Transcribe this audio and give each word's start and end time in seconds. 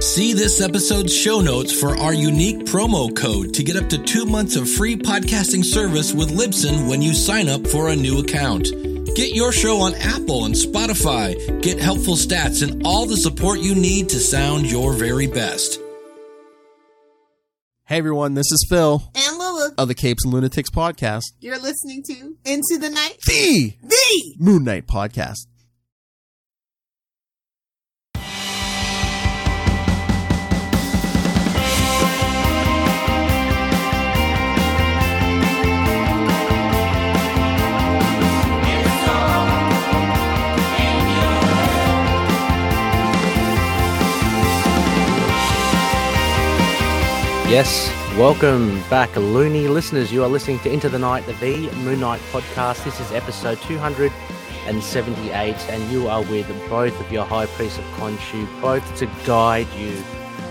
See 0.00 0.32
this 0.32 0.60
episode's 0.60 1.14
show 1.14 1.40
notes 1.40 1.72
for 1.78 1.96
our 1.96 2.12
unique 2.14 2.58
promo 2.60 3.14
code 3.14 3.52
to 3.54 3.64
get 3.64 3.76
up 3.76 3.88
to 3.90 3.98
two 3.98 4.24
months 4.24 4.54
of 4.56 4.70
free 4.70 4.94
podcasting 4.96 5.64
service 5.64 6.12
with 6.12 6.30
Libsyn 6.30 6.88
when 6.88 7.02
you 7.02 7.12
sign 7.14 7.48
up 7.48 7.66
for 7.66 7.88
a 7.88 7.96
new 7.96 8.20
account. 8.20 8.64
Get 9.16 9.34
your 9.34 9.50
show 9.50 9.80
on 9.80 9.94
Apple 9.96 10.44
and 10.44 10.54
Spotify, 10.54 11.60
get 11.62 11.80
helpful 11.80 12.14
stats, 12.14 12.62
and 12.62 12.86
all 12.86 13.06
the 13.06 13.16
support 13.16 13.58
you 13.58 13.74
need 13.74 14.08
to 14.10 14.20
sound 14.20 14.70
your 14.70 14.92
very 14.92 15.26
best. 15.26 15.80
Hey 17.86 17.98
everyone, 17.98 18.34
this 18.34 18.52
is 18.52 18.66
Phil 18.68 19.02
And 19.14 19.38
Lulu, 19.38 19.70
of 19.78 19.88
the 19.88 19.94
Capes 19.94 20.24
and 20.24 20.32
Lunatics 20.32 20.70
podcast, 20.70 21.24
you're 21.40 21.58
listening 21.58 22.02
to 22.04 22.36
Into 22.44 22.78
the 22.78 22.90
Night. 22.90 23.16
the 23.26 23.72
The 23.82 24.34
Moon 24.38 24.62
Knight 24.64 24.86
podcast. 24.86 25.46
Yes, 47.48 47.88
welcome 48.18 48.78
back, 48.90 49.16
loony 49.16 49.68
listeners. 49.68 50.12
You 50.12 50.22
are 50.22 50.28
listening 50.28 50.58
to 50.58 50.70
Into 50.70 50.90
the 50.90 50.98
Night, 50.98 51.24
the 51.24 51.32
V 51.32 51.70
Moon 51.76 51.98
Knight 51.98 52.20
podcast. 52.30 52.84
This 52.84 53.00
is 53.00 53.10
episode 53.10 53.58
278, 53.62 55.56
and 55.70 55.90
you 55.90 56.08
are 56.08 56.20
with 56.24 56.46
both 56.68 57.00
of 57.00 57.10
your 57.10 57.24
High 57.24 57.46
Priests 57.46 57.78
of 57.78 57.84
Khonshu, 57.86 58.60
both 58.60 58.84
to 58.98 59.06
guide 59.24 59.66
you 59.78 59.96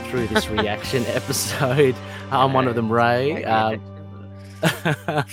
through 0.10 0.26
this 0.26 0.50
reaction 0.58 1.06
episode. 1.06 1.96
I'm 2.32 2.54
one 2.54 2.68
of 2.68 2.74
them, 2.74 2.92
Ray. 2.92 3.44
Um, 3.44 3.80
uh, 4.64 5.24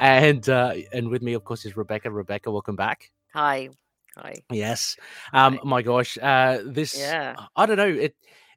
and 0.00 0.46
uh, 0.50 0.74
and 0.92 1.08
with 1.08 1.22
me, 1.22 1.32
of 1.32 1.44
course, 1.44 1.64
is 1.64 1.78
Rebecca. 1.78 2.10
Rebecca, 2.10 2.50
welcome 2.50 2.76
back. 2.76 3.10
Hi. 3.32 3.70
Hi. 4.18 4.34
Yes. 4.52 4.98
Um, 5.32 5.60
my 5.64 5.80
gosh, 5.80 6.18
uh, 6.20 6.58
this. 6.62 6.98
Yeah. 6.98 7.36
I 7.56 7.64
don't 7.64 7.78
know. 7.78 7.88
It 7.88 8.14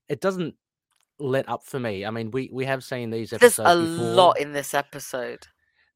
it 0.09 0.19
doesn't 0.19 0.55
let 1.19 1.47
up 1.49 1.63
for 1.65 1.79
me. 1.79 2.05
I 2.05 2.11
mean, 2.11 2.31
we 2.31 2.49
we 2.51 2.65
have 2.65 2.83
seen 2.83 3.09
these 3.09 3.33
episodes. 3.33 3.55
There's 3.55 3.77
a 3.77 3.81
before. 3.81 4.05
lot 4.13 4.39
in 4.39 4.53
this 4.53 4.73
episode. 4.73 5.47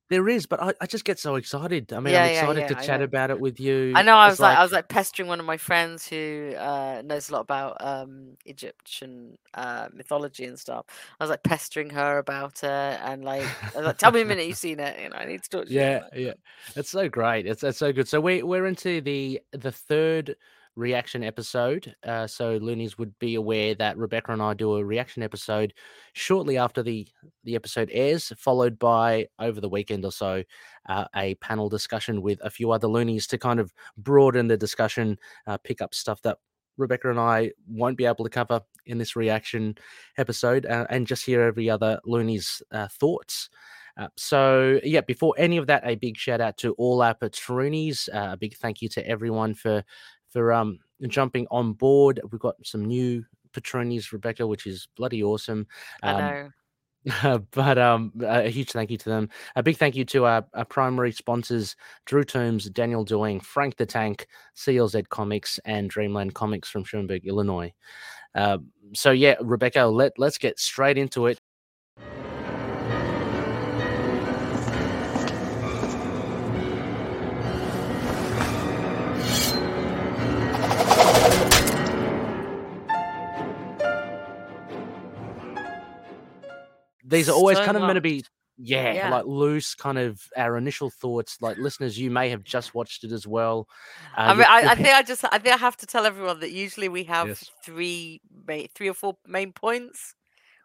There 0.09 0.29
is, 0.29 0.45
but 0.45 0.63
I, 0.63 0.73
I 0.79 0.85
just 0.85 1.03
get 1.03 1.19
so 1.19 1.35
excited. 1.35 1.91
I 1.91 1.99
mean, 1.99 2.13
Yeah, 2.13 2.23
I'm 2.23 2.29
excited 2.29 2.61
yeah, 2.61 2.67
to 2.69 2.75
chat 2.75 3.01
about 3.01 3.29
it 3.29 3.41
with 3.41 3.59
you. 3.59 3.91
I 3.93 4.03
know 4.03 4.15
I 4.15 4.27
was 4.29 4.39
like, 4.39 4.57
I 4.57 4.63
was 4.63 4.71
like 4.71 4.87
pestering 4.87 5.27
one 5.27 5.41
of 5.41 5.45
my 5.45 5.57
friends 5.57 6.07
who 6.07 6.53
uh, 6.57 7.01
knows 7.03 7.27
a 7.27 7.33
lot 7.33 7.41
about 7.41 7.75
um, 7.81 8.37
Egyptian 8.45 9.37
uh, 9.53 9.89
mythology 9.93 10.45
and 10.45 10.57
stuff. 10.57 10.85
I 11.19 11.23
was 11.25 11.29
like 11.29 11.43
pestering 11.43 11.89
her 11.89 12.19
about 12.19 12.63
it 12.63 12.69
and 13.03 13.25
like, 13.25 13.43
like 13.75 13.97
tell 13.97 14.11
me 14.13 14.21
a 14.21 14.25
minute 14.25 14.47
you've 14.47 14.57
seen 14.57 14.79
it. 14.79 14.97
You 15.01 15.09
know, 15.09 15.17
I 15.17 15.25
need 15.25 15.43
to 15.43 15.49
talk 15.49 15.65
to 15.67 15.73
you. 15.77 15.81
yeah, 15.81 15.99
yeah, 16.15 16.33
it's 16.75 16.89
so 16.89 17.09
great. 17.09 17.45
It's 17.45 17.63
it's 17.63 17.77
so 17.77 17.91
good. 17.91 18.07
So 18.07 18.21
we 18.21 18.43
we're 18.43 18.65
into 18.65 19.01
the 19.01 19.41
the 19.51 19.71
third 19.71 20.35
reaction 20.77 21.23
episode. 21.23 21.93
Uh, 22.05 22.27
so 22.27 22.57
loonies 22.57 22.97
would 22.97 23.17
be 23.19 23.35
aware 23.35 23.75
that 23.75 23.97
Rebecca 23.97 24.31
and 24.31 24.41
I 24.41 24.53
do 24.53 24.75
a 24.75 24.85
reaction 24.85 25.23
episode 25.23 25.73
shortly 26.13 26.57
after 26.57 26.83
the 26.83 27.07
the 27.43 27.55
episode 27.55 27.89
airs, 27.91 28.31
followed 28.37 28.79
by 28.79 29.27
over 29.39 29.59
the 29.59 29.67
weekend 29.67 30.05
or 30.05 30.11
so 30.11 30.43
uh, 30.87 31.05
a 31.15 31.35
panel 31.35 31.67
discussion 31.67 32.21
with 32.21 32.39
a 32.43 32.49
few 32.49 32.71
other 32.71 32.87
loonies 32.87 33.27
to 33.27 33.37
kind 33.37 33.59
of 33.59 33.73
broaden 33.97 34.47
the 34.47 34.57
discussion, 34.57 35.17
uh, 35.47 35.57
pick 35.57 35.81
up 35.81 35.93
stuff 35.93 36.21
that 36.21 36.37
Rebecca 36.77 37.09
and 37.09 37.19
I 37.19 37.51
won't 37.67 37.97
be 37.97 38.05
able 38.05 38.23
to 38.23 38.29
cover 38.29 38.61
in 38.85 38.99
this 38.99 39.15
reaction 39.15 39.75
episode, 40.17 40.65
uh, 40.67 40.85
and 40.89 41.07
just 41.07 41.25
hear 41.25 41.41
every 41.41 41.69
other 41.69 41.99
loonies' 42.05 42.61
uh, 42.71 42.87
thoughts. 42.87 43.49
Uh, 43.97 44.07
so 44.15 44.79
yeah, 44.83 45.01
before 45.01 45.33
any 45.39 45.57
of 45.57 45.65
that, 45.65 45.81
a 45.83 45.95
big 45.95 46.15
shout 46.17 46.39
out 46.39 46.55
to 46.57 46.73
all 46.73 47.01
our 47.01 47.15
patroonies. 47.15 48.07
Uh, 48.13 48.33
a 48.33 48.37
big 48.37 48.55
thank 48.57 48.81
you 48.81 48.87
to 48.89 49.07
everyone 49.07 49.55
for 49.55 49.83
for 50.29 50.53
um 50.53 50.79
jumping 51.07 51.47
on 51.51 51.73
board. 51.73 52.19
We've 52.31 52.41
got 52.41 52.55
some 52.65 52.85
new 52.85 53.23
patroonies, 53.51 54.11
Rebecca, 54.11 54.45
which 54.45 54.65
is 54.67 54.87
bloody 54.95 55.23
awesome. 55.23 55.67
I 56.03 56.11
Um, 56.11 56.19
know. 56.19 56.49
but 57.51 57.77
um, 57.77 58.11
a 58.21 58.49
huge 58.49 58.71
thank 58.71 58.91
you 58.91 58.97
to 58.97 59.09
them. 59.09 59.29
A 59.55 59.63
big 59.63 59.77
thank 59.77 59.95
you 59.95 60.03
to 60.05 60.25
our, 60.25 60.45
our 60.53 60.65
primary 60.65 61.11
sponsors: 61.11 61.75
Drew 62.05 62.23
Toombs, 62.23 62.69
Daniel 62.69 63.05
Doing, 63.05 63.39
Frank 63.39 63.77
the 63.77 63.85
Tank, 63.85 64.27
CLZ 64.55 65.07
Comics, 65.09 65.59
and 65.63 65.89
Dreamland 65.89 66.33
Comics 66.33 66.69
from 66.69 66.83
Schaumburg, 66.83 67.25
Illinois. 67.25 67.73
Uh, 68.35 68.57
so 68.93 69.11
yeah, 69.11 69.35
Rebecca, 69.41 69.85
let 69.85 70.19
let's 70.19 70.37
get 70.37 70.59
straight 70.59 70.97
into 70.97 71.27
it. 71.27 71.39
These 87.07 87.29
are 87.29 87.33
always 87.33 87.57
So 87.57 87.65
kind 87.65 87.77
of 87.77 87.83
meant 87.83 87.95
to 87.95 88.01
be, 88.01 88.23
yeah, 88.57 88.93
Yeah. 88.93 89.09
like 89.09 89.25
loose, 89.25 89.73
kind 89.75 89.97
of 89.97 90.21
our 90.35 90.57
initial 90.57 90.89
thoughts. 90.89 91.37
Like 91.41 91.57
listeners, 91.57 91.97
you 91.97 92.11
may 92.11 92.29
have 92.29 92.43
just 92.43 92.73
watched 92.75 93.03
it 93.03 93.11
as 93.11 93.25
well. 93.25 93.67
Uh, 94.17 94.21
I 94.21 94.33
mean, 94.33 94.45
I, 94.47 94.71
I 94.71 94.75
think 94.83 94.89
I 94.89 95.03
just, 95.03 95.23
I 95.25 95.37
think 95.39 95.55
I 95.55 95.57
have 95.57 95.77
to 95.77 95.85
tell 95.85 96.05
everyone 96.05 96.39
that 96.41 96.51
usually 96.51 96.89
we 96.89 97.03
have 97.05 97.27
Yes. 97.29 97.49
three, 97.63 98.21
three 98.75 98.89
or 98.89 98.93
four 98.93 99.17
main 99.25 99.53
points. 99.53 100.13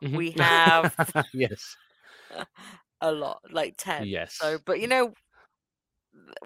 Mhm. 0.03 0.17
we 0.17 0.31
have 0.39 0.95
yes, 1.33 1.77
a 3.01 3.13
lot, 3.13 3.41
like 3.53 3.75
ten. 3.79 4.05
yes. 4.07 4.35
So, 4.35 4.59
but 4.67 4.81
you 4.81 4.89
know, 4.89 5.15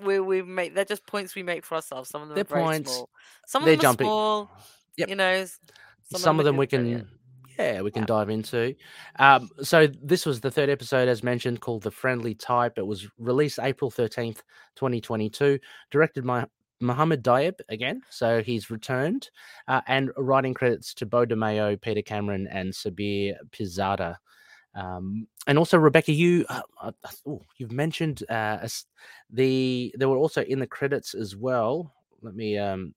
we 0.03 0.21
we 0.21 0.43
make 0.43 0.75
they're 0.75 0.85
just 0.85 1.07
points 1.07 1.35
we 1.35 1.43
make 1.43 1.65
for 1.65 1.75
ourselves. 1.77 2.11
Some 2.11 2.23
of 2.23 2.29
them 2.29 2.35
They're 2.37 2.59
are 2.59 2.63
points. 2.63 2.93
small. 2.93 3.09
Some 3.47 3.63
of 3.63 3.67
They're 3.67 3.77
them 3.77 3.81
jumping. 3.83 4.05
small. 4.07 4.51
Yep. 4.99 5.09
You 5.09 5.15
know, 5.17 5.25
s- 5.31 5.59
some, 6.13 6.39
of 6.39 6.45
them 6.45 6.57
we 6.57 6.67
can 6.67 6.83
brilliant. 6.83 7.09
Yeah 7.59 7.81
we 7.81 7.91
can 7.91 8.05
dive 8.05 8.31
into 8.31 8.75
um 9.19 9.49
so 9.63 9.87
this 10.03 10.27
was 10.27 10.41
the 10.41 10.51
third 10.51 10.69
episode 10.69 11.09
as 11.09 11.23
mentioned 11.23 11.61
called 11.61 11.83
the 11.83 11.91
friendly 11.91 12.35
type 12.35 12.79
it 12.79 12.87
was 12.87 13.09
released 13.19 13.59
april 13.63 13.91
13th 13.91 14.43
2022 14.77 15.59
directed 15.91 16.27
by 16.27 16.47
Mohamed 16.81 17.23
Diab 17.23 17.55
again, 17.69 18.03
so 18.11 18.43
he's 18.43 18.71
returned, 18.71 19.31
uh, 19.69 19.81
and 19.87 20.11
writing 20.17 20.55
credits 20.55 20.93
to 20.95 21.07
Beau 21.07 21.25
DeMayo, 21.25 21.81
Peter 21.81 22.03
Cameron, 22.03 22.47
and 22.49 22.73
Sabir 22.73 23.35
Pirzada. 23.51 24.17
Um, 24.75 25.27
and 25.47 25.59
also 25.59 25.79
Rebecca, 25.79 26.13
you 26.13 26.45
uh, 26.51 26.61
uh, 26.81 26.93
oh, 27.27 27.43
you've 27.57 27.73
mentioned 27.73 28.25
uh, 28.29 28.69
the 29.31 29.95
they 29.99 30.07
were 30.07 30.19
also 30.19 30.43
in 30.43 30.59
the 30.59 30.67
credits 30.67 31.15
as 31.15 31.35
well. 31.35 31.95
Let 32.21 32.35
me 32.35 32.59
um, 32.59 32.95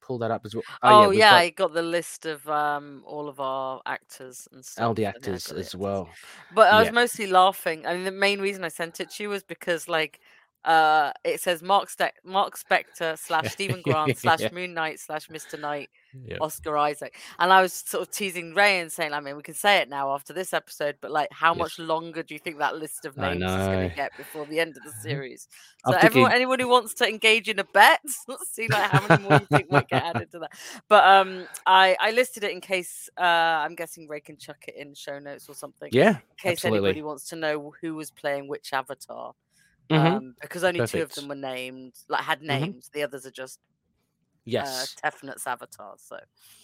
pull 0.00 0.18
that 0.18 0.30
up 0.30 0.42
as 0.44 0.54
well. 0.54 0.62
Oh, 0.82 1.08
we've 1.08 1.18
yeah, 1.18 1.30
got- 1.30 1.36
I 1.40 1.50
got 1.50 1.72
the 1.74 1.82
list 1.82 2.26
of 2.26 2.48
um 2.48 3.02
all 3.06 3.28
of 3.28 3.40
our 3.40 3.80
actors 3.86 4.48
and 4.52 4.64
stuff. 4.64 4.84
all 4.84 4.94
the 4.94 5.02
yeah, 5.02 5.08
actors 5.10 5.46
as 5.50 5.58
actors. 5.58 5.74
well. 5.76 6.08
But 6.54 6.72
I 6.72 6.78
was 6.78 6.86
Yeah. 6.86 6.92
mostly 6.92 7.26
laughing. 7.26 7.86
I 7.86 7.94
mean, 7.94 8.04
the 8.04 8.10
main 8.10 8.40
reason 8.40 8.64
I 8.64 8.68
sent 8.68 9.00
it 9.00 9.10
to 9.10 9.22
you 9.22 9.28
was 9.28 9.42
because 9.42 9.88
like 9.88 10.20
uh 10.64 11.12
it 11.24 11.40
says 11.40 11.62
Mark 11.62 11.90
Ste- 11.90 12.18
Mark 12.24 12.58
Spector 12.58 13.18
slash 13.18 13.52
Stephen 13.52 13.82
Grant 13.82 14.16
slash 14.18 14.40
Yeah. 14.40 14.50
Moon 14.52 14.74
Knight 14.74 14.98
slash 15.00 15.28
Mr. 15.28 15.58
Knight 15.60 15.90
Yeah. 16.26 16.38
Oscar 16.40 16.76
Isaac. 16.78 17.16
And 17.38 17.52
I 17.52 17.60
was 17.60 17.72
sort 17.72 18.02
of 18.02 18.10
teasing 18.10 18.54
Ray 18.54 18.78
and 18.80 18.90
saying, 18.90 19.12
I 19.12 19.20
mean, 19.20 19.36
we 19.36 19.42
can 19.42 19.54
say 19.54 19.78
it 19.78 19.88
now 19.88 20.12
after 20.14 20.32
this 20.32 20.52
episode, 20.54 20.96
but 21.00 21.10
like, 21.10 21.28
how 21.32 21.52
Yes. 21.52 21.58
much 21.58 21.78
longer 21.78 22.22
do 22.22 22.34
you 22.34 22.38
think 22.40 22.58
that 22.58 22.76
list 22.76 23.04
of 23.04 23.16
names 23.16 23.42
is 23.42 23.66
going 23.66 23.90
to 23.90 23.96
get 23.96 24.16
before 24.16 24.46
the 24.46 24.60
end 24.60 24.76
of 24.76 24.84
the 24.84 24.92
series? 25.02 25.48
So, 25.84 25.92
thinking- 25.92 26.06
everyone, 26.06 26.32
anyone 26.32 26.60
who 26.60 26.68
wants 26.68 26.94
to 26.94 27.08
engage 27.08 27.48
in 27.48 27.58
a 27.58 27.64
bet, 27.64 28.00
let's 28.28 28.48
see 28.50 28.68
like 28.68 28.90
how 28.90 29.06
many 29.06 29.22
more 29.22 29.32
you 29.40 29.46
think 29.46 29.70
might 29.70 29.88
get 29.88 30.02
added 30.04 30.30
to 30.32 30.38
that. 30.40 30.52
But 30.88 31.04
um, 31.04 31.46
I 31.66 31.96
I 32.00 32.12
listed 32.12 32.44
it 32.44 32.52
in 32.52 32.60
case 32.60 33.10
uh, 33.18 33.22
I'm 33.22 33.74
guessing 33.74 34.08
Ray 34.08 34.20
can 34.20 34.36
chuck 34.38 34.64
it 34.68 34.76
in 34.76 34.94
show 34.94 35.18
notes 35.18 35.48
or 35.48 35.54
something. 35.54 35.88
Yeah, 35.92 36.10
in 36.10 36.16
case 36.38 36.52
absolutely. 36.64 36.78
anybody 36.90 37.02
wants 37.02 37.28
to 37.30 37.36
know 37.36 37.72
who 37.80 37.94
was 37.96 38.10
playing 38.10 38.48
which 38.48 38.72
avatar. 38.72 39.34
Mhm. 39.90 40.16
Um, 40.16 40.34
because 40.40 40.64
only 40.64 40.86
two 40.86 41.02
of 41.02 41.14
them 41.14 41.28
were 41.28 41.34
named, 41.34 41.94
like 42.08 42.22
had 42.22 42.40
Mhm. 42.40 42.46
names. 42.60 42.90
The 42.92 43.02
others 43.02 43.26
are 43.26 43.30
just 43.30 43.58
yes, 44.44 44.96
uh, 45.02 45.10
Tefnut's 45.10 45.46
avatars. 45.46 46.02
So 46.02 46.18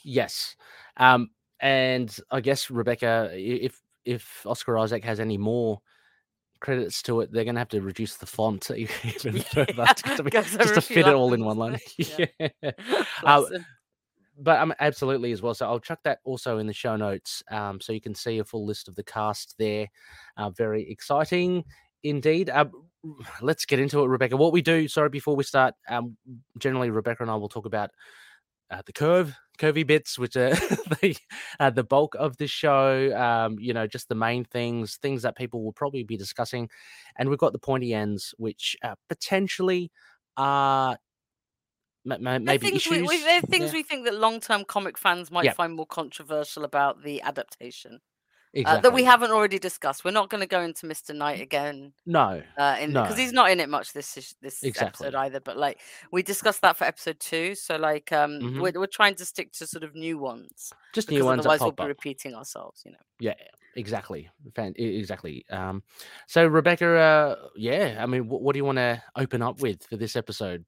yes. 0.05 0.57
Um, 0.97 1.31
and 1.61 2.15
I 2.31 2.41
guess 2.41 2.71
Rebecca, 2.71 3.31
if 3.33 3.81
if 4.05 4.47
Oscar 4.47 4.79
Isaac 4.79 5.05
has 5.05 5.21
any 5.21 5.37
more 5.37 5.81
credits 6.61 7.03
to 7.03 7.21
it, 7.21 7.33
they're 7.33 7.45
going 7.45 7.55
to 7.55 7.61
have 7.61 7.69
to 7.71 7.81
reduce 7.83 8.17
the 8.17 8.27
font 8.27 8.71
even 8.77 9.37
Yeah, 9.37 9.43
further 9.43 9.87
to, 10.17 10.23
be- 10.23 10.31
just 10.31 10.75
to 10.75 10.81
fit 10.81 11.07
it 11.07 11.15
all 11.15 11.33
in 11.35 11.45
one 11.45 11.59
line. 11.59 11.79
yeah. 11.99 12.27
Bless 12.61 13.07
Uh, 13.25 13.43
but 14.39 14.59
um, 14.59 14.73
absolutely 14.81 15.33
as 15.33 15.43
well. 15.43 15.55
So 15.55 15.67
I'll 15.67 15.81
chuck 15.81 16.01
that 16.05 16.21
also 16.25 16.59
in 16.59 16.67
the 16.67 16.73
show 16.73 16.97
notes, 16.97 17.43
um, 17.51 17.81
so 17.81 17.93
you 17.93 18.01
can 18.01 18.15
see 18.15 18.39
a 18.39 18.45
full 18.45 18.65
list 18.65 18.89
of 18.89 18.95
the 18.95 19.05
cast 19.05 19.55
there. 19.59 19.87
Uh, 20.37 20.51
very 20.51 20.89
exciting 20.91 21.65
indeed. 22.03 22.49
Uh, 22.49 22.67
let's 23.41 23.65
get 23.65 23.79
into 23.79 24.01
it, 24.03 24.07
Rebecca. 24.07 24.37
What 24.37 24.53
we 24.53 24.63
do, 24.63 24.89
sorry, 24.89 25.09
before 25.09 25.37
we 25.37 25.45
start, 25.45 25.75
um, 25.89 26.17
generally 26.59 26.91
Rebecca 26.91 27.23
and 27.23 27.31
I 27.31 27.37
will 27.37 27.49
talk 27.49 27.67
about 27.67 27.91
uh, 28.71 28.83
the 28.87 28.93
curve, 28.93 29.35
curvy 29.59 29.87
bits, 29.87 30.19
which 30.19 30.37
are 30.37 30.51
the 31.01 31.17
uh, 31.59 31.71
the 31.71 31.85
bulk 31.85 32.15
of 32.19 32.37
the 32.37 32.47
show. 32.47 33.15
Um, 33.17 33.59
you 33.59 33.73
know, 33.75 33.87
just 33.87 34.09
the 34.09 34.15
main 34.15 34.45
things, 34.45 34.97
things 35.03 35.23
that 35.23 35.37
people 35.37 35.65
will 35.65 35.73
probably 35.73 36.05
be 36.05 36.17
discussing, 36.17 36.69
and 37.19 37.29
we've 37.29 37.39
got 37.39 37.53
the 37.53 37.59
pointy 37.59 37.93
ends, 37.93 38.35
which 38.39 38.77
uh, 38.85 38.95
potentially 39.09 39.91
are 40.37 40.97
ma- 42.05 42.17
They're 42.19 42.39
maybe 42.39 42.69
things, 42.69 42.87
we, 42.87 42.99
issues. 42.99 43.09
we, 43.09 43.25
they're 43.25 43.41
things 43.43 43.67
Yeah, 43.67 43.73
we 43.73 43.83
think 43.83 44.05
that 44.05 44.15
long-term 44.15 44.65
comic 44.67 44.97
fans 44.97 45.31
might 45.31 45.47
Yeah. 45.47 45.53
find 45.53 45.75
more 45.75 45.87
controversial 45.87 46.65
about 46.65 47.03
the 47.03 47.21
adaptation 47.23 48.01
uh, 48.67 48.81
that 48.81 48.93
we 48.93 49.05
haven't 49.05 49.31
already 49.31 49.59
discussed. 49.59 50.05
We're 50.05 50.11
not 50.11 50.29
going 50.29 50.41
to 50.41 50.47
go 50.47 50.61
into 50.61 50.87
Mr. 50.87 51.15
Knight 51.15 51.41
again 51.41 51.93
No, 52.07 52.43
uh, 52.59 52.77
in 52.81 52.91
because 52.93 53.17
no, 53.17 53.23
he's 53.23 53.33
not 53.33 53.51
in 53.51 53.61
it 53.61 53.69
much 53.69 53.93
this 53.93 54.17
is- 54.17 54.35
this 54.43 54.63
exactly. 54.63 55.07
episode 55.07 55.19
either. 55.19 55.41
But 55.41 55.57
like 55.57 55.81
we 56.13 56.23
discussed 56.23 56.63
that 56.63 56.77
for 56.77 56.85
episode 56.85 57.21
two, 57.21 57.55
so 57.55 57.77
like 57.77 58.11
um 58.13 58.41
hmm 58.41 58.61
we're 58.61 58.73
we're 58.75 58.87
trying 58.87 59.15
to 59.17 59.25
stick 59.25 59.53
to 59.53 59.67
sort 59.67 59.85
of 59.85 59.95
new 59.95 60.19
ones 60.19 60.73
Just 60.93 61.09
new 61.11 61.17
because 61.17 61.27
ones 61.27 61.41
otherwise 61.41 61.61
we'll 61.61 61.73
be 61.73 61.83
up. 61.83 61.89
repeating 61.89 62.35
ourselves. 62.35 62.83
You 62.85 62.93
know. 62.93 62.99
Yeah, 63.21 63.35
exactly. 63.77 64.29
Fan- 64.57 64.75
exactly. 64.77 65.45
Um, 65.51 65.83
so 66.27 66.47
Rebecca, 66.47 66.97
uh, 66.99 67.37
yeah, 67.57 67.99
I 68.01 68.07
mean, 68.07 68.29
what, 68.29 68.43
what 68.43 68.53
do 68.55 68.59
you 68.59 68.65
want 68.65 68.79
to 68.79 69.03
open 69.17 69.43
up 69.43 69.61
with 69.61 69.85
for 69.85 69.97
this 69.97 70.17
episode? 70.17 70.65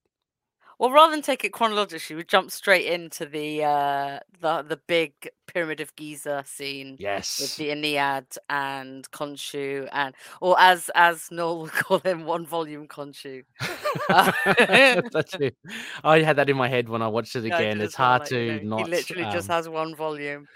Well, 0.82 0.90
rather 0.92 1.12
than 1.12 1.22
take 1.22 1.44
it 1.44 1.54
chronologically, 1.54 2.16
we 2.16 2.24
jump 2.24 2.50
straight 2.50 2.86
into 2.86 3.24
the 3.26 3.64
uh, 3.64 4.20
the 4.40 4.62
the 4.62 4.78
big 4.88 5.14
Pyramid 5.46 5.80
of 5.80 5.94
Giza 5.96 6.42
scene 6.46 6.98
Yes, 6.98 7.28
with 7.38 7.56
the 7.56 7.68
Ennead 7.70 8.36
and 8.50 9.10
Khonshu, 9.12 9.88
and 9.92 10.14
or 10.42 10.56
as 10.60 10.90
as 10.96 11.30
Noel 11.30 11.62
would 11.62 11.72
call 11.84 12.00
him, 12.00 12.24
one 12.26 12.46
volume 12.46 12.88
Khonshu. 12.88 13.44
Uh, 14.10 14.32
That's 15.12 15.36
it. 15.40 15.56
I 16.04 16.20
had 16.22 16.36
that 16.36 16.50
in 16.50 16.56
my 16.56 16.68
head 16.68 16.88
when 16.88 17.02
I 17.02 17.08
watched 17.08 17.36
it 17.36 17.44
again. 17.46 17.80
It's 17.80 17.94
as 17.94 17.98
well. 17.98 18.16
hard 18.16 18.24
Like 18.24 18.34
you 18.38 18.44
know, 18.46 18.58
to 18.58 18.66
he 18.76 18.84
not. 18.84 18.84
literally 18.84 19.26
just 19.26 19.46
Um, 19.46 19.48
has 19.48 19.68
one 19.68 19.94
volume. 19.96 20.48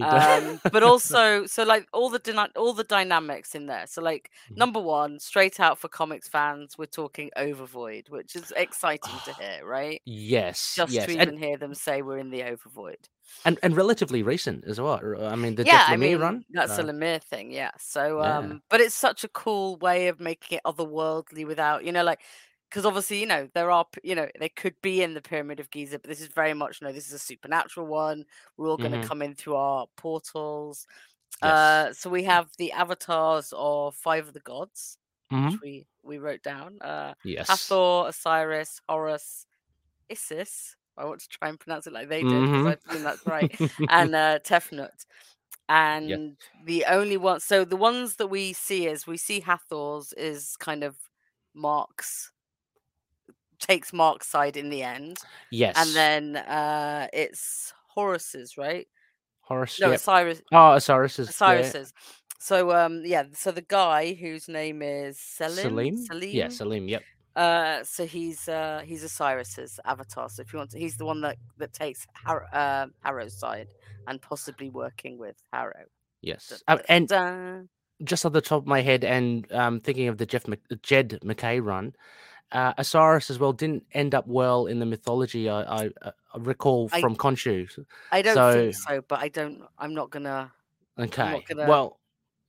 Um, 0.00 0.60
but 0.70 0.82
also, 0.82 1.46
so 1.46 1.64
like 1.64 1.86
all 1.92 2.08
the 2.10 2.18
dyna- 2.18 2.50
all 2.56 2.72
the 2.72 2.84
dynamics 2.84 3.54
in 3.54 3.66
there. 3.66 3.86
So 3.86 4.02
like 4.02 4.30
Mhm. 4.50 4.56
number 4.56 4.80
one, 4.80 5.18
straight 5.20 5.60
out 5.60 5.78
for 5.78 5.88
comics 5.88 6.28
fans, 6.28 6.78
we're 6.78 6.86
talking 6.86 7.30
Overvoid, 7.36 8.08
which 8.10 8.34
is 8.36 8.52
exciting 8.56 9.20
to 9.22 9.32
hear, 9.34 9.64
right? 9.66 10.02
yes, 10.04 10.76
Just 10.76 10.92
yes, 10.92 11.06
to 11.06 11.12
and 11.18 11.32
even 11.32 11.36
hear 11.36 11.58
them 11.58 11.74
say 11.74 12.02
we're 12.02 12.18
in 12.18 12.30
the 12.30 12.40
Overvoid. 12.42 13.08
and 13.44 13.58
and 13.62 13.76
relatively 13.76 14.22
recent 14.22 14.64
as 14.66 14.80
well. 14.80 15.00
I 15.24 15.36
mean, 15.36 15.54
the 15.56 15.64
Yeah, 15.64 15.84
Jeff 15.84 15.88
I 15.88 15.96
mean 15.96 16.18
run. 16.18 16.44
that's 16.50 16.78
a 16.78 16.82
Lemire 16.82 17.22
thing, 17.22 17.52
yeah. 17.52 17.72
So, 17.78 18.22
yeah. 18.22 18.38
um, 18.38 18.62
but 18.70 18.80
it's 18.80 18.94
such 18.94 19.24
a 19.24 19.28
cool 19.28 19.76
way 19.78 20.08
of 20.08 20.20
making 20.20 20.58
it 20.58 20.62
otherworldly 20.64 21.46
without, 21.46 21.84
you 21.84 21.92
know, 21.92 22.02
like 22.04 22.20
because 22.70 22.86
obviously, 22.86 23.20
you 23.20 23.26
know, 23.26 23.48
there 23.54 23.70
are, 23.70 23.86
you 24.04 24.14
know, 24.14 24.28
they 24.40 24.48
could 24.48 24.76
be 24.82 25.02
in 25.02 25.14
the 25.14 25.22
Pyramid 25.22 25.60
of 25.60 25.70
Giza, 25.70 25.98
but 25.98 26.08
this 26.08 26.20
is 26.20 26.28
very 26.28 26.54
much, 26.54 26.80
you 26.80 26.86
no, 26.86 26.92
this 26.92 27.08
is 27.08 27.12
a 27.14 27.18
supernatural 27.18 27.86
one. 27.86 28.24
We're 28.56 28.68
all 28.70 28.78
going 28.78 28.92
to 28.92 28.98
hmm 28.98 29.10
come 29.10 29.22
in 29.22 29.34
through 29.34 29.56
our 29.56 29.86
portals. 29.96 30.86
Yes. 31.42 31.80
Uh, 31.80 31.92
so 31.92 32.10
we 32.10 32.24
have 32.24 32.50
the 32.58 32.72
avatars 32.72 33.52
of 33.56 33.96
five 33.96 34.28
of 34.28 34.34
the 34.34 34.40
gods, 34.40 34.98
hmm 35.30 35.54
which 35.54 35.60
we 35.62 35.86
we 36.02 36.18
wrote 36.18 36.42
down. 36.42 36.78
Uh, 36.82 37.14
Yes. 37.24 37.48
Hathor, 37.48 38.08
Osiris, 38.08 38.80
Horus, 38.88 39.46
Isis. 40.10 40.76
I 40.96 41.04
want 41.06 41.20
to 41.20 41.28
try 41.28 41.48
and 41.48 41.58
pronounce 41.60 41.86
it 41.86 41.92
like 41.92 42.08
they 42.08 42.24
did 42.24 42.46
because 42.50 42.64
hmm 42.64 42.72
I 42.72 42.76
presume 42.76 43.02
that's 43.04 43.26
right. 43.26 43.50
And 43.88 44.14
uh, 44.14 44.40
Tefnut. 44.40 45.06
And 45.68 46.36
the 46.64 46.84
only 46.86 47.16
one, 47.16 47.40
so 47.40 47.64
the 47.64 47.76
ones 47.76 48.16
that 48.16 48.26
we 48.28 48.52
see 48.52 48.86
is 48.88 49.06
we 49.06 49.16
see 49.16 49.40
Hathor's 49.40 50.12
is 50.14 50.56
kind 50.58 50.84
of 50.84 50.98
Mark's 51.54 52.32
takes 53.60 53.92
Mark's 53.92 54.26
side 54.28 54.56
in 54.56 54.70
the 54.70 54.82
end, 54.82 55.18
Yes. 55.50 55.74
and 55.76 55.94
then 55.94 56.36
uh 56.36 57.08
it's 57.12 57.72
Horus's, 57.94 58.56
right? 58.56 58.86
Horace. 59.42 59.80
No, 59.80 59.88
Yep. 59.90 59.96
Osiris. 60.00 60.42
Oh, 60.52 60.72
Osiris 60.72 61.18
is 61.18 61.26
yeah. 61.40 61.46
Osiris's. 61.48 61.92
So 62.38 62.72
um 62.72 63.02
yeah, 63.04 63.24
so 63.32 63.50
the 63.50 63.62
guy 63.62 64.14
whose 64.14 64.48
name 64.48 64.80
is 64.82 65.18
Selim, 65.18 65.96
Salim. 66.06 66.30
Yeah, 66.30 66.48
Salim. 66.48 66.50
Salim. 66.50 66.88
Yep. 66.88 67.02
Uh, 67.36 67.84
so 67.84 68.04
he's 68.06 68.48
uh 68.48 68.82
he's 68.84 69.04
Osiris's 69.04 69.78
avatar. 69.84 70.28
So 70.28 70.42
if 70.42 70.52
you 70.52 70.58
want 70.58 70.70
to, 70.72 70.78
he's 70.78 70.96
the 70.96 71.04
one 71.04 71.20
that 71.20 71.36
that 71.58 71.72
takes 71.72 72.06
Har- 72.24 72.48
uh, 72.52 72.86
Harrow's 73.04 73.38
side 73.38 73.68
and 74.08 74.20
possibly 74.20 74.68
working 74.68 75.16
with 75.18 75.36
Harrow. 75.52 75.84
Yes. 76.22 76.62
Um, 76.66 76.80
and 76.88 77.08
dun. 77.08 77.68
just 78.04 78.26
on 78.26 78.32
the 78.32 78.40
top 78.40 78.62
of 78.62 78.66
my 78.66 78.82
head, 78.82 79.04
and 79.04 79.50
um, 79.52 79.80
thinking 79.80 80.08
of 80.08 80.18
the 80.18 80.26
Jeff 80.26 80.48
Mc- 80.48 80.82
Jed 80.82 81.18
MacKay 81.22 81.60
run, 81.60 81.94
uh, 82.52 82.72
Osiris 82.78 83.30
as 83.30 83.38
well 83.38 83.52
didn't 83.52 83.84
end 83.92 84.14
up 84.14 84.26
well 84.26 84.66
in 84.66 84.78
the 84.78 84.86
mythology. 84.86 85.48
I, 85.48 85.62
I, 85.62 85.90
uh, 86.02 86.10
I 86.34 86.38
recall 86.38 86.88
I 86.92 87.00
from 87.00 87.16
Khonshu. 87.16 87.68
I 88.10 88.22
don't 88.22 88.34
So 88.34 88.52
think 88.52 88.74
so, 88.74 89.02
but 89.08 89.20
I 89.20 89.28
don't. 89.28 89.62
I'm 89.78 89.94
not 89.94 90.10
gonna. 90.10 90.52
Okay, 90.98 91.32
not 91.32 91.46
gonna. 91.46 91.68
well, 91.68 92.00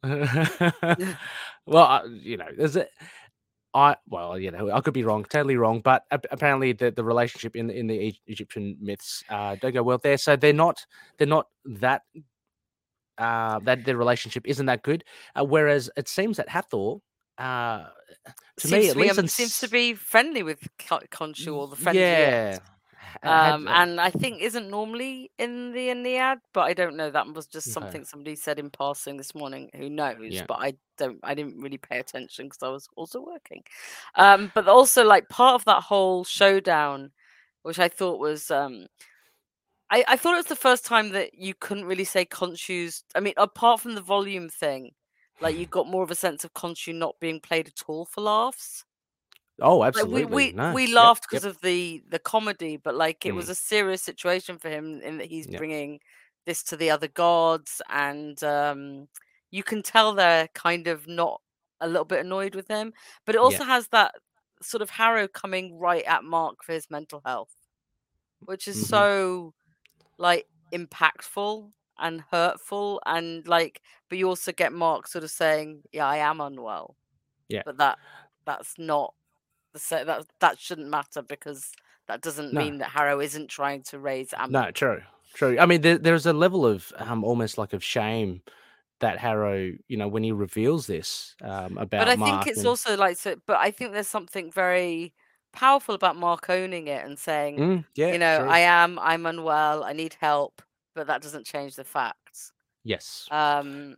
well, 1.65 1.83
uh, 1.83 2.07
you 2.07 2.38
know, 2.38 2.48
there's 2.57 2.75
a. 2.75 2.88
I 3.74 3.95
well, 4.09 4.38
you 4.38 4.51
know, 4.51 4.69
I 4.71 4.81
could 4.81 4.94
be 4.94 5.03
wrong, 5.03 5.24
totally 5.24 5.56
wrong, 5.56 5.80
but 5.80 6.04
apparently 6.12 6.74
the, 6.74 6.92
the 6.92 7.04
relationship 7.04 7.56
in 7.56 7.68
the 7.68 7.77
in 7.77 7.88
the 7.88 8.13
Egyptian 8.27 8.77
myths 8.81 9.24
uh, 9.30 9.56
don't 9.62 9.74
go 9.74 9.83
well 9.83 9.97
there. 9.97 10.18
So 10.18 10.36
they're 10.36 10.51
not 10.51 10.86
they're 11.18 11.27
not 11.27 11.47
that 11.65 12.01
uh, 13.18 13.59
that 13.59 13.86
their 13.86 13.95
relationship 13.95 14.45
isn't 14.45 14.65
that 14.65 14.83
good. 14.83 15.06
Uh, 15.36 15.45
whereas 15.45 15.89
it 15.95 16.09
seems 16.09 16.38
that 16.38 16.50
Hathor, 16.50 16.97
uh, 17.41 17.88
to 18.57 18.67
seems 18.67 18.71
me 18.71 18.81
to 18.83 18.89
at 18.89 18.95
be 18.95 19.01
least, 19.03 19.19
um, 19.19 19.25
in 19.25 19.27
seems 19.29 19.59
to 19.59 19.67
be 19.67 19.93
friendly 19.93 20.43
with 20.43 20.59
Con- 20.77 21.07
Khonshu 21.11 21.55
or 21.55 21.67
the 21.67 21.75
friendliest. 21.75 22.61
yeah, 23.23 23.53
Um, 23.55 23.67
and 23.67 23.99
I 23.99 24.09
think 24.09 24.41
isn't 24.41 24.69
normally 24.69 25.31
in 25.38 25.73
the 25.73 25.88
Ennead, 25.89 26.38
but 26.53 26.61
I 26.61 26.73
don't 26.73 26.95
know. 26.95 27.09
That 27.11 27.27
was 27.33 27.47
just 27.47 27.71
something 27.71 28.05
somebody 28.05 28.35
said 28.35 28.59
in 28.59 28.69
passing 28.69 29.17
this 29.17 29.35
morning. 29.35 29.69
Who 29.75 29.89
knows? 29.89 30.17
yeah, 30.21 30.45
But 30.47 30.59
I 30.61 30.73
don't. 30.97 31.19
I 31.23 31.33
didn't 31.33 31.59
really 31.61 31.77
pay 31.77 31.99
attention 31.99 32.45
because 32.45 32.63
I 32.63 32.69
was 32.69 32.88
also 32.95 33.21
working. 33.21 33.63
Um, 34.15 34.51
but 34.55 34.67
also 34.67 35.03
like 35.03 35.29
part 35.29 35.55
of 35.55 35.65
that 35.65 35.83
whole 35.83 36.23
showdown, 36.23 37.11
which 37.63 37.79
I 37.79 37.89
thought 37.89 38.19
was 38.19 38.49
um, 38.51 38.87
I, 39.89 40.03
I 40.07 40.15
thought 40.17 40.33
it 40.33 40.37
was 40.37 40.45
the 40.45 40.55
first 40.55 40.85
time 40.85 41.09
that 41.09 41.33
you 41.33 41.53
couldn't 41.53 41.85
really 41.85 42.05
say 42.05 42.25
Khonshu's. 42.25 43.03
I 43.13 43.19
mean, 43.19 43.33
apart 43.37 43.81
from 43.81 43.95
the 43.95 44.01
volume 44.01 44.47
thing, 44.47 44.91
like 45.41 45.55
you 45.57 45.67
got 45.67 45.88
more 45.88 46.03
of 46.03 46.11
a 46.11 46.15
sense 46.15 46.43
of 46.45 46.53
Khonshu 46.53 46.95
not 46.95 47.19
being 47.19 47.41
played 47.41 47.67
at 47.67 47.83
all 47.88 48.05
for 48.05 48.21
laughs. 48.21 48.85
oh, 49.61 49.83
Like 49.93 50.07
we 50.07 50.23
absolutely, 50.23 50.25
we 50.25 50.53
no, 50.53 50.71
we 50.71 50.88
yep, 50.97 51.11
laughed 51.11 51.23
yep, 51.31 51.43
because 51.43 51.43
of 51.43 51.59
the 51.61 52.03
the 52.07 52.19
comedy, 52.19 52.77
but 52.77 52.95
like 52.95 53.25
it 53.25 53.33
mm, 53.33 53.35
was 53.35 53.49
a 53.49 53.55
serious 53.55 54.01
situation 54.01 54.57
for 54.57 54.69
him 54.69 55.01
in 55.01 55.17
that 55.17 55.27
he's 55.27 55.47
yep, 55.47 55.65
bringing 55.67 55.99
this 56.45 56.63
to 56.63 56.77
the 56.77 56.89
other 56.89 57.07
gods, 57.09 57.81
and 57.89 58.42
um, 58.44 59.07
you 59.51 59.63
can 59.63 59.83
tell 59.83 60.13
they're 60.13 60.47
kind 60.56 60.87
of 60.87 61.07
not 61.07 61.42
a 61.81 61.87
little 61.87 62.06
bit 62.06 62.21
annoyed 62.25 62.56
with 62.56 62.68
him. 62.69 62.94
But 63.25 63.35
it 63.35 63.39
also 63.42 63.63
has 63.66 63.89
that 63.89 64.16
sort 64.61 64.81
of 64.81 64.92
Harrow 64.92 65.27
coming 65.27 65.77
right 65.77 66.04
at 66.06 66.23
Mark 66.23 66.63
for 66.63 66.71
his 66.73 66.89
mental 66.89 67.21
health, 67.25 67.54
which 68.45 68.68
is 68.68 68.80
hmm 68.80 69.04
so 69.19 69.54
like 70.18 70.47
impactful 70.73 71.71
and 72.01 72.23
hurtful, 72.31 73.01
and 73.05 73.47
like, 73.47 73.81
but 74.09 74.17
you 74.17 74.27
also 74.27 74.51
get 74.51 74.73
Mark 74.73 75.07
sort 75.07 75.23
of 75.23 75.31
saying, 75.31 75.83
"Yeah, 75.91 76.07
I 76.07 76.17
am 76.17 76.41
unwell," 76.41 76.95
yeah, 77.47 77.61
but 77.65 77.77
that 77.77 77.97
that's 78.45 78.77
not 78.77 79.13
the 79.73 79.79
sa- 79.79 80.03
that 80.03 80.25
that 80.39 80.59
shouldn't 80.59 80.89
matter 80.89 81.21
because 81.21 81.71
that 82.07 82.21
doesn't 82.21 82.53
no. 82.53 82.59
mean 82.59 82.79
that 82.79 82.89
Harrow 82.89 83.19
isn't 83.19 83.49
trying 83.49 83.83
to 83.83 83.99
raise 83.99 84.29
Ammit. 84.31 84.49
No, 84.49 84.71
true, 84.71 85.01
true. 85.33 85.57
I 85.59 85.65
mean, 85.65 85.81
there, 85.81 85.97
there's 85.97 86.25
a 86.25 86.33
level 86.33 86.65
of 86.65 86.91
um, 86.97 87.23
almost 87.23 87.57
like 87.57 87.73
of 87.73 87.83
shame 87.83 88.41
that 88.99 89.17
Harrow, 89.17 89.71
you 89.87 89.97
know, 89.97 90.07
when 90.07 90.23
he 90.23 90.31
reveals 90.31 90.87
this 90.87 91.35
um, 91.43 91.77
about 91.77 92.05
But 92.05 92.09
I 92.09 92.15
think 92.15 92.47
it's 92.47 92.59
and 92.59 92.67
also 92.67 92.95
like 92.97 93.17
so. 93.17 93.35
But 93.45 93.57
I 93.57 93.71
think 93.71 93.93
there's 93.93 94.07
something 94.07 94.51
very 94.51 95.13
powerful 95.53 95.95
about 95.95 96.15
Mark 96.15 96.49
owning 96.49 96.87
it 96.87 97.05
and 97.05 97.19
saying, 97.19 97.57
mm, 97.57 97.85
yeah, 97.95 98.13
you 98.13 98.19
know, 98.19 98.39
true. 98.39 98.49
I 98.49 98.59
am, 98.59 98.97
I'm 98.99 99.25
unwell, 99.25 99.83
I 99.83 99.93
need 99.93 100.15
help, 100.19 100.61
but 100.95 101.07
that 101.07 101.21
doesn't 101.21 101.45
change 101.45 101.76
the 101.76 101.83
facts. 101.83 102.54
Yes, 102.83 103.31
Um, 103.31 103.98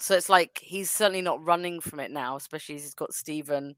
so 0.00 0.16
it's 0.16 0.28
like 0.28 0.60
he's 0.62 0.90
certainly 0.90 1.22
not 1.22 1.44
running 1.44 1.80
from 1.80 2.00
it 2.00 2.10
now, 2.10 2.36
especially 2.36 2.76
as 2.76 2.82
he's 2.82 2.94
got 2.94 3.14
Stephen 3.14 3.76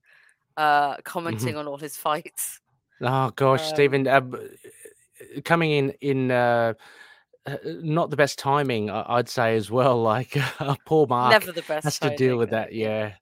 uh 0.57 0.97
hmm 0.97 1.03
commenting 1.05 1.57
on 1.57 1.69
all 1.69 1.79
his 1.79 1.97
fights. 1.99 2.61
Oh 3.01 3.31
gosh, 3.31 3.63
Um, 3.63 3.69
Stephen, 3.69 4.07
uh, 4.07 4.21
uh, 4.33 5.41
coming 5.45 5.71
in 5.71 5.91
in 6.01 6.31
uh, 6.31 6.75
uh, 7.47 7.57
not 7.65 8.11
the 8.11 8.17
best 8.17 8.39
timing, 8.39 8.91
I'd 8.91 9.29
say 9.29 9.57
as 9.57 9.71
well. 9.71 10.03
Like 10.03 10.37
uh, 10.61 10.77
poor 10.85 11.07
Mark 11.07 11.31
never 11.31 11.53
the 11.53 11.63
best 11.63 11.85
has 11.85 11.99
to 12.01 12.11
deal 12.11 12.37
with 12.39 12.51
that. 12.51 12.73
yeah. 12.73 12.89
Yeah, 13.09 13.13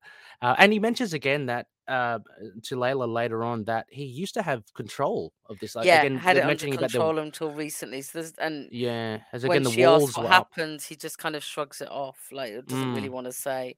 uh, 0.43 0.55
and 0.59 0.73
he 0.73 0.79
mentions 0.81 1.13
again 1.13 1.47
that 1.47 1.67
uh, 1.89 2.21
to 2.65 2.77
Layla 2.77 3.13
later 3.13 3.45
on 3.45 3.65
that 3.65 3.87
he 3.91 4.05
used 4.05 4.35
to 4.35 4.43
have 4.43 4.65
control 4.75 5.33
of 5.47 5.59
this. 5.59 5.75
Like 5.75 5.91
Yeah, 5.91 5.93
again, 5.93 6.23
had 6.23 6.37
it 6.37 6.45
under 6.45 6.67
about 6.75 6.93
the 6.93 7.09
control 7.09 7.19
until 7.19 7.53
recently. 7.53 8.03
So 8.03 8.19
there's, 8.19 8.33
and 8.35 8.71
yeah, 8.71 9.21
as 9.33 9.45
when 9.45 9.45
again 9.45 9.65
the 9.65 9.71
she 9.71 9.85
asks 9.85 10.17
what 10.17 10.27
happened, 10.27 10.83
he 10.83 10.97
just 10.97 11.19
kind 11.19 11.37
of 11.37 11.45
shrugs 11.45 11.81
it 11.81 11.91
off, 11.91 12.29
like 12.33 12.67
doesn't 12.67 12.93
really 12.93 13.09
Mm, 13.09 13.11
want 13.11 13.27
to 13.27 13.33
say. 13.33 13.77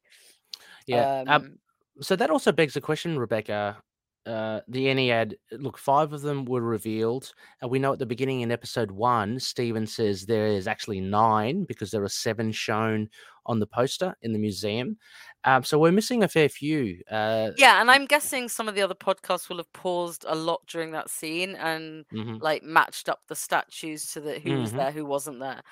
yeah. 0.87 1.07
Um, 1.27 1.27
Um, 1.27 1.59
so 2.01 2.17
that 2.17 2.31
also 2.31 2.53
begs 2.53 2.75
the 2.75 2.81
question, 2.81 3.19
Rebecca. 3.19 3.83
Uh, 4.27 4.61
the 4.69 4.87
Ennead, 4.87 5.35
look, 5.53 5.79
five 5.79 6.13
of 6.13 6.23
them 6.23 6.45
were 6.45 6.61
revealed. 6.61 7.33
And 7.63 7.71
we 7.71 7.79
know 7.79 7.93
at 7.93 7.99
the 7.99 8.07
beginning 8.07 8.43
in 8.43 8.53
episode 8.53 8.91
one, 8.91 9.41
Stephen 9.41 9.87
says 9.87 10.27
there 10.27 10.47
is 10.47 10.67
actually 10.67 11.01
nine 11.01 11.65
because 11.65 11.91
there 11.91 12.03
are 12.05 12.09
seven 12.09 12.53
shown 12.53 13.09
on 13.47 13.59
the 13.59 13.67
poster 13.67 14.15
in 14.23 14.33
the 14.33 14.39
museum. 14.39 14.99
Um, 15.45 15.65
so 15.65 15.79
we're 15.79 15.91
missing 15.91 16.23
a 16.23 16.29
fair 16.29 16.51
few. 16.51 17.01
Uh, 17.11 17.53
Yeah, 17.57 17.81
and 17.81 17.91
I'm 17.91 18.05
guessing 18.05 18.49
some 18.49 18.69
of 18.69 18.75
the 18.75 18.83
other 18.83 18.95
podcasts 18.95 19.49
will 19.49 19.57
have 19.57 19.73
paused 19.73 20.27
a 20.29 20.35
lot 20.35 20.61
during 20.67 20.91
that 20.93 21.09
scene 21.09 21.57
and 21.57 22.05
mhm. 22.13 22.41
like 22.43 22.63
matched 22.63 23.09
up 23.09 23.21
the 23.27 23.35
statues 23.35 24.13
to 24.13 24.21
the 24.21 24.39
who 24.39 24.61
was 24.61 24.73
Mhm. 24.73 24.77
there, 24.77 24.91
who 24.93 25.07
wasn't 25.07 25.41
there. 25.41 25.63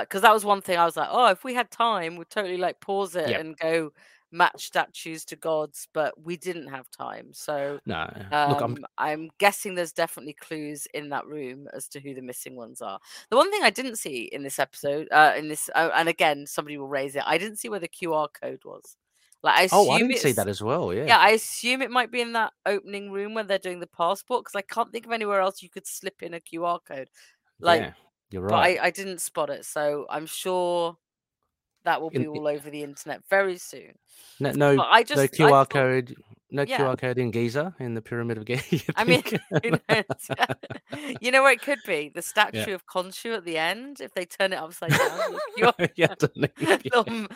Because 0.00 0.22
that 0.22 0.32
was 0.32 0.44
one 0.46 0.62
thing 0.62 0.78
I 0.78 0.86
was 0.86 0.96
like, 0.96 1.08
oh, 1.10 1.26
if 1.26 1.44
we 1.44 1.52
had 1.54 1.70
time, 1.70 2.16
we'd 2.16 2.30
totally 2.30 2.56
like 2.56 2.80
pause 2.80 3.14
it 3.14 3.28
Yep. 3.28 3.40
and 3.40 3.56
go 3.58 3.92
match 4.30 4.66
statues 4.66 5.24
to 5.26 5.36
gods, 5.36 5.88
but 5.92 6.20
we 6.22 6.36
didn't 6.36 6.68
have 6.68 6.90
time. 6.90 7.32
So 7.32 7.80
No, 7.86 8.08
look, 8.44 8.60
I'm 8.60 8.72
um, 8.72 8.86
I'm 8.98 9.30
guessing 9.38 9.74
there's 9.74 9.92
definitely 9.92 10.34
clues 10.34 10.86
in 10.94 11.08
that 11.10 11.26
room 11.26 11.68
as 11.72 11.88
to 11.88 12.00
who 12.00 12.14
the 12.14 12.22
missing 12.22 12.56
ones 12.56 12.82
are. 12.82 12.98
The 13.30 13.36
one 13.36 13.50
thing 13.50 13.62
I 13.62 13.70
didn't 13.70 13.96
see 13.96 14.24
in 14.24 14.42
this 14.42 14.58
episode, 14.58 15.08
uh, 15.12 15.34
in 15.36 15.48
this, 15.48 15.70
uh, 15.74 15.90
and 15.94 16.08
again, 16.08 16.46
somebody 16.46 16.78
will 16.78 16.88
raise 16.88 17.16
it. 17.16 17.22
I 17.26 17.38
didn't 17.38 17.56
see 17.58 17.68
where 17.68 17.80
the 17.80 17.88
QR 17.88 18.28
code 18.28 18.60
was. 18.64 18.96
Like, 19.42 19.54
I 19.58 19.62
Oh, 19.70 19.88
I 19.90 19.98
assume 19.98 20.08
didn't 20.08 20.18
see 20.18 20.32
that 20.32 20.48
as 20.48 20.62
well. 20.62 20.92
Yeah. 20.92 21.06
yeah, 21.06 21.18
I 21.18 21.30
assume 21.30 21.80
it 21.82 21.90
might 21.90 22.10
be 22.10 22.20
in 22.20 22.32
that 22.32 22.52
opening 22.66 23.10
room 23.10 23.34
where 23.34 23.44
they're 23.44 23.58
doing 23.58 23.80
the 23.80 23.86
passport 23.86 24.44
because 24.44 24.56
I 24.56 24.62
can't 24.62 24.92
think 24.92 25.06
of 25.06 25.12
anywhere 25.12 25.40
else 25.40 25.62
you 25.62 25.70
could 25.70 25.86
slip 25.86 26.22
in 26.22 26.34
a 26.34 26.40
QR 26.40 26.80
code. 26.86 27.08
Like, 27.60 27.80
yeah, 27.80 27.92
you're 28.30 28.42
but 28.48 28.56
right. 28.56 28.78
I, 28.80 28.86
I 28.86 28.90
didn't 28.90 29.20
spot 29.20 29.50
it, 29.50 29.64
so 29.64 30.06
I'm 30.10 30.26
sure 30.26 30.96
that 31.88 32.00
will 32.02 32.10
be 32.10 32.26
all 32.26 32.46
over 32.46 32.68
the 32.70 32.82
internet 32.82 33.22
very 33.30 33.56
soon. 33.58 33.92
no, 34.38 34.50
no, 34.52 34.76
But 34.76 34.88
I 34.90 35.02
just 35.02 35.20
I 35.20 35.26
QR 35.28 35.48
thought- 35.48 35.70
code. 35.70 36.14
No 36.50 36.62
Yeah. 36.66 36.78
QR 36.78 36.98
code 36.98 37.18
in 37.18 37.30
Giza 37.30 37.74
in 37.78 37.94
the 37.94 38.00
Pyramid 38.02 38.38
of 38.38 38.44
Giza. 38.46 38.92
I 38.96 39.04
mean, 39.04 39.22
who 39.62 39.70
knows? 39.88 40.48
you 41.20 41.30
know 41.30 41.42
where 41.42 41.52
it 41.52 41.60
could 41.62 41.80
be 41.86 42.10
the 42.14 42.22
statue 42.22 42.72
of 42.74 42.86
Khonshu 42.86 43.36
at 43.36 43.44
the 43.44 43.58
end. 43.58 44.00
If 44.00 44.14
they 44.14 44.24
turn 44.24 44.52
it 44.52 44.56
upside 44.56 44.90
down, 44.90 45.36
QR 45.58 45.90
yeah, 45.96 46.14
little, 46.34 46.62
yeah. 46.82 47.26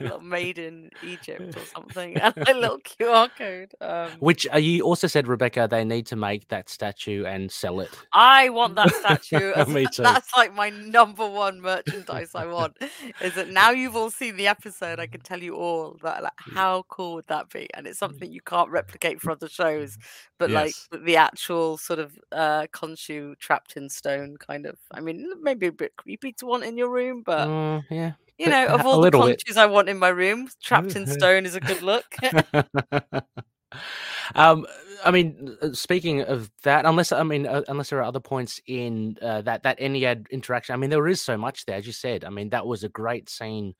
little 0.00 0.20
made 0.20 0.58
in 0.58 0.90
Egypt 1.04 1.56
or 1.56 1.64
something, 1.66 2.16
and 2.16 2.34
a 2.48 2.54
little 2.54 2.78
QR 2.80 3.30
code. 3.36 3.72
Um, 3.80 4.10
Which 4.18 4.46
uh, 4.52 4.58
you 4.58 4.82
also 4.82 5.06
said, 5.06 5.28
Rebecca, 5.28 5.68
they 5.70 5.84
need 5.84 6.06
to 6.06 6.16
make 6.16 6.48
that 6.48 6.68
statue 6.68 7.24
and 7.24 7.50
sell 7.50 7.80
it. 7.80 7.90
I 8.12 8.48
want 8.50 8.74
that 8.76 8.92
statue. 8.94 9.52
As, 9.52 9.68
Me 9.68 9.86
too. 9.92 10.02
That's 10.02 10.34
like 10.36 10.54
my 10.54 10.70
number 10.70 11.28
one 11.28 11.60
merchandise 11.60 12.34
I 12.34 12.46
want. 12.46 12.76
Is 13.20 13.34
that 13.34 13.48
now 13.50 13.70
you've 13.70 13.96
all 13.96 14.10
seen 14.10 14.36
the 14.36 14.48
episode, 14.48 14.98
I 14.98 15.06
can 15.06 15.20
tell 15.20 15.42
you 15.42 15.54
all 15.54 15.96
that. 16.02 16.22
Like, 16.22 16.32
Mm. 16.48 16.54
how 16.54 16.84
cool 16.88 17.14
would 17.14 17.26
that 17.28 17.50
be? 17.50 17.68
And 17.74 17.86
it's 17.86 17.98
something 17.98 18.30
you 18.32 18.40
can't 18.48 18.70
replicate 18.70 19.20
for 19.20 19.32
other 19.32 19.48
shows, 19.48 19.98
but 20.38 20.50
Yes. 20.50 20.88
like 20.90 21.04
the 21.04 21.16
actual 21.16 21.78
sort 21.78 21.98
of 21.98 22.18
uh 22.32 22.66
Khonshu 22.72 23.36
trapped 23.38 23.76
in 23.76 23.88
stone 23.88 24.36
kind 24.38 24.66
of. 24.66 24.76
I 24.92 25.00
mean, 25.00 25.30
maybe 25.42 25.66
a 25.66 25.72
bit 25.72 25.96
creepy 25.96 26.32
to 26.34 26.46
want 26.46 26.64
in 26.64 26.78
your 26.78 26.90
room, 26.90 27.22
but 27.24 27.48
Uh, 27.48 27.80
yeah. 27.90 28.12
you 28.38 28.46
but 28.46 28.50
know, 28.50 28.66
of 28.68 28.86
all 28.86 29.00
the 29.00 29.10
bit. 29.10 29.42
I 29.56 29.66
want 29.66 29.88
in 29.88 29.98
my 29.98 30.08
room, 30.08 30.48
trapped 30.62 30.96
in 30.96 31.06
stone 31.18 31.46
is 31.46 31.54
a 31.54 31.60
good 31.60 31.82
look. 31.82 32.04
um, 34.34 34.66
I 35.04 35.10
mean, 35.10 35.56
uh, 35.62 35.72
speaking 35.72 36.22
of 36.22 36.50
that, 36.62 36.86
unless 36.86 37.12
I 37.12 37.22
mean, 37.22 37.46
uh, 37.46 37.62
unless 37.68 37.90
there 37.90 38.00
are 38.00 38.04
other 38.04 38.20
points 38.20 38.60
in 38.66 39.16
uh, 39.22 39.42
that 39.42 39.62
that 39.62 39.78
Ennead 39.78 40.28
interaction, 40.30 40.74
I 40.74 40.76
mean, 40.76 40.90
there 40.90 41.08
is 41.08 41.22
so 41.22 41.36
much 41.36 41.66
there, 41.66 41.76
as 41.76 41.86
you 41.86 41.92
said. 41.92 42.24
I 42.24 42.30
mean, 42.30 42.50
that 42.50 42.66
was 42.66 42.84
a 42.84 42.88
great 42.88 43.28
scene 43.28 43.74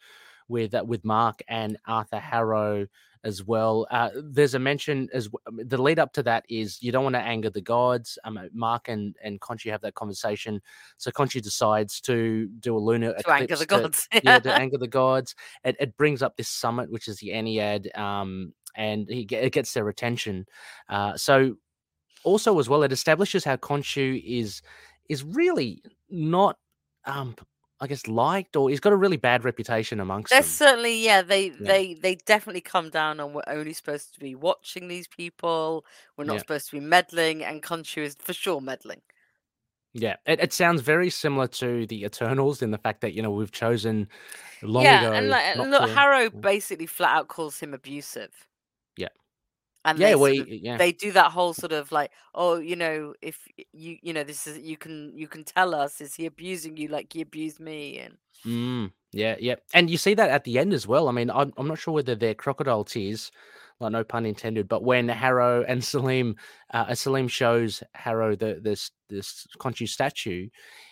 with 0.49 0.75
uh, 0.75 0.85
with 0.87 1.05
Mark 1.05 1.41
and 1.49 1.79
Arthur 1.87 2.21
Harrow 2.21 2.87
as 3.25 3.45
well. 3.45 3.87
Uh, 3.91 4.11
there's 4.15 4.55
a 4.55 4.59
mention 4.59 5.09
as 5.13 5.29
w- 5.29 5.65
the 5.65 5.81
lead 5.81 5.99
up 5.99 6.13
to 6.15 6.23
that 6.23 6.45
is 6.49 6.83
you 6.83 6.93
don't 6.93 7.05
want 7.05 7.15
to 7.15 7.21
anger 7.21 7.51
the 7.51 7.61
gods. 7.61 8.19
Um, 8.25 8.39
Mark 8.53 8.89
and 8.89 9.15
and 9.23 9.41
Khonshu 9.41 9.71
have 9.71 9.81
that 9.83 9.95
conversation, 9.95 10.61
so 10.97 11.11
Khonshu 11.11 11.43
decides 11.43 12.01
to 12.03 12.49
do 12.61 12.77
a 12.77 12.79
lunar 12.79 13.15
to 13.15 13.31
anger 13.31 13.57
the 13.57 13.67
to- 13.67 13.67
gods. 13.67 14.09
yeah, 14.23 14.39
to 14.39 14.53
anger 14.61 14.79
the 14.79 14.89
gods. 14.89 15.35
It, 15.65 15.77
it 15.81 15.97
brings 15.97 16.23
up 16.23 16.37
this 16.37 16.49
summit, 16.49 16.91
which 16.91 17.09
is 17.09 17.19
the 17.19 17.29
Ennead, 17.31 17.97
um, 17.99 18.53
and 18.75 19.09
he, 19.09 19.23
it 19.31 19.53
gets 19.53 19.73
their 19.73 19.89
attention. 19.89 20.47
Uh, 20.89 21.17
so, 21.17 21.57
also 22.25 22.59
as 22.59 22.69
well, 22.69 22.83
it 22.83 22.93
establishes 22.93 23.45
how 23.45 23.57
Khonshu 23.57 24.23
is 24.25 24.63
is 25.09 25.25
really 25.25 25.83
not, 26.11 26.57
um, 27.07 27.35
I 27.81 27.87
guess, 27.87 28.07
liked, 28.09 28.57
or 28.57 28.71
he's 28.71 28.81
got 28.81 28.93
a 28.93 28.97
really 28.97 29.17
bad 29.17 29.45
reputation 29.45 30.01
amongst 30.01 30.31
There's 30.31 30.47
them. 30.47 30.51
certainly, 30.69 31.05
yeah, 31.05 31.23
they 31.23 31.51
they 31.51 31.95
they 31.95 32.17
definitely 32.17 32.61
come 32.61 32.91
down 32.91 33.21
on 33.21 33.33
we're 33.35 33.43
only 33.47 33.73
supposed 33.73 34.15
to 34.15 34.21
be 34.21 34.35
watching 34.35 34.89
these 34.89 35.07
people. 35.07 35.85
We're 36.17 36.25
not 36.25 36.35
Yeah. 36.35 36.39
supposed 36.41 36.71
to 36.71 36.81
be 36.81 36.85
meddling, 36.85 37.45
and 37.45 37.63
Khonshu 37.63 37.99
is 38.03 38.17
for 38.19 38.33
sure 38.33 38.61
meddling. 38.61 39.01
Yeah, 39.95 40.17
it, 40.27 40.41
it 40.41 40.53
sounds 40.53 40.83
very 40.83 41.09
similar 41.09 41.47
to 41.49 41.87
the 41.87 42.05
Eternals 42.05 42.63
in 42.63 42.73
the 42.73 42.79
fact 42.79 43.01
that 43.01 43.15
you 43.15 43.23
know 43.23 43.31
we've 43.31 43.53
chosen 43.53 44.09
long 44.63 44.83
yeah, 44.85 45.03
ago. 45.03 45.13
and 45.13 45.29
like, 45.29 45.57
look, 45.57 45.87
to- 45.89 45.95
Harrow 45.95 46.31
basically 46.31 46.87
flat 46.87 47.17
out 47.17 47.29
calls 47.29 47.59
him 47.61 47.75
abusive. 47.75 48.31
Yeah. 48.97 49.09
And 49.91 49.99
yeah, 49.99 50.09
they 50.11 50.15
we 50.17 50.41
of- 50.41 50.49
yeah. 50.49 50.77
they 50.77 50.93
do 50.93 51.13
that 51.13 51.33
whole 51.33 51.55
sort 51.55 51.73
of 51.73 51.91
like, 51.93 52.11
oh, 52.35 52.59
you 52.59 52.77
know, 52.77 53.15
if 53.23 53.47
you 53.73 53.99
you 54.03 54.13
know 54.13 54.25
this 54.25 54.47
is 54.47 54.59
you 54.59 54.77
can 54.77 55.13
you 55.17 55.29
can 55.29 55.45
tell 55.45 55.75
us 55.75 56.01
is 56.01 56.15
he 56.15 56.27
abusing 56.27 56.77
you 56.77 56.89
like 56.89 57.13
he 57.13 57.21
abused 57.21 57.61
me 57.61 57.99
and 57.99 58.17
Mm, 58.47 58.93
yeah, 59.13 59.37
yeah, 59.41 59.57
and 59.75 59.91
you 59.91 59.97
see 59.97 60.15
that 60.15 60.31
at 60.31 60.45
the 60.45 60.59
end 60.59 60.73
as 60.73 60.87
well. 60.87 61.09
I 61.09 61.13
mean, 61.13 61.31
I'm 61.31 61.53
I'm 61.57 61.67
not 61.67 61.79
sure 61.79 61.95
whether 61.95 62.15
they're 62.15 62.35
crocodile 62.35 62.85
tears, 62.85 63.33
like 63.81 63.93
no 63.93 64.05
pun 64.05 64.27
intended. 64.27 64.69
But 64.69 64.85
when 64.85 65.09
Harrow 65.09 65.65
and 65.67 65.83
Salim, 65.93 66.37
uh, 66.73 66.95
Salim 66.95 67.29
shows 67.29 67.83
Harrow 67.95 68.37
the 68.37 68.61
this 68.63 68.91
this 69.09 69.47
Khonshu 69.59 69.89
statue, 69.89 70.49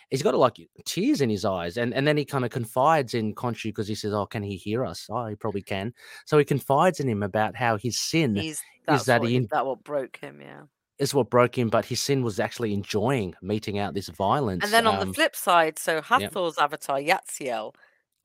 he's 0.09 0.23
got 0.23 0.35
like 0.35 0.55
tears 0.85 1.21
in 1.21 1.29
his 1.29 1.45
eyes, 1.45 1.77
and 1.77 1.93
and 1.93 2.07
then 2.07 2.17
he 2.17 2.25
kind 2.25 2.45
of 2.45 2.51
confides 2.51 3.13
in 3.13 3.35
Khonshu 3.35 3.65
because 3.65 3.87
he 3.87 3.95
says, 3.95 4.13
"Oh, 4.13 4.25
can 4.25 4.43
he 4.43 4.55
hear 4.55 4.85
us? 4.85 5.07
Oh, 5.09 5.25
he 5.25 5.35
probably 5.35 5.61
can." 5.61 5.93
So 6.25 6.37
he 6.37 6.45
confides 6.45 6.99
in 6.99 7.07
him 7.07 7.23
about 7.23 7.55
how 7.55 7.77
his 7.77 7.97
sin 7.97 8.35
he's 8.35 8.61
that's 8.85 9.05
that 9.05 9.21
what, 9.21 9.29
he- 9.29 9.47
that 9.51 9.65
what 9.65 9.83
broke 9.83 10.17
him, 10.17 10.41
yeah. 10.41 10.61
is 10.97 11.13
what 11.13 11.29
broke 11.29 11.57
him, 11.57 11.69
but 11.69 11.85
his 11.85 11.99
sin 11.99 12.23
was 12.23 12.39
actually 12.39 12.73
enjoying 12.73 13.35
meeting 13.41 13.79
out 13.79 13.93
this 13.93 14.07
violence. 14.07 14.63
And 14.63 14.73
then 14.73 14.87
on 14.87 14.99
um, 14.99 15.07
the 15.07 15.13
flip 15.13 15.35
side, 15.35 15.77
so 15.77 16.01
Hathor's 16.01 16.57
avatar 16.57 16.99
Yatzil, 16.99 17.73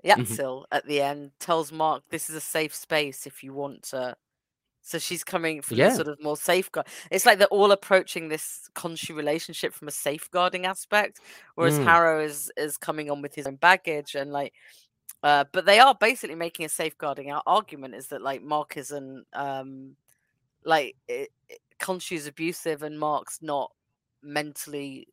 Mm-hmm. 0.05 0.65
At 0.73 0.87
the 0.87 1.01
end 1.01 1.31
tells 1.39 1.71
Mark 1.71 2.03
this 2.11 2.29
is 2.29 2.35
a 2.35 2.41
safe 2.41 2.75
space 2.75 3.27
if 3.27 3.45
you 3.45 3.53
want 3.53 3.85
to. 3.85 4.17
So 4.83 4.99
she's 4.99 5.25
coming 5.25 5.63
from 5.63 5.77
Yeah. 5.79 5.91
the 5.91 5.95
sort 5.97 6.09
of 6.09 6.21
more 6.23 6.37
safeguard. 6.37 6.89
It's 7.11 7.25
like 7.25 7.39
they're 7.39 7.47
all 7.49 7.71
approaching 7.73 8.29
this 8.29 8.69
Khonshu 8.75 9.15
relationship 9.17 9.73
from 9.75 9.89
a 9.89 9.93
safeguarding 9.93 10.67
aspect, 10.67 11.21
whereas 11.55 11.79
Mm. 11.79 11.85
Harrow 11.85 12.25
is 12.25 12.51
is 12.57 12.77
coming 12.77 13.11
on 13.11 13.23
with 13.23 13.35
his 13.35 13.47
own 13.47 13.57
baggage 13.57 14.15
and 14.15 14.33
like. 14.33 14.55
Uh, 15.23 15.45
but 15.53 15.67
they 15.67 15.79
are 15.79 15.95
basically 15.95 16.35
making 16.35 16.67
a 16.67 16.69
safeguarding 16.69 17.31
ar- 17.31 17.45
argument 17.47 17.95
is 17.95 18.09
that 18.09 18.23
like 18.23 18.43
Mark 18.43 18.77
isn't 18.77 19.25
um 19.35 19.97
like 20.65 20.97
it, 21.07 21.31
it, 21.49 21.61
Khonshu's 21.79 22.27
abusive 22.27 22.83
and 22.83 22.99
Mark's 22.99 23.41
not 23.41 23.71
mentally 24.23 25.07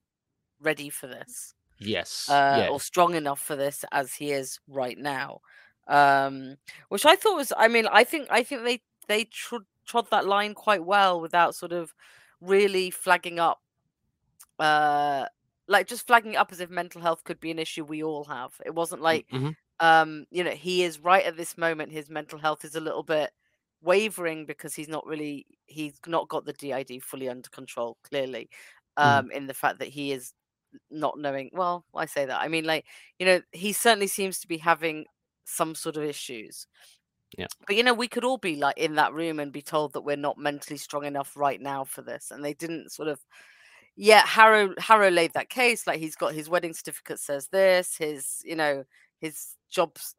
ready 0.61 0.89
for 0.89 1.07
this 1.07 1.53
yes, 1.79 2.27
uh, 2.29 2.55
yeah, 2.63 2.67
or 2.69 2.79
strong 2.79 3.15
enough 3.15 3.39
for 3.41 3.55
this 3.55 3.85
as 3.91 4.13
he 4.15 4.31
is 4.31 4.59
right 4.67 4.97
now. 4.97 5.41
Um, 5.87 6.57
which 6.89 7.05
I 7.05 7.15
thought 7.15 7.35
was, 7.35 7.51
I 7.57 7.67
mean, 7.67 7.87
I 7.91 8.03
think 8.03 8.27
I 8.31 8.43
think 8.43 8.63
they 8.63 8.81
they 9.09 9.25
trod, 9.25 9.65
trod 9.87 10.07
that 10.11 10.27
line 10.27 10.55
quite 10.55 10.85
well 10.85 11.21
without 11.21 11.55
sort 11.55 11.73
of 11.73 11.95
really 12.41 12.91
flagging 12.91 13.39
up, 13.39 13.61
uh, 14.59 15.25
like 15.67 15.87
just 15.87 16.07
flagging 16.07 16.35
up 16.35 16.51
as 16.51 16.59
if 16.59 16.69
mental 16.69 17.01
health 17.01 17.23
could 17.23 17.39
be 17.39 17.51
an 17.51 17.59
issue 17.59 17.83
we 17.85 18.03
all 18.03 18.25
have. 18.25 18.53
It 18.65 18.75
wasn't 18.75 19.01
like, 19.01 19.27
mhm. 19.31 19.55
um, 19.79 20.25
you 20.31 20.43
know, 20.43 20.51
he 20.51 20.83
is 20.83 20.99
right 20.99 21.25
at 21.25 21.37
this 21.37 21.57
moment. 21.57 21.91
His 21.91 22.09
mental 22.09 22.39
health 22.39 22.65
is 22.65 22.75
a 22.75 22.81
little 22.81 23.03
bit 23.03 23.31
wavering 23.81 24.45
because 24.45 24.75
he's 24.75 24.89
not 24.89 25.05
really 25.05 25.47
he's 25.67 25.93
not 26.07 26.29
got 26.29 26.45
the 26.45 26.53
DID 26.53 26.99
fully 26.99 27.29
under 27.29 27.49
control. 27.49 27.97
Clearly, 28.03 28.49
Mhm. 29.03 29.25
um, 29.25 29.31
in 29.31 29.47
the 29.47 29.53
fact 29.53 29.79
that 29.79 29.89
he 29.89 30.11
is 30.11 30.33
not 30.91 31.17
knowing 31.17 31.49
well 31.53 31.85
i 31.95 32.05
say 32.05 32.25
that 32.25 32.39
i 32.41 32.47
mean 32.47 32.63
like 32.63 32.85
you 33.17 33.25
know 33.25 33.41
he 33.51 33.73
certainly 33.73 34.07
seems 34.07 34.39
to 34.39 34.47
be 34.47 34.57
having 34.57 35.05
some 35.45 35.73
sort 35.73 35.97
of 35.97 36.03
issues 36.03 36.67
Yeah. 37.37 37.47
but 37.67 37.75
you 37.75 37.83
know 37.83 37.93
we 37.93 38.07
could 38.07 38.23
all 38.23 38.37
be 38.37 38.55
like 38.55 38.77
in 38.77 38.95
that 38.95 39.13
room 39.13 39.39
and 39.39 39.51
be 39.51 39.61
told 39.61 39.93
that 39.93 40.01
we're 40.01 40.15
not 40.15 40.37
mentally 40.37 40.77
strong 40.77 41.05
enough 41.05 41.37
right 41.37 41.61
now 41.61 41.83
for 41.83 42.01
this 42.01 42.31
and 42.31 42.43
they 42.43 42.53
didn't 42.53 42.91
sort 42.91 43.07
of 43.07 43.19
yeah 43.95 44.25
harrow 44.25 44.73
harrow 44.79 45.09
laid 45.09 45.33
that 45.33 45.49
case 45.49 45.85
like 45.85 45.99
he's 45.99 46.15
got 46.15 46.33
his 46.33 46.49
wedding 46.49 46.73
certificate 46.73 47.19
says 47.19 47.47
this 47.51 47.95
his 47.95 48.41
you 48.43 48.55
know 48.55 48.83
his 49.19 49.55
jobs 49.69 50.15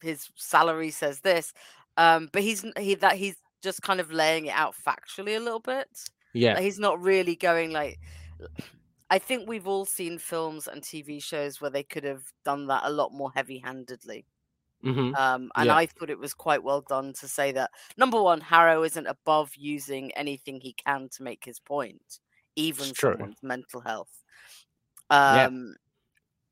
his 0.00 0.30
salary 0.36 0.90
says 0.90 1.20
this 1.20 1.52
um 1.98 2.30
but 2.32 2.42
he's 2.42 2.64
he 2.78 2.94
that 2.94 3.16
he's 3.16 3.36
just 3.62 3.82
kind 3.82 4.00
of 4.00 4.10
laying 4.10 4.46
it 4.46 4.54
out 4.54 4.74
factually 4.74 5.36
a 5.36 5.40
little 5.40 5.60
bit 5.60 5.88
yeah. 6.32 6.54
like, 6.54 6.62
he's 6.62 6.78
not 6.78 7.00
really 7.02 7.36
going 7.36 7.72
like 7.72 7.98
I 9.08 9.18
think 9.18 9.48
we've 9.48 9.68
all 9.68 9.84
seen 9.84 10.18
films 10.18 10.66
and 10.66 10.82
TV 10.82 11.22
shows 11.22 11.60
where 11.60 11.70
they 11.70 11.84
could 11.84 12.04
have 12.04 12.24
done 12.44 12.66
that 12.66 12.82
a 12.84 12.90
lot 12.90 13.12
more 13.12 13.30
heavy-handedly. 13.34 14.24
Hmm 14.92 15.14
Um, 15.18 15.50
and 15.56 15.70
Yeah. 15.70 15.72
I 15.72 15.86
thought 15.86 16.10
it 16.10 16.18
was 16.18 16.34
quite 16.34 16.62
well 16.62 16.82
done 16.82 17.12
to 17.14 17.28
say 17.28 17.52
that 17.52 17.70
number 17.96 18.22
one, 18.22 18.40
Harrow 18.42 18.82
isn't 18.84 19.06
above 19.06 19.54
using 19.56 20.12
anything 20.12 20.60
he 20.60 20.74
can 20.74 21.08
to 21.10 21.22
make 21.22 21.44
his 21.44 21.60
point, 21.60 22.20
even 22.56 22.94
someone's 22.94 23.42
mental 23.42 23.80
health. 23.80 24.24
Yeah. 25.28 25.48
Um, 25.48 25.76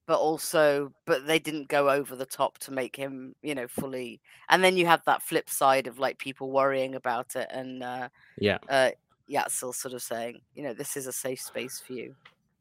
but 0.07 0.19
also, 0.21 0.93
but 1.07 1.27
they 1.27 1.39
didn't 1.39 1.69
go 1.69 1.91
over 1.91 2.17
the 2.17 2.27
top 2.27 2.59
to 2.61 2.73
make 2.73 2.97
him, 2.97 3.35
you 3.43 3.55
know, 3.55 3.69
fully. 3.69 4.21
And 4.49 4.65
then 4.65 4.77
you 4.77 4.87
have 4.87 5.05
that 5.07 5.23
flip 5.23 5.51
side 5.51 5.87
of 5.87 5.99
like 5.99 6.19
people 6.19 6.53
worrying 6.53 6.95
about 6.95 7.37
it, 7.37 7.49
and 7.51 7.83
uh, 7.83 8.09
Yeah. 8.37 8.59
uh, 8.69 8.93
Yatzil 9.31 9.75
sort 9.75 9.95
of 9.95 10.03
saying, 10.03 10.43
you 10.55 10.63
know, 10.65 10.75
this 10.75 10.97
is 10.97 11.07
a 11.09 11.13
safe 11.13 11.41
space 11.43 11.81
for 11.81 11.95
you. 11.95 12.17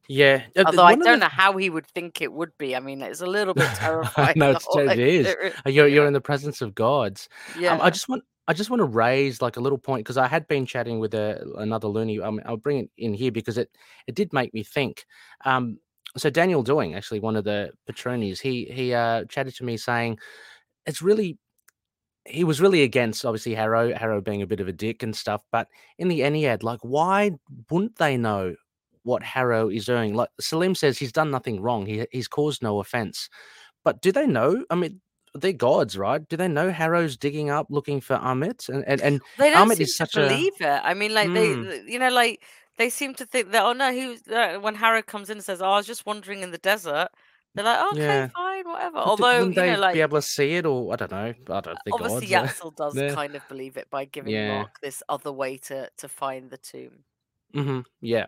Yeah. 0.08 0.44
Uh, 0.56 0.64
Although 0.68 0.82
I 0.84 0.92
one 0.92 1.02
of 1.02 1.06
don't 1.06 1.20
the- 1.20 1.26
know 1.26 1.30
how 1.30 1.56
he 1.58 1.70
would 1.70 1.88
think 1.88 2.22
it 2.22 2.32
would 2.32 2.52
be. 2.58 2.76
I 2.76 2.80
mean, 2.80 3.02
it's 3.02 3.22
a 3.22 3.26
little 3.26 3.54
bit 3.54 3.70
terrifying. 3.76 4.34
No, 4.38 4.50
it's- 4.56 4.66
it 4.76 5.00
is. 5.00 5.28
Uh, 5.28 5.70
You're 5.70 5.88
you 5.88 5.96
you're 5.96 6.08
in 6.08 6.14
the 6.14 6.22
presence 6.22 6.62
of 6.62 6.76
gods. 6.76 7.30
Yeah. 7.58 7.74
Um, 7.74 7.82
I 7.82 7.90
just 7.90 8.10
want 8.10 8.24
I 8.48 8.54
just 8.54 8.70
want 8.70 8.82
to 8.82 8.86
raise 8.86 9.42
like 9.42 9.56
a 9.56 9.62
little 9.62 9.78
point 9.78 10.04
because 10.04 10.18
I 10.18 10.28
had 10.28 10.48
been 10.50 10.66
chatting 10.66 11.00
with 11.00 11.14
a, 11.14 11.42
another 11.58 11.88
loony. 11.88 12.20
Um, 12.20 12.42
I'll 12.46 12.58
bring 12.58 12.80
it 12.80 12.90
in 12.98 13.14
here 13.14 13.32
because 13.32 13.58
it 13.58 13.70
it 14.08 14.16
did 14.16 14.34
make 14.34 14.54
me 14.54 14.64
think. 14.64 15.06
Um, 15.46 15.80
so 16.18 16.30
Daniel 16.30 16.62
Doing, 16.62 16.94
actually 16.96 17.22
one 17.22 17.36
of 17.38 17.46
the 17.46 17.72
patroonies, 17.90 18.40
he 18.42 18.66
he 18.66 18.94
uh, 18.94 19.24
chatted 19.26 19.56
to 19.56 19.64
me 19.64 19.78
saying 19.78 20.20
it's 20.86 21.02
really 21.02 21.38
he 22.26 22.44
was 22.44 22.62
really 22.62 22.84
against 22.84 23.26
obviously 23.26 23.54
Harrow, 23.56 23.94
Harrow 23.94 24.22
being 24.22 24.42
a 24.42 24.48
bit 24.48 24.60
of 24.60 24.68
a 24.68 24.74
dick 24.74 25.04
and 25.04 25.16
stuff. 25.16 25.42
But 25.52 25.68
in 25.98 26.08
the 26.10 26.24
end, 26.24 26.36
he 26.36 26.44
had 26.44 26.64
like, 26.64 26.80
why 26.82 27.32
wouldn't 27.70 27.98
they 27.98 28.16
know 28.18 28.56
what 29.04 29.24
Harrow 29.24 29.70
is 29.70 29.86
doing? 29.86 30.14
Like 30.14 30.30
Salim 30.40 30.76
says, 30.76 30.98
he's 30.98 31.12
done 31.12 31.30
nothing 31.32 31.62
wrong. 31.62 31.86
He 31.86 32.06
he's 32.12 32.28
caused 32.28 32.62
no 32.64 32.80
offense. 32.80 33.30
But 33.84 34.02
do 34.02 34.12
they 34.12 34.26
know? 34.28 34.64
I 34.70 34.76
mean, 34.76 35.02
they're 35.36 35.52
gods, 35.54 35.98
right? 35.98 36.28
Do 36.30 36.38
they 36.38 36.48
know 36.48 36.72
Harrow's 36.72 37.18
digging 37.18 37.50
up 37.50 37.68
looking 37.70 38.00
for 38.02 38.18
Ammit? 38.18 38.70
And 38.70 38.84
and, 38.88 39.02
and 39.02 39.22
They 39.38 39.50
don't 39.50 39.70
seem 39.70 39.82
is 39.82 39.98
such 39.98 40.16
a- 40.16 40.22
believe 40.28 40.54
it. 40.60 40.82
I 40.84 40.94
mean, 40.94 41.14
like 41.14 41.34
they, 41.34 41.50
Mm. 41.56 41.70
th- 41.70 41.84
you 41.88 42.00
know, 42.00 42.10
like 42.10 42.44
they 42.78 42.90
seem 42.90 43.14
to 43.16 43.26
think 43.26 43.52
that. 43.52 43.64
Oh 43.64 43.74
no, 43.74 43.92
he 43.92 44.08
was 44.08 44.22
uh, 44.28 44.58
when 44.62 44.76
Harrow 44.76 45.02
comes 45.02 45.30
in 45.30 45.38
and 45.38 45.44
says, 45.44 45.62
"Oh, 45.62 45.70
I 45.72 45.78
was 45.78 45.88
just 45.88 46.06
wandering 46.06 46.42
in 46.44 46.52
the 46.52 46.58
desert." 46.60 47.10
They're 47.56 47.66
like, 47.66 47.92
"Okay, 47.94 48.02
Yeah. 48.02 48.28
fine, 48.30 48.68
whatever." 48.68 48.94
but 48.94 49.06
Although 49.06 49.44
you 49.46 49.54
they 49.54 49.74
know, 49.74 49.80
like 49.80 49.94
be 49.94 50.02
able 50.02 50.18
to 50.18 50.22
see 50.24 50.56
it, 50.56 50.66
or 50.66 50.92
I 50.94 50.96
don't 50.96 51.12
know. 51.12 51.34
I 51.50 51.62
don't 51.62 51.78
think 51.84 51.94
obviously 51.94 52.28
gods. 52.28 52.54
Yatzil 52.54 52.76
does 52.76 52.96
Yeah. 52.98 53.14
kind 53.14 53.36
of 53.36 53.48
believe 53.48 53.78
it 53.78 53.90
by 53.92 54.06
giving 54.06 54.34
Yeah. 54.34 54.56
Mark 54.60 54.80
this 54.82 55.04
other 55.10 55.32
way 55.32 55.58
to 55.70 55.90
to 55.98 56.08
find 56.08 56.50
the 56.50 56.58
tomb. 56.58 57.04
Hmm 57.54 57.82
Yeah. 58.02 58.26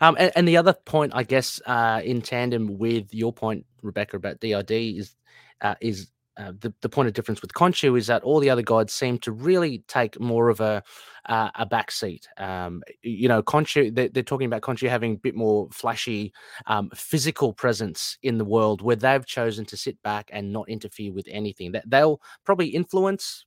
Um, 0.00 0.16
and, 0.18 0.32
and 0.36 0.48
the 0.48 0.56
other 0.56 0.72
point, 0.72 1.12
I 1.14 1.22
guess, 1.22 1.60
uh, 1.66 2.00
in 2.04 2.22
tandem 2.22 2.78
with 2.78 3.14
your 3.14 3.32
point, 3.32 3.66
Rebecca, 3.82 4.16
about 4.16 4.40
DID 4.40 4.70
is 4.70 5.14
uh, 5.60 5.76
is 5.80 6.08
uh, 6.36 6.52
the 6.60 6.74
the 6.80 6.88
point 6.88 7.06
of 7.06 7.14
difference 7.14 7.40
with 7.40 7.52
Khonshu 7.52 7.96
is 7.96 8.08
that 8.08 8.24
all 8.24 8.40
the 8.40 8.50
other 8.50 8.62
gods 8.62 8.92
seem 8.92 9.18
to 9.18 9.30
really 9.30 9.84
take 9.86 10.18
more 10.18 10.48
of 10.48 10.60
a 10.60 10.82
uh, 11.26 11.50
a 11.54 11.64
back 11.66 11.92
seat. 11.92 12.26
Um, 12.36 12.82
you 13.02 13.28
know, 13.28 13.42
Khonshu, 13.42 13.94
they're, 13.94 14.08
they're 14.08 14.22
talking 14.24 14.46
about 14.46 14.62
Khonshu 14.62 14.88
having 14.88 15.14
a 15.14 15.18
bit 15.18 15.36
more 15.36 15.68
flashy 15.72 16.32
um, 16.66 16.90
physical 16.94 17.52
presence 17.52 18.18
in 18.24 18.38
the 18.38 18.44
world, 18.44 18.82
where 18.82 18.96
they've 18.96 19.24
chosen 19.24 19.64
to 19.66 19.76
sit 19.76 20.02
back 20.02 20.28
and 20.32 20.52
not 20.52 20.68
interfere 20.68 21.12
with 21.12 21.28
anything. 21.30 21.70
That 21.72 21.88
they'll 21.88 22.20
probably 22.44 22.66
influence, 22.68 23.46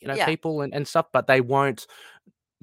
you 0.00 0.08
know, 0.08 0.14
Yeah. 0.14 0.26
people 0.26 0.60
and, 0.62 0.72
and 0.74 0.86
stuff, 0.86 1.06
but 1.12 1.26
they 1.26 1.40
won't 1.40 1.86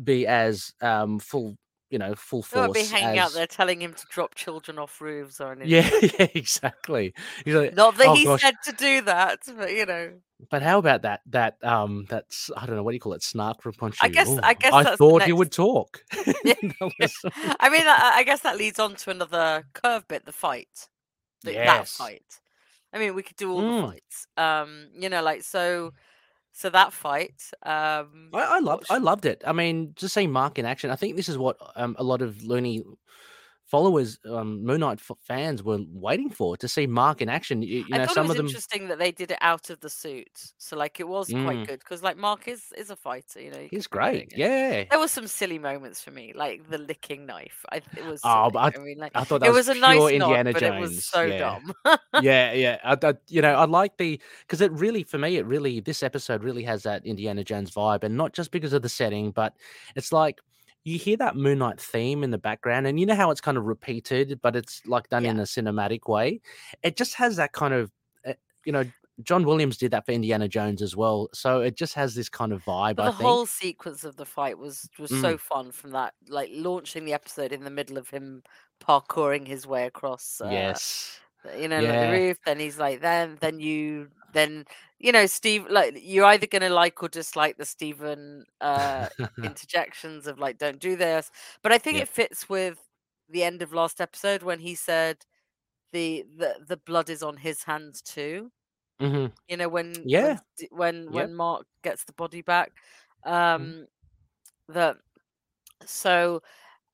be 0.04 0.28
as 0.28 0.74
um, 0.82 1.20
full, 1.20 1.58
you 1.90 1.98
know, 1.98 2.14
full 2.16 2.42
They 2.52 2.60
won't 2.60 2.74
be 2.74 2.84
hanging 2.84 3.18
out 3.20 3.32
there 3.34 3.48
telling 3.48 3.82
him 3.82 3.94
to 3.94 4.06
drop 4.10 4.36
children 4.36 4.78
off 4.78 5.00
roofs 5.00 5.40
or 5.40 5.54
anything. 5.54 5.70
Yeah, 5.70 5.90
yeah, 6.20 6.28
exactly. 6.36 7.14
He's 7.46 7.56
like, 7.56 7.74
Not 7.76 7.98
that 7.98 8.08
"Oh, 8.08 8.14
he 8.16 8.26
gosh." 8.26 8.42
said 8.42 8.56
to 8.66 8.72
do 8.74 9.02
that, 9.02 9.40
but 9.58 9.74
you 9.74 9.86
know. 9.86 10.12
But 10.52 10.62
how 10.62 10.78
about 10.80 11.02
that? 11.04 11.22
That 11.28 11.64
um, 11.64 12.06
that's 12.10 12.52
I 12.56 12.66
don't 12.66 12.76
know 12.76 12.84
what 12.84 12.92
do 12.92 12.96
you 12.96 13.00
call 13.00 13.14
it? 13.14 13.24
Snark 13.24 13.62
from 13.62 13.74
Khonshu. 13.74 13.98
I 14.02 14.10
guess- 14.10 14.28
"Oh, 14.30 14.40
I 14.44 14.54
guess 14.54 14.74
I 14.74 14.84
the 14.84 14.98
thought 14.98 15.24
he 15.24 15.34
would 15.34 15.52
talk. 15.52 16.04
Yeah. 16.44 16.54
Was- 17.00 17.16
I 17.60 17.70
mean, 17.70 17.84
I, 17.88 18.14
I 18.18 18.24
guess 18.24 18.42
that 18.42 18.58
leads 18.58 18.80
on 18.80 18.96
to 18.96 19.10
another 19.10 19.64
curve 19.74 20.08
bit, 20.08 20.26
the 20.26 20.32
fight. 20.32 20.88
The, 21.44 21.54
That 21.54 21.88
fight. 21.88 22.24
I 22.94 23.00
mean, 23.00 23.16
we 23.16 23.24
could 23.24 23.36
do 23.38 23.52
all 23.52 23.62
the 23.62 23.68
Mm. 23.68 23.90
fights. 23.92 24.28
Um, 24.38 24.88
you 24.94 25.10
know, 25.10 25.22
like 25.24 25.44
so. 25.44 25.94
So 26.58 26.72
that 26.72 26.92
fight. 26.92 27.52
Um, 27.62 28.32
I, 28.34 28.56
I 28.56 28.60
loved. 28.60 28.88
I 28.90 28.98
loved 28.98 29.28
it. 29.28 29.44
I 29.46 29.54
mean, 29.54 29.94
just 29.96 30.16
seeing 30.16 30.32
Mark 30.32 30.58
in 30.58 30.66
action. 30.66 30.90
I 30.90 30.96
think 30.96 31.16
this 31.16 31.30
is 31.30 31.38
what 31.38 31.56
um, 31.76 31.96
a 32.00 32.04
lot 32.04 32.24
of 32.24 32.44
Looney 32.44 32.84
followers, 33.68 34.18
um, 34.26 34.64
Moon 34.66 34.80
Knight 34.80 35.00
f- 35.00 35.18
fans, 35.22 35.62
were 35.62 35.80
waiting 35.92 36.30
for 36.30 36.58
to 36.58 36.68
see 36.68 36.88
Mark 36.88 37.22
in 37.22 37.30
action. 37.30 37.62
You, 37.62 37.80
you 37.80 37.86
I 37.94 37.98
know, 38.00 38.06
thought 38.06 38.14
some 38.16 38.26
it 38.26 38.30
was 38.30 38.32
of 38.32 38.38
them. 38.38 38.46
interesting 38.48 38.88
that 38.88 38.98
they 38.98 39.12
did 39.12 39.32
it 39.32 39.38
out 39.42 39.70
of 39.70 39.80
the 39.82 39.90
suit. 39.90 40.54
So 40.58 40.76
like 40.78 41.00
it 41.00 41.08
was 41.08 41.28
quite 41.28 41.58
Mm. 41.58 41.68
good 41.68 41.80
because 41.80 42.02
like 42.02 42.18
Mark 42.18 42.48
is 42.48 42.64
is 42.78 42.90
a 42.90 42.96
fighter. 42.96 43.42
You 43.42 43.52
know, 43.52 43.68
He's 43.70 43.88
can 43.88 44.00
be 44.00 44.08
doing 44.10 44.28
great. 44.30 44.34
Yeah. 44.38 44.84
There 44.90 45.00
were 45.00 45.08
some 45.08 45.28
silly 45.28 45.60
moments 45.60 46.02
for 46.02 46.12
me, 46.12 46.34
like 46.34 46.70
the 46.70 46.78
licking 46.78 47.26
knife. 47.26 47.66
I 47.72 47.78
it 47.98 48.06
was. 48.06 48.22
Oh, 48.24 48.50
but 48.50 48.78
I 48.78 48.82
mean, 48.82 48.98
like 48.98 49.12
I 49.16 49.24
thought 49.24 49.42
that 49.42 49.48
it 49.48 49.52
was, 49.54 49.68
was 49.68 49.78
a 49.78 49.80
nice 49.80 50.12
Indiana 50.12 50.44
nod, 50.46 50.54
but 50.54 50.60
Jones. 50.62 50.76
it 50.76 50.80
was 50.80 51.06
so 51.06 51.22
yeah. 51.24 51.38
dumb. 51.38 51.74
yeah, 52.22 52.54
yeah. 52.54 52.78
I, 52.84 52.98
I, 53.04 53.14
you 53.28 53.42
know, 53.42 53.54
I 53.54 53.66
like 53.80 53.98
the 53.98 54.20
because 54.42 54.62
it 54.62 54.72
really, 54.72 55.04
for 55.04 55.18
me, 55.18 55.38
it 55.38 55.46
really 55.46 55.80
this 55.82 56.04
episode 56.04 56.44
really 56.44 56.64
has 56.64 56.84
that 56.84 57.06
Indiana 57.06 57.44
Jones 57.44 57.72
vibe, 57.72 58.04
and 58.04 58.16
not 58.16 58.34
just 58.34 58.52
because 58.52 58.74
of 58.74 58.82
the 58.82 58.90
setting, 58.90 59.32
but 59.32 59.54
it's 59.96 60.12
like 60.12 60.40
you 60.88 60.98
hear 60.98 61.18
that 61.18 61.36
Moon 61.36 61.60
Knight 61.60 61.80
theme 61.80 62.24
in 62.24 62.32
the 62.32 62.38
background, 62.38 62.88
and 62.88 63.00
you 63.00 63.06
know 63.06 63.16
how 63.16 63.32
it's 63.32 63.42
kind 63.42 63.58
of 63.58 63.66
repeated, 63.66 64.40
but 64.42 64.56
it's 64.56 64.82
like 64.86 65.10
done 65.10 65.26
in 65.26 65.40
a 65.40 65.44
cinematic 65.44 66.08
way. 66.08 66.42
It 66.84 66.96
just 66.98 67.16
has 67.16 67.36
that 67.36 67.52
kind 67.52 67.74
of, 67.74 67.92
uh, 68.26 68.34
you 68.66 68.72
know, 68.72 68.86
John 69.24 69.44
Williams 69.46 69.78
did 69.78 69.92
that 69.92 70.06
for 70.06 70.12
Indiana 70.12 70.48
Jones 70.48 70.82
as 70.82 70.96
well, 70.96 71.30
so 71.34 71.62
it 71.62 71.76
just 71.76 71.94
has 71.96 72.14
this 72.14 72.30
kind 72.30 72.54
of 72.54 72.64
vibe. 72.64 72.98
But 72.98 73.06
the 73.06 73.12
whole 73.24 73.46
sequence 73.48 74.04
of 74.04 74.16
the 74.16 74.26
fight 74.26 74.58
was 74.58 74.88
was 75.00 75.12
Mm. 75.12 75.22
so 75.22 75.38
fun 75.38 75.72
from 75.72 75.92
that, 75.92 76.14
like 76.30 76.50
launching 76.54 77.04
the 77.06 77.14
episode 77.14 77.52
in 77.52 77.64
the 77.64 77.72
middle 77.72 77.98
of 77.98 78.10
him 78.10 78.44
parkouring 78.80 79.48
his 79.48 79.66
way 79.66 79.88
across. 79.88 80.40
Uh, 80.44 80.50
yes. 80.52 81.20
you 81.58 81.68
know, 81.68 81.80
like 81.80 82.00
the 82.00 82.12
roof. 82.12 82.38
Then 82.46 82.60
he's 82.60 82.78
like, 82.78 83.02
then, 83.02 83.38
then 83.42 83.60
you, 83.60 84.10
then 84.34 84.66
you 85.00 85.12
know, 85.12 85.26
Steve. 85.28 85.68
Like 85.70 85.98
you're 86.02 86.26
either 86.26 86.48
gonna 86.48 86.70
like 86.70 87.02
or 87.04 87.10
dislike 87.10 87.58
the 87.58 87.66
Stephen 87.66 88.46
uh, 88.62 89.10
interjections 89.44 90.28
of 90.28 90.40
like, 90.40 90.58
don't 90.58 90.80
do 90.80 90.96
this. 90.96 91.32
But 91.64 91.72
I 91.72 91.78
think 91.78 91.98
Yeah. 91.98 92.02
it 92.02 92.10
fits 92.10 92.50
with 92.50 92.80
the 93.30 93.44
end 93.44 93.62
of 93.62 93.74
last 93.74 94.02
episode 94.02 94.44
when 94.44 94.60
he 94.60 94.76
said 94.76 95.26
the 95.94 96.26
the 96.38 96.56
the 96.68 96.78
blood 96.78 97.10
is 97.10 97.24
on 97.24 97.38
his 97.38 97.64
hands 97.64 98.02
too. 98.02 98.52
hmm 99.00 99.28
You 99.48 99.58
know, 99.58 99.70
when 99.70 100.10
Yeah. 100.10 100.20
when 100.20 100.42
when, 100.72 101.12
Yep. 101.12 101.32
when 101.32 101.36
Mark 101.36 101.66
gets 101.84 102.04
the 102.06 102.14
body 102.14 102.42
back. 102.42 102.74
Mm. 103.58 103.72
Um, 103.74 103.88
that 104.70 104.98
so. 105.86 106.42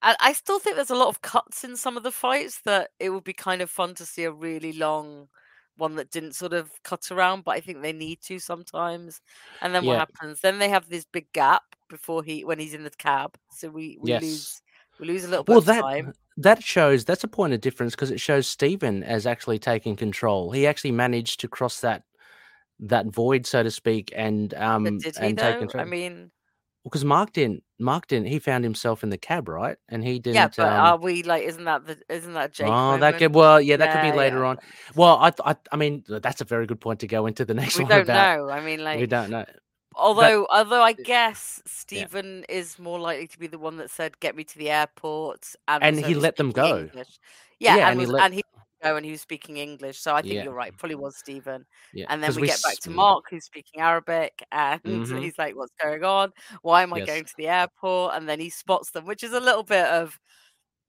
I, 0.02 0.16
I 0.20 0.32
still 0.34 0.58
think 0.60 0.76
there's 0.76 0.90
a 0.90 0.96
lot 0.96 1.08
of 1.08 1.22
cuts 1.22 1.64
in 1.64 1.76
some 1.76 1.96
of 1.96 2.04
the 2.04 2.12
fights 2.12 2.60
that 2.66 2.90
it 3.00 3.10
would 3.10 3.24
be 3.24 3.32
kind 3.34 3.62
of 3.62 3.70
fun 3.70 3.94
to 3.96 4.06
see 4.06 4.24
a 4.24 4.32
really 4.32 4.72
long 4.74 5.28
one 5.76 5.96
that 5.96 6.10
didn't 6.10 6.34
sort 6.34 6.52
of 6.52 6.70
cut 6.84 7.10
around, 7.10 7.44
but 7.44 7.52
I 7.56 7.60
think 7.60 7.82
they 7.82 7.92
need 7.92 8.20
to 8.22 8.38
sometimes. 8.38 9.20
And 9.62 9.74
then 9.74 9.86
what 9.86 9.96
happens? 9.98 10.40
Then 10.40 10.58
they 10.58 10.68
have 10.70 10.88
this 10.88 11.04
big 11.06 11.32
gap 11.32 11.62
before 11.88 12.22
he 12.24 12.44
when 12.44 12.58
he's 12.58 12.74
in 12.74 12.84
the 12.84 12.90
cab. 12.90 13.36
So 13.50 13.68
we, 13.70 13.98
we 14.00 14.12
Yes. 14.12 14.14
lose 14.14 14.62
we 14.98 15.06
lose 15.06 15.24
a 15.24 15.28
little 15.28 15.44
Well, 15.46 15.60
bit 15.60 15.62
that 15.62 15.86
of 15.86 15.94
time. 15.94 16.14
that 16.36 16.62
shows 16.62 17.04
that's 17.04 17.24
a 17.24 17.28
point 17.28 17.52
of 17.54 17.60
difference 17.60 17.94
because 17.94 18.10
it 18.10 18.20
shows 18.20 18.46
Stephen 18.48 19.02
as 19.04 19.26
actually 19.26 19.58
taking 19.58 19.96
control. 19.96 20.50
He 20.52 20.66
actually 20.66 20.92
managed 20.92 21.40
to 21.40 21.48
cross 21.48 21.80
that 21.80 22.04
that 22.80 23.06
void, 23.08 23.46
so 23.46 23.62
to 23.62 23.70
speak, 23.70 24.12
and 24.16 24.54
um 24.54 24.84
But 24.84 24.98
did 24.98 25.16
he 25.16 25.32
and 25.32 25.38
take 25.38 25.58
control. 25.58 25.84
I 25.84 25.84
mean, 25.84 26.30
because 26.84 27.04
Mark 27.04 27.32
didn't. 27.32 27.62
Mark 27.80 28.06
didn't. 28.06 28.28
He 28.28 28.38
found 28.38 28.62
himself 28.62 29.02
in 29.02 29.10
the 29.10 29.18
cab, 29.18 29.48
right? 29.48 29.76
And 29.88 30.04
he 30.04 30.18
didn't. 30.18 30.36
yeah, 30.36 30.48
but 30.56 30.66
um, 30.72 30.72
are 30.80 30.96
we 30.98 31.22
like? 31.22 31.42
Isn't 31.44 31.64
that 31.64 31.86
the? 31.86 31.98
Isn't 32.08 32.34
that 32.34 32.52
Jake? 32.52 32.68
oh, 32.70 32.98
that 32.98 33.18
could. 33.18 33.34
Well, 33.34 33.60
yeah, 33.60 33.76
that 33.76 33.92
could 33.92 34.12
be 34.12 34.16
later 34.16 34.40
yeah. 34.40 34.48
on. 34.50 34.58
Well, 34.94 35.16
I, 35.16 35.32
I, 35.44 35.56
I 35.72 35.76
mean, 35.76 36.04
that's 36.08 36.40
a 36.40 36.44
very 36.44 36.66
good 36.66 36.80
point 36.80 37.00
to 37.00 37.06
go 37.06 37.26
into 37.26 37.44
the 37.44 37.54
next 37.62 37.78
We 37.78 37.84
one 37.84 37.90
don't 37.90 38.02
about. 38.02 38.38
know. 38.38 38.50
I 38.50 38.60
mean, 38.60 38.84
like, 38.84 39.00
we 39.00 39.06
don't 39.06 39.30
know. 39.30 39.44
although 39.96 40.46
although 40.50 40.82
I 40.82 40.92
guess 40.92 41.62
Stephen 41.66 42.44
is 42.48 42.78
more 42.78 42.98
likely 43.00 43.26
to 43.28 43.38
be 43.38 43.46
the 43.48 43.58
one 43.58 43.76
that 43.78 43.90
said, 43.90 44.20
"Get 44.20 44.36
me 44.36 44.44
to 44.44 44.58
the 44.58 44.70
airport," 44.70 45.54
and, 45.66 45.82
And 45.82 46.04
he 46.04 46.14
let 46.14 46.36
them 46.36 46.50
go. 46.52 46.78
English. 46.80 47.18
Yeah, 47.60 47.76
Yeah, 47.76 47.82
and, 47.88 47.90
and 47.92 48.00
he 48.00 48.06
was, 48.06 48.12
let- 48.12 48.24
and 48.24 48.34
he 48.34 48.42
go, 48.84 48.96
and 48.96 49.04
he 49.06 49.12
was 49.12 49.22
speaking 49.22 49.56
English. 49.58 50.00
So 50.00 50.14
I 50.14 50.22
think 50.22 50.42
Yeah. 50.42 50.44
you're 50.44 50.54
right. 50.54 50.76
Probably 50.76 50.96
was 50.96 51.16
Stephen. 51.18 51.66
Yeah, 51.92 52.08
And 52.08 52.22
then 52.22 52.34
we, 52.34 52.42
get 52.42 52.62
back 52.62 52.80
to 52.80 52.90
Mark, 52.90 53.24
who's 53.30 53.46
speaking 53.46 53.80
Arabic, 53.80 54.42
and 54.52 54.80
Mhm. 54.84 55.26
he's 55.26 55.38
like, 55.38 55.56
"What's 55.56 55.74
going 55.82 56.04
on? 56.04 56.32
Why 56.62 56.82
am 56.82 56.94
I 56.94 57.00
Yes. 57.00 57.02
going 57.02 57.24
to 57.26 57.34
the 57.38 57.48
airport?" 57.48 58.14
And 58.16 58.28
then 58.28 58.40
he 58.40 58.50
spots 58.50 58.90
them, 58.92 59.06
which 59.06 59.24
is 59.24 59.32
a 59.32 59.40
little 59.40 59.64
bit 59.64 59.86
of, 59.86 60.18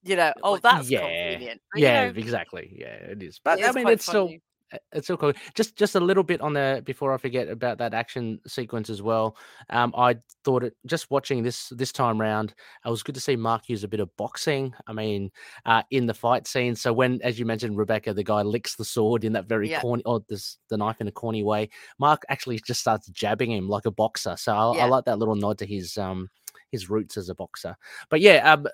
you 0.03 0.15
know, 0.17 0.33
oh, 0.43 0.57
that's 0.59 0.91
yeah, 0.91 1.01
convenient. 1.01 1.61
But, 1.73 1.83
you 1.83 1.91
Yeah, 1.91 1.93
know, 1.93 2.13
exactly. 2.15 2.73
Yeah, 2.77 2.95
it 2.95 3.23
is. 3.23 3.39
But 3.43 3.59
it 3.59 3.65
I 3.65 3.71
is 3.71 3.73
mean, 3.73 3.89
it's 3.89 4.05
still 4.05 4.33
funny. 4.33 4.41
Uh, 4.41 4.54
It's 4.91 5.07
so 5.07 5.15
cool. 5.15 5.33
Just 5.53 5.75
just 5.75 5.95
a 5.95 5.99
little 5.99 6.23
bit 6.23 6.41
on 6.41 6.53
the 6.53 6.81
before 6.85 7.13
I 7.13 7.17
forget 7.17 7.47
about 7.49 7.77
that 7.77 7.93
action 7.93 8.39
sequence 8.47 8.89
as 8.89 9.01
well. 9.01 9.37
Um, 9.69 9.93
I 9.95 10.17
thought 10.43 10.63
it 10.63 10.75
just 10.85 11.11
watching 11.11 11.43
this 11.43 11.69
this 11.69 11.91
time 11.91 12.19
round, 12.19 12.53
it 12.85 12.89
was 12.89 13.03
good 13.03 13.15
to 13.15 13.21
see 13.21 13.35
Mark 13.35 13.69
use 13.69 13.83
a 13.83 13.87
bit 13.87 13.99
of 13.99 14.15
boxing. 14.17 14.73
I 14.87 14.93
mean, 14.93 15.31
uh, 15.65 15.83
in 15.91 16.07
the 16.07 16.13
fight 16.13 16.47
scene. 16.47 16.75
So 16.75 16.91
when, 16.93 17.21
as 17.21 17.37
you 17.37 17.45
mentioned, 17.45 17.77
Rebecca, 17.77 18.13
the 18.13 18.23
guy 18.23 18.41
licks 18.41 18.75
the 18.75 18.85
sword 18.85 19.23
in 19.23 19.33
that 19.33 19.47
very 19.47 19.69
Yeah. 19.69 19.81
corny, 19.81 20.03
or 20.05 20.21
this 20.27 20.57
the 20.69 20.77
knife 20.77 20.99
in 20.99 21.07
a 21.07 21.11
corny 21.11 21.43
way. 21.43 21.69
Mark 21.99 22.23
actually 22.29 22.59
just 22.59 22.81
starts 22.81 23.07
jabbing 23.09 23.51
him 23.51 23.69
like 23.69 23.85
a 23.85 23.91
boxer. 23.91 24.35
So 24.37 24.53
I, 24.53 24.77
I 24.79 24.85
like 24.85 25.05
that 25.05 25.19
little 25.19 25.35
nod 25.35 25.59
to 25.59 25.65
his 25.65 25.97
um 25.97 26.29
his 26.71 26.89
roots 26.89 27.17
as 27.17 27.29
a 27.29 27.35
boxer. 27.35 27.77
But 28.09 28.21
yeah, 28.21 28.51
um, 28.51 28.67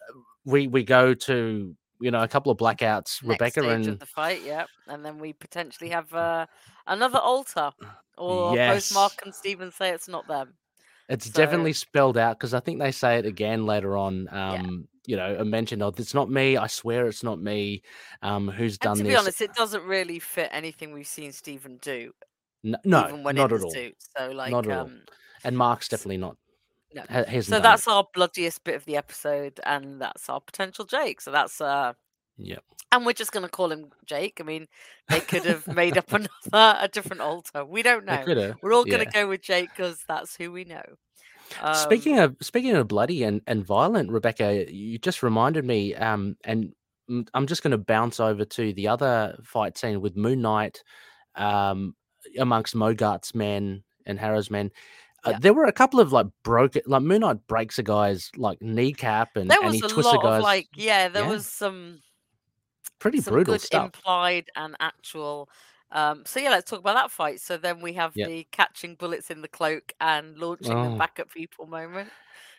we 0.46 0.68
we 0.68 0.84
go 0.84 1.14
to 1.14 1.76
you 2.02 2.12
know 2.12 2.22
a 2.24 2.28
couple 2.28 2.52
of 2.52 2.58
blackouts. 2.58 3.22
Next 3.22 3.24
Rebecca 3.24 3.62
stage 3.62 3.72
and 3.72 3.88
of 3.88 4.00
the 4.00 4.06
fight, 4.06 4.42
yeah, 4.46 4.66
and 4.88 5.06
then 5.06 5.20
we 5.20 5.34
potentially 5.34 5.90
have 5.92 6.14
uh, 6.14 6.46
another 6.88 7.20
altar, 7.20 7.72
or 8.18 8.56
both 8.56 8.94
Mark 8.94 9.14
and 9.24 9.34
Steven 9.34 9.72
say 9.72 9.92
it's 9.92 10.08
not 10.08 10.28
them. 10.28 10.54
It's 11.10 11.26
So- 11.26 11.32
definitely 11.34 11.74
spelled 11.74 12.18
out 12.18 12.38
because 12.40 12.54
I 12.54 12.60
think 12.62 12.80
they 12.80 12.92
say 12.92 13.18
it 13.18 13.26
again 13.26 13.66
later 13.66 13.98
on. 13.98 14.28
Um, 14.32 14.88
you 15.08 15.18
know, 15.18 15.36
a 15.40 15.44
mention 15.44 15.82
of 15.82 16.00
it's 16.00 16.14
not 16.14 16.30
me. 16.30 16.58
I 16.58 16.68
swear 16.68 17.08
it's 17.08 17.24
not 17.24 17.42
me. 17.42 17.82
Um, 18.22 18.48
who's 18.48 18.74
And 18.74 18.80
done 18.82 18.98
to 18.98 19.04
this? 19.04 19.12
be 19.12 19.16
honest, 19.18 19.42
it 19.42 19.54
doesn't 19.56 19.84
really 19.84 20.20
fit 20.20 20.50
anything 20.52 20.94
we've 20.94 21.08
seen 21.08 21.32
Stephen 21.32 21.78
do, 21.82 22.12
no, 22.64 23.08
even 23.08 23.24
when 23.24 23.36
not 23.36 23.52
at 23.52 23.62
all. 23.62 23.72
So, 23.72 24.30
like, 24.32 24.52
Not 24.52 24.68
at 24.68 24.78
all. 24.78 24.86
um, 24.86 25.02
And 25.44 25.58
Mark's 25.58 25.88
definitely 25.88 26.18
not. 26.18 26.38
No. 26.94 27.42
So 27.42 27.60
that's 27.60 27.88
our 27.88 28.06
bloodiest 28.14 28.64
bit 28.64 28.76
of 28.76 28.86
the 28.86 28.98
episode, 28.98 29.60
and 29.66 30.02
that's 30.02 30.30
our 30.30 30.42
potential 30.42 30.86
Jake. 30.86 31.22
So 31.22 31.32
that's 31.32 31.62
uh, 31.62 31.94
Yep. 32.38 32.64
and 32.92 33.06
we're 33.06 33.14
just 33.14 33.32
gonna 33.32 33.50
call 33.50 33.72
him 33.72 33.90
Jake. 34.06 34.38
I 34.40 34.44
mean, 34.44 34.68
they 35.10 35.20
could 35.20 35.46
have 35.46 35.68
made 35.68 35.98
up 35.98 36.12
another 36.14 36.78
a 36.80 36.90
different 36.92 37.22
altar. 37.22 37.66
We 37.66 37.84
don't 37.84 38.06
know. 38.06 38.56
We're 38.62 38.74
all 38.74 38.86
gonna 38.86 39.04
yeah. 39.14 39.22
go 39.24 39.28
with 39.28 39.42
Jake 39.42 39.70
because 39.76 40.04
that's 40.08 40.36
who 40.36 40.52
we 40.52 40.64
know. 40.66 40.84
speaking 41.74 42.20
Um, 42.20 42.26
of 42.26 42.38
speaking 42.42 42.76
of 42.76 42.88
bloody 42.88 43.24
and, 43.24 43.42
and 43.48 43.66
violent, 43.66 44.12
Rebecca, 44.12 44.72
you 44.72 44.98
just 44.98 45.24
reminded 45.24 45.66
me. 45.66 45.94
Um, 45.96 46.36
and 46.44 46.74
I'm 47.34 47.48
just 47.48 47.64
going 47.64 47.72
to 47.72 47.78
bounce 47.78 48.20
over 48.20 48.46
to 48.46 48.74
the 48.74 48.88
other 48.88 49.38
fight 49.44 49.78
scene 49.78 50.02
with 50.02 50.16
Moon 50.16 50.42
Knight, 50.42 50.82
um, 51.36 51.96
amongst 52.38 52.76
Mogart's 52.76 53.36
men 53.36 53.84
and 54.06 54.20
Harrow's 54.20 54.50
men. 54.50 54.72
Uh, 55.24 55.32
Yeah. 55.32 55.40
there 55.40 55.54
were 55.54 55.66
a 55.66 55.72
couple 55.72 56.00
of 56.00 56.12
like 56.12 56.28
broken, 56.44 56.82
like 56.88 57.04
Moon 57.04 57.22
Knight 57.22 57.46
breaks 57.48 57.78
a 57.80 57.84
guy's 57.84 58.32
like 58.38 58.62
kneecap 58.62 59.36
and, 59.38 59.50
there 59.52 59.60
and 59.60 59.68
was 59.68 59.76
he 59.76 59.82
a 59.82 59.88
twists 59.88 60.12
a 60.12 60.16
lot 60.16 60.24
guy's 60.24 60.38
of 60.40 60.44
like, 60.44 60.68
yeah, 60.76 61.08
there 61.10 61.24
yeah. 61.24 61.30
was 61.30 61.46
some 61.46 62.02
pretty 63.00 63.22
some 63.22 63.34
brutal 63.34 63.54
good 63.56 63.62
stuff. 63.62 63.86
implied 63.86 64.50
and 64.56 64.76
actual. 64.80 65.50
Um, 65.92 66.24
so 66.26 66.40
yeah, 66.40 66.50
let's 66.52 66.70
talk 66.70 66.80
about 66.80 66.96
that 66.96 67.12
fight. 67.12 67.40
So 67.42 67.58
then 67.58 67.82
we 67.82 67.94
have 67.94 68.14
the 68.16 68.48
catching 68.52 68.96
bullets 68.96 69.30
in 69.30 69.42
the 69.42 69.48
cloak 69.48 69.94
and 70.00 70.38
launching 70.38 70.70
them 70.82 70.94
Oh. 70.94 70.98
back 70.98 71.20
at 71.20 71.30
people 71.30 71.68
moment. 71.68 72.10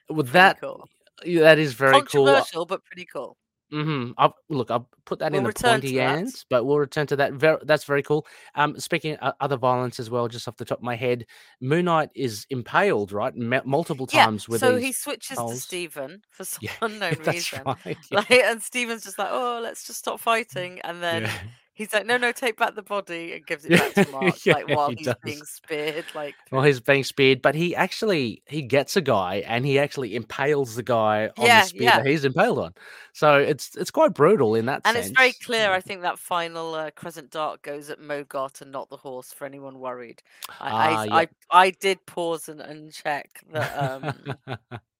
Well, 0.08 0.18
Pretty 0.18 0.32
that 0.32 0.60
cool. 0.60 0.88
yeah, 1.24 1.40
that 1.42 1.58
is 1.58 1.72
very 1.72 1.92
cool. 1.92 2.26
Controversial, 2.26 2.66
but 2.66 2.84
pretty 2.84 3.06
cool. 3.06 3.36
Hmm 3.72 4.12
I'll, 4.18 4.34
look, 4.50 4.70
I'll 4.70 4.88
put 5.06 5.18
that 5.20 5.32
We'll 5.32 5.38
in 5.38 5.44
the 5.44 5.52
pointy 5.52 6.00
ends, 6.00 6.44
but 6.50 6.64
we'll 6.64 6.78
return 6.78 7.06
to 7.08 7.16
that. 7.16 7.32
Very, 7.34 7.58
that's 7.64 7.84
very 7.84 8.02
cool. 8.02 8.26
Um, 8.54 8.78
speaking 8.78 9.16
of 9.16 9.34
other 9.40 9.56
violence 9.56 9.98
as 9.98 10.10
well, 10.10 10.28
just 10.28 10.46
off 10.48 10.56
the 10.58 10.64
top 10.64 10.78
of 10.78 10.84
my 10.84 10.96
head, 10.96 11.26
Moon 11.60 11.86
Knight 11.86 12.10
is 12.14 12.46
impaled, 12.50 13.12
right, 13.12 13.32
m- 13.36 13.62
multiple 13.64 14.06
Yeah. 14.10 14.26
times 14.26 14.48
with 14.48 14.60
So 14.60 14.76
he 14.76 14.92
switches 14.92 15.44
to. 15.44 15.56
Stephen 15.56 16.22
for 16.30 16.44
some 16.44 16.60
Yeah, 16.62 16.72
unknown 16.82 17.18
reason. 17.20 17.72
right. 17.86 17.98
Yeah. 18.10 18.18
Like, 18.18 18.30
and 18.30 18.62
Stephen's 18.62 19.04
just 19.04 19.18
like, 19.18 19.28
"Oh, 19.30 19.60
let's 19.62 19.86
just 19.86 20.00
stop 20.00 20.20
fighting," 20.20 20.80
and 20.82 21.02
then 21.02 21.22
yeah. 21.22 21.32
He's 21.74 21.92
like, 21.92 22.06
"No, 22.06 22.16
no, 22.16 22.32
take 22.32 22.56
back 22.56 22.74
the 22.74 22.82
body," 22.82 23.32
and 23.34 23.46
gives 23.46 23.64
it 23.64 23.70
back 23.70 23.94
to 23.94 24.10
Mark, 24.12 24.44
Yeah, 24.44 24.54
like 24.54 24.68
while 24.68 24.90
he 24.90 24.96
he's 24.96 25.06
does. 25.06 25.16
being 25.24 25.44
speared. 25.44 26.04
Like, 26.14 26.34
Well, 26.50 26.62
through- 26.62 26.68
he's 26.68 26.80
being 26.80 27.04
speared, 27.04 27.42
but 27.42 27.54
he 27.54 27.74
actually 27.76 28.42
he 28.46 28.62
gets 28.62 28.96
a 28.96 29.00
guy 29.00 29.36
and 29.46 29.64
he 29.64 29.78
actually 29.78 30.14
impales 30.14 30.74
the 30.76 30.82
guy 30.82 31.30
on 31.38 31.46
Yeah, 31.46 31.62
the 31.62 31.68
spear 31.68 31.82
yeah. 31.84 31.96
that 31.98 32.06
he's 32.06 32.24
impaled 32.24 32.58
on. 32.58 32.74
So 33.12 33.36
it's 33.38 33.76
it's 33.76 33.90
quite 33.90 34.14
brutal 34.14 34.54
in 34.54 34.66
that 34.66 34.82
and 34.84 34.96
sense. 34.96 35.08
it's 35.10 35.16
very 35.18 35.32
clear. 35.32 35.70
I 35.72 35.80
think 35.80 36.02
that 36.02 36.18
final 36.18 36.74
uh, 36.74 36.90
crescent 36.92 37.30
dart 37.30 37.62
goes 37.62 37.90
at 37.90 38.00
Mogart 38.00 38.60
and 38.62 38.70
not 38.72 38.88
the 38.90 38.96
horse. 38.96 39.32
For 39.32 39.44
anyone 39.44 39.78
worried, 39.78 40.22
I 40.60 40.70
Ah, 40.70 41.00
I, 41.00 41.04
yeah. 41.04 41.14
I, 41.16 41.28
I 41.50 41.70
did 41.70 42.04
pause 42.06 42.48
and, 42.48 42.60
and 42.60 42.92
check 42.92 43.28
that. 43.52 43.76
Um, 43.78 44.36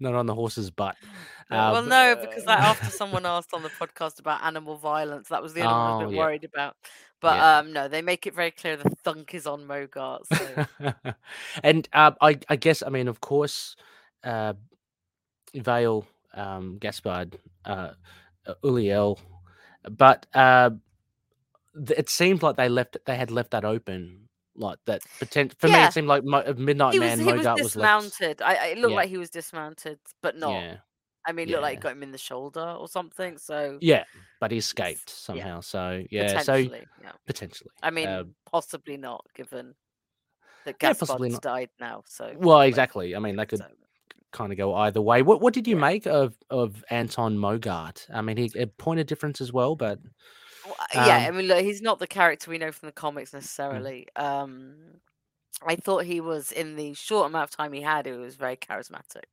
Not 0.00 0.14
on 0.14 0.26
the 0.26 0.34
horse's 0.34 0.70
butt. 0.70 0.96
Uh, 1.50 1.60
Uh, 1.60 1.70
well, 1.70 1.82
b- 1.82 1.90
no, 1.90 2.16
because 2.20 2.46
like, 2.46 2.58
uh, 2.58 2.62
after 2.62 2.90
someone 2.90 3.26
asked 3.26 3.52
on 3.52 3.62
the 3.62 3.70
podcast 3.70 4.18
about 4.20 4.42
animal 4.42 4.76
violence, 4.76 5.28
that 5.28 5.42
was 5.42 5.52
the 5.54 5.62
only 5.62 5.74
one 5.74 5.84
I 5.84 5.88
was 5.88 5.96
a 5.96 6.00
Oh, 6.00 6.06
bit 6.06 6.12
yeah. 6.12 6.26
worried 6.26 6.44
about. 6.44 6.76
But 7.20 7.38
Yeah. 7.38 7.42
um, 7.42 7.72
no, 7.72 7.88
they 7.88 8.02
make 8.02 8.26
it 8.26 8.34
very 8.34 8.50
clear 8.50 8.76
the 8.76 8.86
thunk 9.04 9.34
is 9.34 9.46
on 9.46 9.66
Mogart. 9.66 10.26
So 10.26 10.58
and 11.62 11.88
uh, 11.92 12.12
I, 12.20 12.38
I 12.48 12.56
guess, 12.56 12.82
I 12.82 12.90
mean, 12.90 13.08
of 13.08 13.20
course, 13.20 13.76
uh, 14.24 14.54
Vale, 15.54 16.06
um, 16.34 16.78
Gaspard, 16.78 17.38
uh, 17.64 17.92
uh, 18.46 18.54
Ulliel, 18.64 19.18
but 19.88 20.26
uh, 20.34 20.70
th- 21.74 21.98
it 21.98 22.10
seemed 22.10 22.42
like 22.42 22.56
they 22.56 22.68
left, 22.68 22.98
they 23.06 23.16
had 23.16 23.30
left 23.30 23.50
that 23.52 23.64
open, 23.64 24.28
like 24.56 24.78
that. 24.86 25.02
Potent- 25.18 25.58
for 25.58 25.68
me, 25.68 25.74
it 25.74 25.92
seemed 25.92 26.08
like 26.08 26.24
Mo- 26.24 26.54
Midnight 26.56 26.92
was 26.92 27.00
Man 27.00 27.18
he 27.18 27.24
was 27.24 27.46
Mogart 27.46 27.62
was 27.62 27.72
dismounted. 27.72 28.42
I, 28.42 28.66
it 28.68 28.78
looked 28.78 28.90
Yeah. 28.92 28.96
like 28.96 29.08
he 29.08 29.18
was 29.18 29.30
dismounted, 29.30 29.98
but 30.22 30.36
not. 30.36 30.62
Yeah, 30.62 30.76
I 31.26 31.32
mean, 31.32 31.48
it 31.48 31.52
looked 31.52 31.62
like 31.62 31.74
yeah. 31.74 31.78
it 31.78 31.82
got 31.82 31.92
him 31.92 32.02
in 32.02 32.12
the 32.12 32.18
shoulder 32.18 32.76
or 32.78 32.88
something. 32.88 33.38
So 33.38 33.78
yeah, 33.80 34.04
but 34.40 34.50
he 34.50 34.58
escaped 34.58 35.08
yeah. 35.08 35.14
somehow. 35.14 35.60
So 35.60 36.02
yeah, 36.10 36.40
so 36.40 36.52
potentially, 36.54 36.86
yeah. 37.02 37.12
potentially. 37.26 37.70
I 37.82 37.90
mean, 37.90 38.08
Uh, 38.08 38.24
possibly 38.50 38.96
not, 38.96 39.24
given 39.34 39.74
that 40.64 40.76
Yeah, 40.82 40.92
Gaspard's 40.92 41.38
died 41.38 41.70
now. 41.78 42.02
So 42.06 42.34
well, 42.38 42.60
exactly. 42.62 43.14
I 43.16 43.18
mean, 43.18 43.36
they 43.36 43.46
could 43.46 43.60
so- 43.60 43.66
kind 44.32 44.52
of 44.52 44.58
go 44.58 44.74
either 44.74 45.00
way. 45.00 45.22
What 45.22 45.40
what 45.40 45.54
did 45.54 45.66
you 45.66 45.74
Yeah. 45.76 45.80
make 45.80 46.06
of 46.06 46.36
of 46.50 46.84
Anton 46.90 47.36
Mogart? 47.36 48.06
I 48.12 48.20
mean, 48.22 48.36
he 48.36 48.50
a 48.56 48.66
point 48.66 49.00
of 49.00 49.06
difference 49.06 49.40
as 49.40 49.52
well, 49.52 49.74
but 49.76 49.98
Well, 50.70 50.76
uh, 50.94 51.06
yeah, 51.06 51.16
I 51.18 51.28
Um, 51.28 51.36
mean, 51.36 51.46
look, 51.46 51.64
he's 51.64 51.82
not 51.82 51.98
the 51.98 52.06
character 52.06 52.50
we 52.50 52.58
know 52.58 52.70
from 52.72 52.86
the 52.86 52.92
comics 52.92 53.32
necessarily. 53.32 54.06
Um, 54.16 55.00
I 55.66 55.76
thought 55.76 56.04
he 56.04 56.20
was 56.20 56.52
in 56.52 56.76
the 56.76 56.94
short 56.94 57.26
amount 57.26 57.44
of 57.44 57.56
time 57.56 57.72
he 57.72 57.82
had. 57.82 58.06
He 58.06 58.12
was 58.12 58.36
very 58.36 58.56
charismatic. 58.56 59.24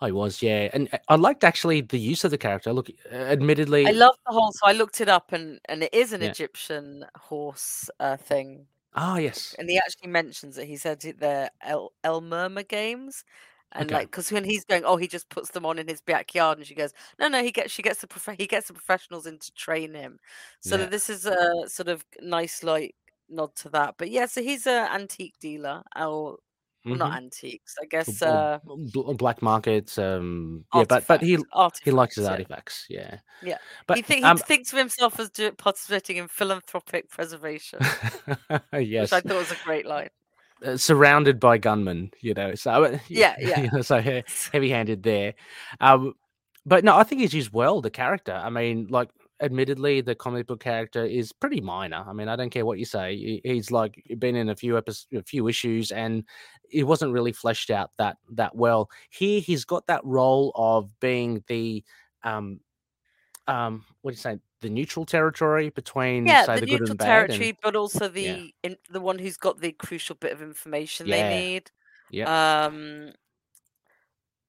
I 0.00 0.10
was, 0.10 0.42
yeah, 0.42 0.70
and 0.72 0.88
uh, 0.92 0.98
I 1.08 1.16
liked 1.16 1.44
actually 1.44 1.82
the 1.82 1.98
use 1.98 2.24
of 2.24 2.30
the 2.30 2.38
character. 2.38 2.72
Look, 2.72 2.88
uh, 3.12 3.14
admittedly, 3.14 3.86
I 3.86 3.90
love 3.92 4.14
the 4.26 4.32
whole. 4.32 4.52
So 4.52 4.66
I 4.66 4.72
looked 4.72 5.00
it 5.00 5.08
up, 5.08 5.32
and 5.32 5.60
and 5.68 5.82
it 5.82 5.92
is 5.92 6.12
an 6.14 6.22
Yeah. 6.22 6.30
Egyptian 6.30 7.04
horse 7.16 7.90
uh, 8.00 8.16
thing, 8.16 8.66
ah, 8.94 9.18
yes, 9.18 9.54
and 9.58 9.68
he 9.68 9.76
actually 9.76 10.08
mentions 10.08 10.56
it. 10.56 10.66
He 10.66 10.76
said 10.78 11.04
it- 11.04 11.18
they're 11.20 11.50
El 11.60 11.92
El 12.02 12.22
Murmur 12.22 12.62
games. 12.62 13.24
And 13.74 13.90
Okay. 13.90 13.94
like, 13.94 14.10
because 14.10 14.30
when 14.32 14.44
he's 14.44 14.64
going, 14.64 14.84
oh, 14.84 14.96
he 14.96 15.08
just 15.08 15.28
puts 15.30 15.50
them 15.50 15.66
on 15.66 15.78
in 15.78 15.88
his 15.88 16.00
backyard, 16.00 16.58
and 16.58 16.66
she 16.66 16.74
goes, 16.74 16.92
no, 17.18 17.28
no, 17.28 17.42
he 17.42 17.50
gets, 17.52 17.72
she 17.72 17.82
gets 17.82 18.00
the 18.00 18.06
prof- 18.06 18.38
he 18.38 18.46
gets 18.46 18.68
the 18.68 18.74
professionals 18.74 19.26
in 19.26 19.38
to 19.40 19.52
train 19.52 19.94
him. 19.94 20.18
So 20.60 20.76
Yeah. 20.76 20.86
this 20.86 21.10
is 21.10 21.26
a 21.26 21.68
sort 21.68 21.88
of 21.88 22.04
nice 22.20 22.62
like 22.62 22.94
nod 23.28 23.54
to 23.56 23.70
that. 23.70 23.96
But 23.98 24.10
yeah, 24.10 24.26
so 24.26 24.42
he's 24.42 24.66
an 24.66 24.88
antique 24.92 25.34
dealer, 25.40 25.82
or 25.96 26.38
well, 26.88 26.98
not 26.98 27.12
Mhm. 27.12 27.16
antiques, 27.16 27.74
I 27.82 27.86
guess. 27.86 28.22
Or 28.22 28.46
Uh, 28.46 28.58
black 29.16 29.42
markets, 29.42 29.98
um, 29.98 30.64
yeah, 30.72 30.84
but 30.84 31.06
but 31.08 31.22
he 31.22 31.38
artifacts, 31.52 31.80
he 31.82 31.90
likes 31.90 32.16
his 32.16 32.26
artifacts, 32.26 32.86
yeah. 32.88 33.00
yeah, 33.14 33.18
Yeah. 33.40 33.58
But 33.86 33.98
he, 33.98 34.02
think, 34.02 34.20
he 34.22 34.30
um, 34.30 34.38
thinks 34.38 34.72
of 34.72 34.78
himself 34.78 35.18
as 35.20 35.30
participating 35.58 36.16
in 36.16 36.28
philanthropic 36.28 37.10
preservation, 37.10 37.90
yes, 38.72 38.80
which 38.96 39.12
I 39.12 39.20
thought 39.20 39.36
was 39.38 39.50
a 39.52 39.56
great 39.56 39.86
line. 39.86 40.08
Uh, 40.64 40.76
surrounded 40.76 41.40
by 41.40 41.58
gunmen, 41.58 42.10
you 42.20 42.34
know. 42.34 42.54
So 42.54 42.84
uh, 42.84 42.98
Yeah, 43.08 43.36
yeah. 43.40 43.60
you 43.60 43.70
know, 43.70 43.82
so 43.82 44.00
he- 44.00 44.24
heavy-handed 44.52 45.02
there. 45.02 45.34
Um, 45.80 46.14
but 46.66 46.84
no, 46.84 46.96
I 46.96 47.02
think 47.04 47.20
he's 47.20 47.34
used 47.34 47.52
well 47.52 47.80
the 47.80 47.90
character. 47.90 48.32
I 48.32 48.48
mean, 48.50 48.86
like, 48.88 49.10
admittedly, 49.42 50.00
the 50.00 50.14
comic 50.14 50.46
book 50.46 50.60
character 50.60 51.04
is 51.04 51.32
pretty 51.32 51.60
minor. 51.60 52.02
I 52.06 52.12
mean, 52.12 52.28
I 52.28 52.36
don't 52.36 52.50
care 52.50 52.64
what 52.64 52.78
you 52.78 52.84
say. 52.86 53.40
He's 53.44 53.70
like 53.70 54.02
been 54.18 54.36
in 54.36 54.48
a 54.48 54.56
few 54.56 54.78
episodes, 54.78 55.06
a 55.14 55.22
few 55.22 55.48
issues, 55.48 55.90
and 55.90 56.24
it 56.70 56.84
wasn't 56.84 57.12
really 57.12 57.32
fleshed 57.32 57.70
out 57.70 57.90
that 57.98 58.16
that 58.32 58.54
well. 58.56 58.88
Here, 59.10 59.40
he's 59.40 59.64
got 59.64 59.86
that 59.88 60.04
role 60.04 60.52
of 60.54 60.88
being 61.00 61.44
the 61.48 61.84
um, 62.22 62.60
um, 63.46 63.84
what 64.02 64.12
do 64.12 64.14
you 64.14 64.18
say? 64.20 64.38
The 64.60 64.70
neutral 64.70 65.04
territory 65.06 65.70
between 65.70 66.24
yeah, 66.24 66.36
say 66.36 66.54
the, 66.54 66.60
the, 66.60 66.66
good 66.66 66.80
neutral 66.80 66.96
territory, 66.98 67.52
And, 67.52 67.58
but 67.62 67.76
also 67.76 68.08
the 68.08 68.26
Yeah. 68.26 68.38
in, 68.62 68.76
the 68.90 69.00
one 69.00 69.18
who's 69.18 69.36
got 69.36 69.60
the 69.60 69.72
crucial 69.72 70.16
bit 70.16 70.32
of 70.32 70.42
information 70.42 71.06
Yeah. 71.06 71.10
they 71.10 71.22
need. 71.22 71.70
yeah, 72.10 72.26
Um, 72.26 73.12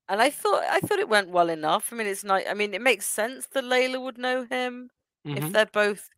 and 0.08 0.22
I 0.22 0.30
thought 0.30 0.64
I 0.64 0.80
thought 0.82 1.00
it 1.00 1.10
went 1.10 1.30
well 1.30 1.50
enough. 1.50 1.92
I 1.92 1.96
mean, 1.96 2.08
it's 2.08 2.24
not. 2.24 2.44
I 2.48 2.54
mean, 2.54 2.74
it 2.74 2.82
makes 2.82 3.06
sense 3.06 3.48
that 3.48 3.64
Layla 3.64 4.02
would 4.02 4.18
know 4.18 4.46
him 4.46 4.90
mhm. 5.26 5.36
if 5.36 5.52
they're 5.52 5.66
both 5.66 6.10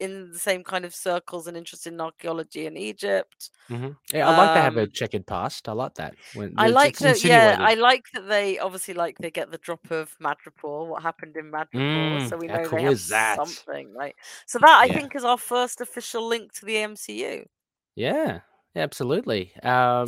in 0.00 0.30
the 0.32 0.38
same 0.38 0.64
kind 0.64 0.84
of 0.84 0.94
circles 0.94 1.46
and 1.46 1.56
interested 1.56 1.92
in 1.92 2.00
archaeology 2.00 2.66
in 2.66 2.76
Egypt. 2.76 3.50
hmm 3.68 3.92
Yeah, 4.12 4.28
I 4.28 4.30
like 4.32 4.52
to 4.52 4.60
have 4.60 4.76
a 4.76 4.86
Um, 4.86 4.98
checkered 4.98 5.26
past. 5.26 5.68
I 5.68 5.72
like 5.72 5.94
that. 5.94 6.16
When 6.32 6.56
I 6.56 6.68
like 6.68 7.00
that. 7.00 7.22
Yeah, 7.22 7.56
I 7.60 7.74
like 7.74 8.04
that 8.14 8.28
they 8.28 8.58
obviously 8.58 8.94
like 8.94 9.18
they 9.20 9.30
get 9.30 9.50
the 9.50 9.58
drop 9.58 9.90
of 9.90 10.16
Madripoor. 10.18 10.86
What 10.86 11.02
happened 11.02 11.36
in 11.36 11.50
Madripoor? 11.50 12.20
Mm, 12.20 12.22
So 12.22 12.36
we 12.36 12.48
know 12.48 12.68
they 12.68 12.82
have 12.82 13.06
that? 13.08 13.40
something, 13.40 13.92
right? 13.94 14.14
So 14.46 14.58
that 14.58 14.80
I 14.82 14.88
Yeah. 14.88 14.98
think 14.98 15.14
is 15.14 15.24
our 15.24 15.38
first 15.38 15.80
official 15.80 16.26
link 16.26 16.52
to 16.54 16.66
the 16.66 16.76
MCU. 16.78 17.46
Yeah, 17.94 18.40
absolutely. 18.76 19.54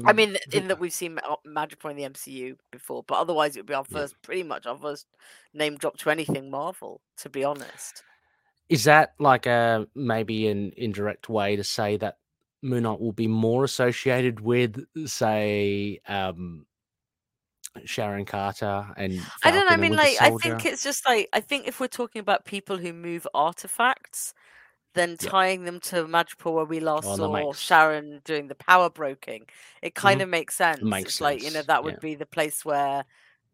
I 0.06 0.12
Um, 0.12 0.12
mean, 0.12 0.36
in 0.52 0.68
that 0.68 0.78
we've 0.78 0.92
seen 0.92 1.18
Madripoor 1.46 1.90
in 1.90 1.96
the 1.96 2.04
MCU 2.04 2.58
before, 2.70 3.02
but 3.04 3.18
otherwise 3.18 3.56
it 3.56 3.60
would 3.60 3.66
be 3.66 3.74
our 3.74 3.84
Yeah. 3.88 4.04
first, 4.04 4.20
pretty 4.22 4.42
much 4.42 4.66
our 4.66 4.76
first 4.78 5.06
name 5.54 5.76
drop 5.78 5.96
to 5.98 6.10
anything 6.10 6.50
Marvel. 6.50 7.00
To 7.18 7.30
be 7.30 7.44
honest. 7.44 8.04
Is 8.68 8.84
that 8.84 9.14
like 9.18 9.46
a 9.46 9.86
maybe 9.94 10.48
an 10.48 10.72
indirect 10.76 11.28
way 11.28 11.56
to 11.56 11.64
say 11.64 11.96
that 11.98 12.18
Moon 12.62 12.84
Knight 12.84 13.00
will 13.00 13.12
be 13.12 13.28
more 13.28 13.62
associated 13.64 14.40
with, 14.40 14.84
say, 15.06 16.00
um, 16.08 16.66
Sharon 17.84 18.24
Carter 18.24 18.86
and 18.96 19.20
I 19.42 19.50
don't 19.50 19.66
know. 19.66 19.72
I 19.72 19.76
mean, 19.76 19.96
like, 19.96 20.16
I 20.20 20.30
think 20.36 20.64
it's 20.64 20.82
just 20.84 21.04
like 21.06 21.28
I 21.32 21.40
think 21.40 21.66
if 21.66 21.80
we're 21.80 21.88
talking 21.88 22.20
about 22.20 22.44
people 22.44 22.76
who 22.78 22.92
move 22.92 23.26
artifacts, 23.34 24.32
then 24.94 25.16
Yeah. 25.20 25.28
tying 25.30 25.64
them 25.64 25.80
to 25.80 26.04
Madripoor, 26.06 26.54
where 26.54 26.64
we 26.64 26.78
last 26.80 27.04
Oh, 27.06 27.16
saw 27.16 27.32
makes- 27.32 27.58
Sharon 27.58 28.20
doing 28.24 28.46
the 28.46 28.54
power 28.54 28.88
broking, 28.90 29.46
it 29.82 29.94
kind 29.96 30.20
Mhm. 30.20 30.24
of 30.24 30.28
makes 30.30 30.54
sense. 30.54 30.82
makes 30.82 31.14
it's 31.14 31.20
like 31.20 31.42
you 31.42 31.50
know 31.50 31.62
that 31.62 31.82
would 31.84 31.94
yeah. 31.94 32.00
be 32.00 32.14
the 32.14 32.26
place 32.26 32.64
where 32.64 33.04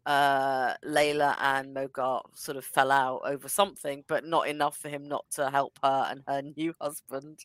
uh 0.05 0.73
Layla 0.85 1.35
and 1.39 1.75
Mogart 1.75 2.23
sort 2.33 2.57
of 2.57 2.65
fell 2.65 2.91
out 2.91 3.21
over 3.25 3.47
something, 3.47 4.03
but 4.07 4.25
not 4.25 4.47
enough 4.47 4.77
for 4.77 4.89
him 4.89 5.03
not 5.03 5.25
to 5.35 5.49
help 5.49 5.77
her 5.83 6.07
and 6.09 6.21
her 6.27 6.41
new 6.57 6.73
husband, 6.81 7.39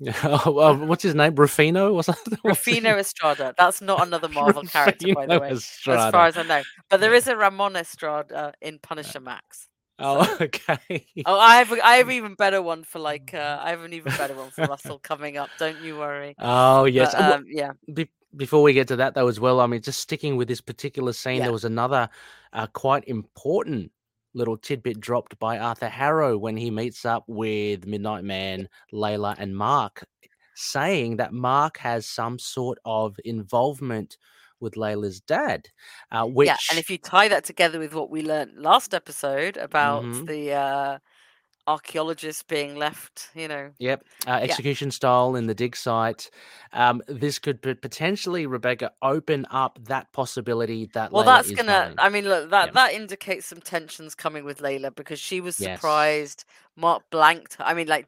oh, 0.24 0.50
well, 0.52 0.76
what's 0.86 1.02
his 1.02 1.14
name? 1.14 1.34
Rufino? 1.34 1.92
What's 1.92 2.06
his- 2.08 2.38
Rufino 2.44 2.96
Estrada. 2.96 3.54
That's 3.58 3.80
not 3.82 4.06
another 4.06 4.28
Marvel 4.28 4.62
character, 4.62 5.14
by 5.14 5.26
the 5.26 5.40
way, 5.40 5.50
as 5.50 5.64
far 5.84 6.26
as 6.26 6.36
I 6.36 6.42
know. 6.42 6.62
But 6.88 7.00
there 7.00 7.14
is 7.14 7.26
a 7.26 7.36
Ramon 7.36 7.76
Estrada 7.76 8.54
in 8.60 8.78
Punisher 8.78 9.20
Max. 9.20 9.66
Oh, 10.02 10.36
okay. 10.40 11.06
Oh, 11.26 11.38
I 11.38 11.56
have 11.56 11.72
I 11.84 11.96
have 11.96 12.10
even 12.10 12.34
better 12.34 12.62
one 12.62 12.84
for 12.84 13.00
like 13.00 13.34
uh, 13.34 13.58
I 13.60 13.68
have 13.70 13.82
an 13.82 13.92
even 13.92 14.12
better 14.16 14.32
one 14.34 14.50
for 14.50 14.64
Russell 14.64 14.98
coming 14.98 15.36
up. 15.36 15.50
Don't 15.58 15.78
you 15.82 15.98
worry. 15.98 16.34
Oh, 16.38 16.84
yes. 16.86 17.12
But, 17.14 17.20
Uh, 17.22 17.34
um, 17.34 17.44
yeah. 17.46 17.72
be- 17.92 18.08
before 18.36 18.62
we 18.62 18.72
get 18.72 18.88
to 18.88 18.96
that 18.96 19.14
though 19.14 19.28
as 19.28 19.40
well 19.40 19.60
i 19.60 19.66
mean 19.66 19.82
just 19.82 20.00
sticking 20.00 20.36
with 20.36 20.48
this 20.48 20.60
particular 20.60 21.12
scene 21.12 21.38
Yeah. 21.38 21.44
there 21.44 21.52
was 21.52 21.64
another 21.64 22.08
uh, 22.52 22.66
quite 22.68 23.04
important 23.08 23.90
little 24.34 24.56
tidbit 24.56 25.00
dropped 25.00 25.38
by 25.38 25.58
arthur 25.58 25.88
harrow 25.88 26.38
when 26.38 26.56
he 26.56 26.70
meets 26.70 27.04
up 27.04 27.24
with 27.26 27.86
midnight 27.86 28.24
man 28.24 28.68
layla 28.92 29.34
and 29.38 29.56
mark 29.56 30.04
saying 30.54 31.16
that 31.16 31.32
mark 31.32 31.78
has 31.78 32.06
some 32.06 32.38
sort 32.38 32.78
of 32.84 33.16
involvement 33.24 34.16
with 34.60 34.74
layla's 34.74 35.20
dad 35.20 35.68
uh, 36.12 36.24
which 36.24 36.46
Yeah, 36.48 36.56
and 36.70 36.78
if 36.78 36.90
you 36.90 36.98
tie 36.98 37.28
that 37.28 37.44
together 37.44 37.78
with 37.78 37.94
what 37.94 38.10
we 38.10 38.22
learned 38.22 38.58
last 38.58 38.94
episode 38.94 39.56
about 39.56 40.02
Mhm. 40.04 40.26
the 40.26 40.52
uh, 40.52 40.98
archaeologists 41.66 42.42
being 42.42 42.76
left, 42.76 43.28
you 43.34 43.48
know, 43.48 43.70
Yep, 43.78 44.04
uh, 44.26 44.30
execution 44.42 44.90
style 44.90 45.36
in 45.36 45.46
the 45.46 45.54
dig 45.54 45.76
site. 45.76 46.30
Um, 46.72 47.02
this 47.08 47.38
could 47.38 47.60
potentially, 47.62 48.46
Rebecca, 48.46 48.92
open 49.02 49.46
up 49.50 49.78
that 49.84 50.12
possibility 50.12 50.86
that. 50.94 51.12
well, 51.12 51.22
Layla 51.24 51.26
that's 51.26 51.50
gonna. 51.52 51.72
married. 51.72 51.98
I 51.98 52.08
mean, 52.08 52.24
look, 52.24 52.50
that 52.50 52.66
Yeah. 52.66 52.72
that 52.72 52.92
indicates 52.92 53.46
some 53.46 53.60
tensions 53.60 54.14
coming 54.14 54.44
with 54.44 54.58
Layla 54.60 54.94
because 54.94 55.18
she 55.20 55.40
was 55.40 55.58
Yes. 55.58 55.78
surprised. 55.78 56.44
Mark 56.76 57.02
blanked. 57.10 57.54
her. 57.54 57.64
I 57.64 57.74
mean, 57.74 57.86
like, 57.88 58.06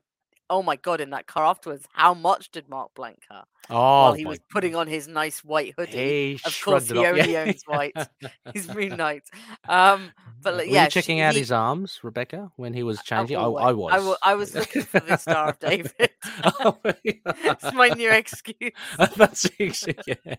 oh 0.51 0.63
my 0.63 0.77
god, 0.77 1.01
in 1.01 1.11
that 1.11 1.27
car 1.27 1.45
afterwards, 1.45 1.87
how 1.93 2.15
much 2.15 2.51
did 2.51 2.69
Mark 2.69 2.91
blank 2.95 3.21
her 3.31 3.45
Oh, 3.71 3.77
while 4.03 4.13
he 4.13 4.27
was 4.27 4.39
putting 4.51 4.75
on 4.77 4.87
his 4.87 5.09
nice 5.09 5.43
white 5.45 5.75
hoodie? 5.79 5.97
He 5.97 6.41
Of 6.45 6.61
course, 6.61 6.89
he 6.89 6.99
off, 6.99 7.17
yeah. 7.17 7.23
only 7.23 7.37
owns 7.37 7.63
white. 7.67 7.95
He's 8.55 8.69
Moon 8.69 8.97
Knight. 8.97 9.25
Um, 9.69 10.13
but 10.43 10.55
like, 10.57 10.67
Were 10.69 10.75
yeah, 10.75 10.85
you 10.85 10.91
checking 10.91 11.19
she- 11.19 11.23
out 11.23 11.33
he- 11.35 11.41
his 11.41 11.53
arms, 11.53 12.01
Rebecca, 12.03 12.51
when 12.57 12.75
he 12.75 12.83
was 12.83 13.03
changing? 13.03 13.37
I, 13.37 13.43
I 13.45 13.73
was. 13.73 14.19
I 14.23 14.31
I 14.33 14.35
was 14.35 14.55
looking 14.57 14.83
for 14.83 15.01
the 15.01 15.17
Star 15.17 15.51
of 15.51 15.59
David. 15.59 15.93
oh, 16.45 16.79
it's 17.05 17.73
my 17.73 17.89
new 17.91 18.11
excuse. 18.11 18.73
That's 19.17 19.49
yeah. 19.59 20.35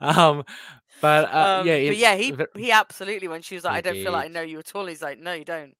Um, 0.00 0.44
but 1.00 1.32
uh, 1.32 1.58
Um, 1.60 1.66
yeah, 1.66 1.86
but 1.88 1.96
yeah, 1.96 2.16
he 2.16 2.34
he 2.56 2.70
absolutely 2.72 3.28
when 3.28 3.42
she 3.42 3.54
was 3.54 3.64
like, 3.64 3.74
"I 3.74 3.80
don't 3.80 3.94
feel 3.94 4.12
like 4.12 4.26
I 4.26 4.28
know 4.28 4.42
you 4.42 4.58
at 4.58 4.74
all." 4.74 4.86
He's 4.86 5.02
like, 5.02 5.18
"No, 5.18 5.32
you 5.32 5.44
don't." 5.44 5.74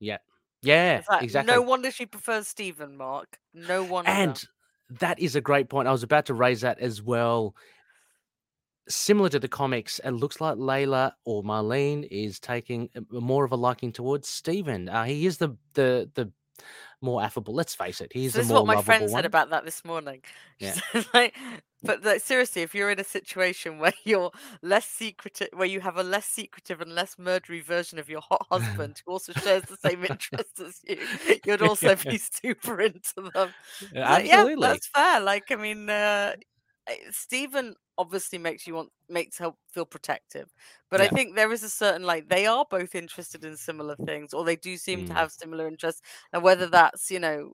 yeah, 0.00 0.18
yeah, 0.62 1.02
like, 1.08 1.22
exactly. 1.22 1.54
No 1.54 1.62
wonder 1.62 1.90
she 1.90 2.06
prefers 2.06 2.48
Stephen, 2.48 2.96
Mark. 2.96 3.38
No 3.54 3.82
wonder. 3.84 4.10
And 4.10 4.42
that 5.00 5.18
is 5.18 5.36
a 5.36 5.40
great 5.40 5.68
point. 5.68 5.88
I 5.88 5.92
was 5.92 6.02
about 6.02 6.26
to 6.26 6.34
raise 6.34 6.62
that 6.62 6.78
as 6.80 7.02
well. 7.02 7.54
Similar 8.88 9.28
to 9.30 9.38
the 9.38 9.48
comics, 9.48 9.98
it 10.02 10.12
looks 10.12 10.40
like 10.40 10.56
Layla 10.56 11.12
or 11.26 11.42
Marlene 11.42 12.08
is 12.10 12.40
taking 12.40 12.88
more 13.10 13.44
of 13.44 13.52
a 13.52 13.56
liking 13.56 13.92
towards 13.92 14.28
Stephen. 14.28 14.88
Uh, 14.88 15.04
he 15.04 15.26
is 15.26 15.38
the 15.38 15.50
the 15.74 16.10
the 16.14 16.32
more 17.02 17.22
affable. 17.22 17.54
Let's 17.54 17.74
face 17.74 18.00
it, 18.00 18.12
he's 18.14 18.34
So 18.34 18.36
the 18.36 18.42
this 18.42 18.48
is 18.48 18.52
what 18.52 18.66
my 18.66 18.76
friend 18.76 19.08
one. 19.10 19.10
said 19.10 19.24
about 19.24 19.50
that 19.50 19.64
this 19.64 19.84
morning. 19.84 20.22
Yeah. 20.60 20.80
like, 21.14 21.36
but 21.84 22.02
like, 22.04 22.20
seriously, 22.20 22.62
if 22.62 22.74
you're 22.74 22.90
in 22.90 23.00
a 23.00 23.04
situation 23.04 23.78
where 23.78 23.92
you're 24.04 24.30
less 24.62 24.86
secretive, 24.86 25.48
where 25.52 25.66
you 25.68 25.80
have 25.80 25.96
a 25.96 26.02
less 26.02 26.26
secretive 26.26 26.80
and 26.80 26.94
less 26.94 27.14
murdery 27.16 27.62
version 27.64 27.98
of 27.98 28.08
your 28.10 28.20
hot 28.20 28.46
husband 28.50 29.00
who 29.06 29.12
also 29.12 29.32
shares 29.32 29.64
the 29.64 29.76
same 29.76 30.04
interests 30.04 30.60
as 30.60 30.80
you, 30.84 31.06
you'd 31.44 31.62
also 31.62 31.96
be 32.08 32.18
super 32.18 32.80
into 32.80 33.30
them. 33.34 33.54
Yeah, 33.90 34.04
It's 34.04 34.10
like, 34.10 34.26
yeah, 34.26 34.46
Absolutely. 34.56 34.58
that's 34.60 34.86
fair. 34.88 35.20
Like, 35.20 35.50
I 35.50 35.56
mean, 35.56 35.88
uh, 35.88 36.34
eh, 36.88 36.96
Stephen 37.10 37.74
obviously 37.98 38.38
makes 38.38 38.66
you 38.66 38.74
want 38.74 38.90
makes 39.08 39.38
her 39.38 39.52
feel 39.68 39.86
protective, 39.86 40.52
but 40.90 41.00
I 41.02 41.08
think 41.08 41.36
there 41.36 41.52
is 41.52 41.62
a 41.64 41.70
certain 41.70 42.04
like 42.04 42.28
they 42.28 42.46
are 42.46 42.66
both 42.70 42.94
interested 42.94 43.44
in 43.44 43.56
similar 43.56 43.96
things, 44.06 44.34
or 44.34 44.44
they 44.44 44.56
do 44.56 44.76
seem 44.78 45.04
to 45.06 45.12
Mm. 45.12 45.18
have 45.18 45.32
similar 45.32 45.68
interests, 45.68 46.02
and 46.32 46.42
whether 46.42 46.68
that's 46.68 47.10
you 47.10 47.20
know, 47.20 47.52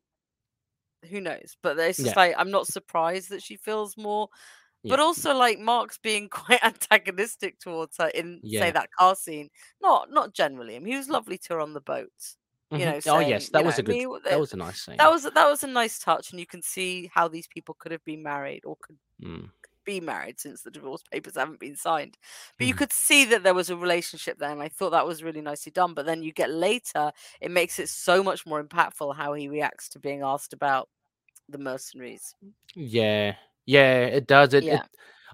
who 1.11 1.21
knows? 1.21 1.57
But 1.63 1.79
it's 1.79 2.03
just 2.03 2.17
Yeah. 2.17 2.17
like 2.17 2.35
I'm 2.39 2.51
not 2.51 2.67
surprised 2.67 3.31
that 3.31 3.43
she 3.43 3.57
feels 3.57 3.97
more. 3.97 4.29
But 4.89 5.01
also, 5.01 5.35
like 5.35 5.59
Mark's 5.61 5.99
being 5.99 6.29
quite 6.31 6.65
antagonistic 6.65 7.61
towards 7.61 7.99
her 7.99 8.09
in 8.09 8.43
Yeah. 8.43 8.61
say 8.61 8.73
that 8.73 8.91
car 8.99 9.17
scene. 9.17 9.51
Not 9.83 10.11
not 10.11 10.35
generally. 10.35 10.77
I 10.77 10.81
mean, 10.81 10.93
he 10.95 10.99
was 10.99 11.09
lovely 11.11 11.39
to 11.39 11.55
her 11.55 11.61
on 11.61 11.75
the 11.75 11.81
boat. 11.83 12.13
You 12.75 12.85
Mhm. 12.85 12.87
know, 12.87 13.01
oh 13.07 13.19
yes, 13.21 13.49
that 13.51 13.65
was 13.65 13.79
know, 13.79 13.79
a 13.79 13.83
good. 13.83 13.99
that 14.29 14.39
was 14.39 14.53
a 14.53 14.57
nice 14.57 14.83
scene. 14.85 15.01
that 15.01 15.11
was 15.11 15.25
that 15.25 15.49
was 15.51 15.63
a 15.65 15.69
nice 15.69 15.99
touch, 16.01 16.31
and 16.33 16.41
you 16.41 16.47
can 16.47 16.63
see 16.63 17.11
how 17.15 17.29
these 17.29 17.49
people 17.49 17.75
could 17.79 17.93
have 17.93 18.05
been 18.05 18.23
married 18.23 18.65
or 18.67 18.77
could 18.83 18.99
Mm. 19.23 19.51
Be 19.85 20.01
married 20.01 20.41
since 20.41 20.63
the 20.63 20.71
divorce 20.71 21.03
papers 21.11 21.37
haven't 21.37 21.61
been 21.61 21.77
signed. 21.77 22.19
But 22.59 22.67
you 22.67 22.75
Mhm. 22.75 22.79
could 22.79 22.93
see 22.93 23.25
that 23.27 23.43
there 23.43 23.55
was 23.55 23.71
a 23.71 23.77
relationship 23.77 24.39
there, 24.39 24.51
and 24.51 24.63
I 24.63 24.69
thought 24.69 24.91
that 24.91 25.07
was 25.07 25.23
really 25.23 25.41
nicely 25.41 25.73
done. 25.73 25.95
But 25.95 26.07
then 26.07 26.23
you 26.23 26.33
get 26.33 26.51
later, 26.51 27.13
it 27.41 27.51
makes 27.51 27.79
it 27.79 27.89
so 27.89 28.23
much 28.23 28.47
more 28.47 28.63
impactful 28.63 29.17
how 29.17 29.35
he 29.35 29.49
reacts 29.49 29.89
to 29.91 29.99
being 29.99 30.23
asked 30.23 30.53
about 30.53 30.89
the 31.49 31.59
mercenaries. 31.59 32.35
Yeah, 32.75 33.37
yeah, 33.67 34.05
it 34.07 34.27
does. 34.27 34.55
It, 34.55 34.67
it 34.69 34.83
Yeah. 34.83 34.87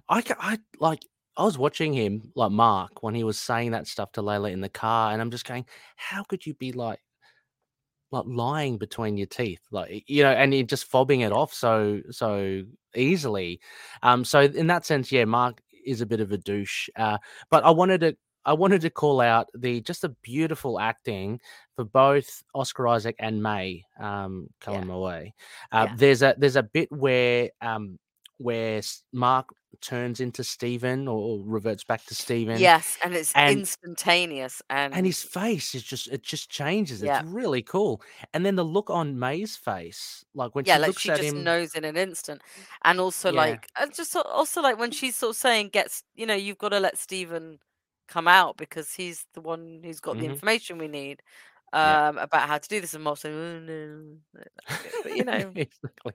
I, 0.08 0.22
I 0.38 0.58
like. 0.80 1.00
I 1.36 1.44
was 1.44 1.58
watching 1.58 1.94
him, 1.94 2.32
like 2.36 2.52
Mark, 2.52 3.02
when 3.02 3.14
he 3.14 3.24
was 3.24 3.38
saying 3.38 3.72
that 3.72 3.86
stuff 3.88 4.12
to 4.12 4.22
Layla 4.22 4.52
in 4.52 4.60
the 4.60 4.68
car, 4.68 5.12
and 5.12 5.22
I'm 5.22 5.30
just 5.30 5.46
going, 5.46 5.66
"How 5.96 6.24
could 6.24 6.46
you 6.46 6.54
be 6.54 6.72
like, 6.72 7.00
like 8.10 8.24
lying 8.26 8.78
between 8.78 9.16
your 9.16 9.26
teeth, 9.26 9.60
like 9.70 10.04
you 10.06 10.22
know, 10.22 10.32
and 10.32 10.52
you're 10.54 10.64
just 10.64 10.90
fobbing 10.90 11.24
it 11.26 11.32
off 11.32 11.52
so 11.52 12.00
so 12.10 12.62
easily?" 12.94 13.60
Um, 14.02 14.24
so 14.24 14.40
in 14.40 14.66
that 14.68 14.84
sense, 14.84 15.12
yeah, 15.12 15.24
Mark 15.24 15.60
is 15.84 16.00
a 16.00 16.06
bit 16.06 16.20
of 16.20 16.32
a 16.32 16.38
douche. 16.38 16.88
Uh, 16.96 17.18
but 17.50 17.64
I 17.64 17.70
wanted 17.70 18.00
to, 18.02 18.16
I 18.44 18.52
wanted 18.52 18.80
to 18.82 18.90
call 18.90 19.20
out 19.20 19.48
the 19.54 19.80
just 19.80 20.02
the 20.02 20.10
beautiful 20.22 20.78
acting 20.80 21.40
for 21.76 21.84
both 21.84 22.42
Oscar 22.54 22.88
Isaac 22.88 23.16
and 23.18 23.42
May, 23.42 23.84
um, 23.98 24.48
Calamawy. 24.60 25.32
Uh, 25.72 25.86
Yeah. 25.88 25.94
There's 25.96 26.22
a 26.22 26.34
there's 26.36 26.56
a 26.56 26.62
bit 26.62 26.90
where 26.90 27.50
um 27.60 27.98
where 28.38 28.80
Mark 29.12 29.46
turns 29.80 30.20
into 30.20 30.42
Stephen 30.44 31.08
or, 31.08 31.40
reverts 31.44 31.84
back 31.84 32.04
to 32.06 32.14
Stephen. 32.14 32.58
Yes, 32.58 32.98
and 33.04 33.14
it's 33.14 33.32
and- 33.34 33.60
instantaneous, 33.60 34.60
and, 34.70 34.94
And 34.94 35.06
his 35.06 35.22
face 35.22 35.74
is 35.74 35.82
just 35.82 36.08
it 36.08 36.22
just 36.22 36.50
changes. 36.50 37.02
Yeah. 37.02 37.20
It's 37.20 37.28
really 37.28 37.62
cool. 37.62 38.02
And 38.34 38.44
then 38.44 38.56
the 38.56 38.64
look 38.64 38.90
on 38.90 39.18
May's 39.18 39.56
face, 39.56 40.24
like 40.34 40.54
when 40.54 40.64
yeah, 40.66 40.76
she 40.76 40.80
like 40.80 40.88
looks 40.88 41.02
she 41.02 41.10
at 41.10 41.18
just 41.18 41.34
him. 41.34 41.44
knows 41.44 41.74
in 41.74 41.84
an 41.84 41.96
instant, 41.96 42.42
and 42.84 43.00
also 43.00 43.30
Yeah. 43.30 43.38
like 43.40 43.68
and 43.78 43.94
just 43.94 44.14
also 44.16 44.60
like 44.62 44.78
when 44.78 44.90
she's 44.90 45.16
sort 45.16 45.30
of 45.30 45.36
saying, 45.36 45.68
"Gets 45.70 46.02
you 46.14 46.26
know, 46.26 46.34
you've 46.34 46.58
got 46.58 46.70
to 46.70 46.80
let 46.80 46.98
Stephen 46.98 47.58
come 48.08 48.28
out 48.28 48.56
because 48.56 48.92
he's 48.94 49.26
the 49.34 49.40
one 49.40 49.80
who's 49.84 50.00
got 50.00 50.18
the 50.18 50.26
Mhm. 50.26 50.30
information 50.30 50.78
we 50.78 50.88
need." 50.88 51.22
Yeah. 51.72 52.08
Um, 52.08 52.18
about 52.18 52.48
how 52.48 52.58
to 52.58 52.68
do 52.68 52.80
this, 52.80 52.94
and 52.94 53.18
saying, 53.18 53.34
"Oh, 53.36 53.60
no, 53.60 54.16
but 55.04 55.16
you 55.16 55.24
know, 55.24 55.52
exactly. 55.54 56.14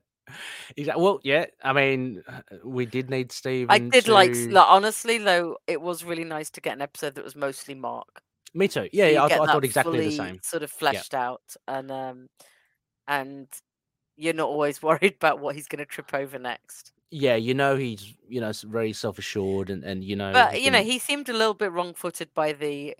Exactly. 0.78 1.04
Well, 1.04 1.20
yeah. 1.24 1.46
I 1.64 1.74
mean, 1.74 2.24
uh, 2.28 2.42
we 2.64 2.86
did 2.86 3.10
need 3.10 3.32
Steve. 3.32 3.68
I 3.70 3.80
did 3.80 4.08
like, 4.08 4.34
to- 4.34 4.52
like 4.52 4.68
honestly 4.68 5.18
though, 5.18 5.58
it 5.68 5.82
was 5.82 6.04
really 6.04 6.24
nice 6.24 6.50
to 6.52 6.62
get 6.62 6.74
an 6.74 6.82
episode 6.82 7.16
that 7.16 7.24
was 7.24 7.36
mostly 7.36 7.76
Mark. 7.76 8.22
Me 8.54 8.68
too. 8.68 8.90
Yeah, 8.94 9.08
you 9.08 9.14
yeah. 9.14 9.24
I, 9.24 9.26
I 9.26 9.46
thought 9.46 9.66
exactly 9.66 10.00
the 10.10 10.16
same. 10.16 10.40
Sort 10.42 10.64
of 10.64 10.72
fleshed 10.72 11.14
out, 11.14 11.42
and 11.68 11.92
um, 11.92 12.28
and 13.08 13.48
you're 14.16 14.34
not 14.34 14.48
always 14.48 14.82
worried 14.84 15.16
about 15.16 15.40
what 15.40 15.56
he's 15.56 15.68
going 15.68 15.80
to 15.80 15.86
trip 15.86 16.14
over 16.14 16.40
next. 16.40 16.94
Yeah, 17.12 17.36
you 17.36 17.54
know 17.54 17.76
he's 17.76 18.14
you 18.28 18.42
know 18.42 18.52
very 18.64 18.94
self 18.94 19.20
assured 19.20 19.70
and 19.70 19.84
and 19.84 20.04
you 20.04 20.16
know 20.16 20.34
But 20.34 20.62
you 20.62 20.72
know, 20.72 20.84
he 20.84 21.00
seemed 21.00 21.30
a 21.30 21.34
little 21.34 21.54
bit 21.54 21.72
wrong-footed 21.72 22.34
by 22.34 22.54
the 22.54 22.96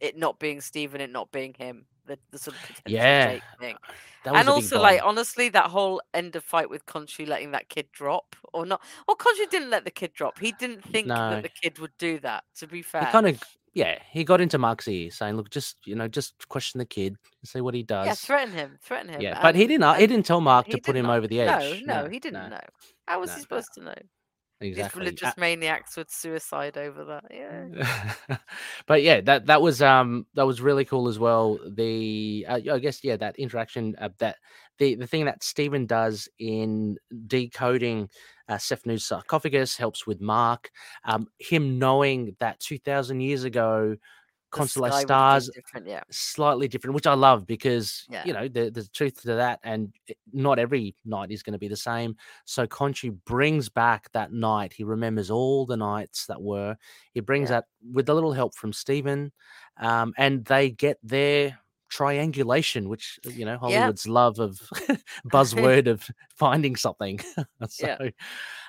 it 0.00 0.16
not 0.16 0.38
being 0.38 0.60
Stephen, 0.60 1.00
it 1.00 1.10
not 1.10 1.32
being 1.32 1.54
him. 1.54 1.86
The 2.06 2.18
the 2.30 2.38
sort 2.38 2.56
of 2.56 2.62
potential 2.62 2.82
Yeah, 2.86 3.32
Jake 3.34 3.42
thing. 3.60 3.76
that 4.24 4.32
was 4.32 4.40
And 4.40 4.48
also, 4.48 4.80
like 4.80 5.00
honestly, 5.02 5.48
that 5.50 5.66
whole 5.70 6.00
end 6.14 6.36
of 6.36 6.44
fight 6.44 6.70
with 6.70 6.86
Khonshu 6.86 7.26
letting 7.26 7.50
that 7.52 7.68
kid 7.68 7.88
drop 7.92 8.36
or 8.52 8.64
not. 8.66 8.80
Well, 9.06 9.16
Khonshu 9.16 9.50
didn't 9.50 9.70
let 9.70 9.84
the 9.84 9.90
kid 9.90 10.12
drop. 10.12 10.38
He 10.38 10.52
didn't 10.52 10.82
think 10.84 11.06
No. 11.08 11.30
that 11.30 11.42
the 11.42 11.48
kid 11.48 11.78
would 11.78 11.96
do 11.98 12.18
that. 12.20 12.44
To 12.56 12.66
be 12.66 12.78
he 12.78 12.82
fair, 12.82 13.02
kind 13.06 13.26
of 13.26 13.42
yeah 13.74 13.98
he 14.10 14.24
got 14.24 14.40
into 14.40 14.56
Mark's 14.56 14.88
ear 14.88 15.10
saying 15.10 15.36
look 15.36 15.50
just 15.50 15.76
you 15.84 15.94
know 15.94 16.08
just 16.08 16.48
question 16.48 16.78
the 16.78 16.86
kid 16.86 17.14
see 17.44 17.60
what 17.60 17.74
he 17.74 17.82
does 17.82 18.06
yeah, 18.06 18.14
threaten 18.14 18.54
him, 18.54 18.78
threaten 18.80 19.10
him. 19.10 19.20
Yeah, 19.20 19.38
but 19.42 19.54
he 19.54 19.66
didn't. 19.66 19.82
uh, 19.82 19.94
He 19.94 20.06
didn't 20.06 20.26
tell 20.26 20.40
Mark 20.40 20.68
to 20.68 20.78
put 20.78 20.96
him 20.96 21.06
not. 21.06 21.18
over 21.18 21.26
the 21.26 21.40
edge. 21.40 21.82
No, 21.84 22.02
no, 22.04 22.08
he 22.08 22.18
didn't 22.18 22.50
know. 22.50 22.60
How 23.06 23.20
was 23.20 23.28
no, 23.28 23.34
he 23.34 23.38
no. 23.38 23.42
supposed 23.42 23.74
to 23.74 23.82
know? 23.82 23.94
These 24.72 24.94
Exactly. 24.94 24.94
religious 24.94 25.22
Uh, 25.22 25.32
maniacs 25.36 25.96
would 25.96 26.10
suicide 26.10 26.76
over 26.76 27.04
that. 27.04 27.24
Yeah. 27.30 27.68
but 28.86 29.02
yeah, 29.02 29.20
that 29.22 29.46
that 29.46 29.60
was 29.60 29.82
um 29.82 30.26
that 30.34 30.46
was 30.46 30.60
really 30.60 30.84
cool 30.84 31.08
as 31.08 31.18
well. 31.18 31.58
The 31.68 32.46
uh, 32.48 32.60
I 32.72 32.78
guess 32.78 33.02
yeah 33.02 33.16
that 33.16 33.36
interaction 33.38 33.96
uh, 34.00 34.10
that 34.18 34.36
the 34.78 34.94
the 34.94 35.06
thing 35.06 35.24
that 35.26 35.42
Stephen 35.42 35.86
does 35.86 36.28
in 36.38 36.96
decoding 37.26 38.08
uh, 38.48 38.58
sarcophagus 38.58 39.76
helps 39.76 40.06
with 40.06 40.20
Mark. 40.20 40.70
Um, 41.04 41.28
him 41.38 41.78
knowing 41.78 42.36
that 42.38 42.60
two 42.60 42.78
thousand 42.78 43.20
years 43.20 43.44
ago, 43.44 43.96
constellation 44.50 45.00
sky 45.00 45.02
would 45.02 45.10
have 45.10 45.34
been 45.34 45.40
stars 45.40 45.50
different. 45.54 45.86
Yeah. 45.88 46.02
slightly 46.10 46.68
different, 46.68 46.94
which 46.94 47.06
I 47.06 47.14
love 47.14 47.46
because 47.46 48.06
Yeah. 48.10 48.24
you 48.24 48.32
know 48.32 48.48
the, 48.48 48.70
there's 48.70 48.88
truth 48.88 49.20
to 49.22 49.34
that, 49.34 49.60
and 49.62 49.92
not 50.32 50.58
every 50.58 50.94
night 51.04 51.30
is 51.30 51.42
going 51.42 51.52
to 51.52 51.58
be 51.58 51.68
the 51.68 51.76
same. 51.76 52.16
So 52.44 52.66
Khonshu 52.66 53.18
brings 53.24 53.68
back 53.68 54.10
that 54.12 54.32
night. 54.32 54.72
He 54.72 54.84
remembers 54.84 55.30
all 55.30 55.66
the 55.66 55.76
nights 55.76 56.26
that 56.26 56.40
were. 56.40 56.76
He 57.12 57.20
brings 57.20 57.50
Yeah. 57.50 57.56
that 57.60 57.64
with 57.92 58.08
a 58.08 58.14
little 58.14 58.32
help 58.32 58.54
from 58.54 58.72
Stephen, 58.72 59.32
um, 59.78 60.14
and 60.16 60.44
they 60.44 60.70
get 60.70 60.98
their 61.02 61.58
triangulation, 61.88 62.88
which 62.88 63.18
you 63.24 63.44
know 63.44 63.58
Hollywood's 63.58 64.06
love 64.08 64.38
of 64.38 64.58
buzzword 65.28 65.86
of 65.86 66.08
finding 66.34 66.76
something. 66.76 67.20
so, 67.68 68.10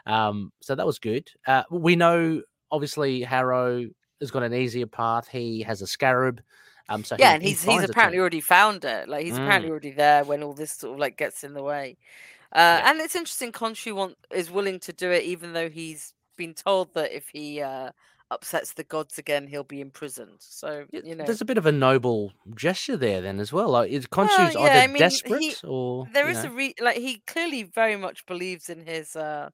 um, 0.06 0.52
so 0.62 0.76
that 0.76 0.86
was 0.86 1.00
good. 1.00 1.30
Uh, 1.46 1.64
we 1.72 1.96
know 1.96 2.42
obviously 2.72 3.22
Harrow 3.22 3.86
has 4.20 4.32
got 4.32 4.44
an 4.44 4.54
easier 4.54 4.88
path. 4.88 5.28
He 5.28 5.62
has 5.64 5.82
a 5.82 5.88
scarab. 5.88 6.42
Um, 6.90 7.04
so 7.04 7.16
yeah, 7.20 7.30
he- 7.32 7.34
and 7.36 7.44
he 7.44 7.50
he's 7.50 7.64
he's 7.64 7.84
it 7.84 7.88
to 7.88 7.92
apparently 7.92 8.20
already 8.20 8.42
found 8.42 8.86
it. 8.86 9.10
Like 9.10 9.26
he's 9.26 9.36
apparently 9.36 9.68
Mm. 9.70 9.72
already 9.72 9.92
there 9.92 10.24
when 10.24 10.42
all 10.44 10.54
this 10.54 10.72
sort 10.72 10.94
of 10.94 11.00
like 11.00 11.18
gets 11.18 11.44
in 11.44 11.54
the 11.54 11.64
way. 11.64 11.98
Uh, 12.54 12.80
Yeah. 12.82 12.92
And 12.92 13.02
it's 13.02 13.16
interesting. 13.16 13.52
Khonshu 13.52 13.94
want 13.94 14.18
is 14.32 14.50
willing 14.50 14.80
to 14.82 14.94
do 14.94 15.12
it, 15.12 15.24
even 15.24 15.52
though 15.54 15.70
he's 15.70 16.14
been 16.38 16.54
told 16.54 16.94
that 16.94 17.12
if 17.14 17.28
he 17.28 17.62
uh, 17.62 17.92
upsets 18.32 18.72
the 18.74 18.86
gods 18.86 19.18
again, 19.18 19.48
he'll 19.48 19.66
be 19.66 19.82
imprisoned. 19.82 20.38
So 20.40 20.86
you 20.94 21.14
know, 21.16 21.26
There's 21.26 21.42
a 21.42 21.46
bit 21.46 21.58
of 21.58 21.66
a 21.66 21.72
noble 21.74 22.32
gesture 22.56 22.96
there 22.96 23.20
then 23.20 23.42
as 23.42 23.52
well. 23.52 23.68
Like 23.70 23.92
is 23.92 24.08
Well, 24.16 24.28
yeah, 24.54 24.60
either 24.60 24.80
I 24.80 24.88
mean, 24.88 24.98
desperate 25.00 25.42
he- 25.42 25.56
or 25.66 26.08
there 26.14 26.30
is 26.30 26.44
know, 26.46 26.52
a 26.52 26.54
re- 26.54 26.76
like 26.80 26.98
he 26.98 27.22
clearly 27.28 27.64
very 27.64 27.98
much 27.98 28.26
believes 28.26 28.70
in 28.70 28.86
his 28.86 29.16
uh 29.18 29.50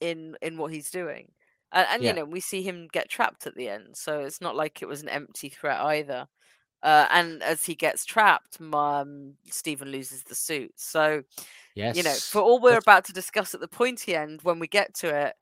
in 0.00 0.36
in 0.42 0.56
what 0.56 0.72
he's 0.72 0.90
doing. 0.90 1.30
And, 1.72 1.86
and 1.90 2.02
Yeah. 2.02 2.10
you 2.10 2.16
know, 2.16 2.24
we 2.24 2.40
see 2.40 2.62
him 2.62 2.88
get 2.92 3.08
trapped 3.08 3.46
at 3.46 3.54
the 3.54 3.68
end, 3.68 3.96
so 3.96 4.20
it's 4.20 4.40
not 4.40 4.56
like 4.56 4.82
it 4.82 4.88
was 4.88 5.02
an 5.02 5.08
empty 5.08 5.48
threat 5.48 5.80
either. 5.80 6.26
Uh, 6.82 7.06
and 7.10 7.42
as 7.42 7.64
he 7.64 7.74
gets 7.74 8.04
trapped, 8.06 8.58
um, 8.60 9.34
Stephen 9.50 9.88
loses 9.90 10.22
the 10.24 10.34
suit. 10.34 10.72
So 10.76 11.22
yes. 11.74 11.96
you 11.96 12.02
know, 12.02 12.14
for 12.14 12.40
all 12.40 12.58
we're 12.60 12.70
that's- 12.70 12.84
about 12.84 13.04
to 13.06 13.12
discuss 13.12 13.54
at 13.54 13.60
the 13.60 13.68
pointy 13.68 14.16
end, 14.16 14.40
when 14.42 14.58
we 14.58 14.66
get 14.66 14.94
to 14.94 15.14
it, 15.14 15.34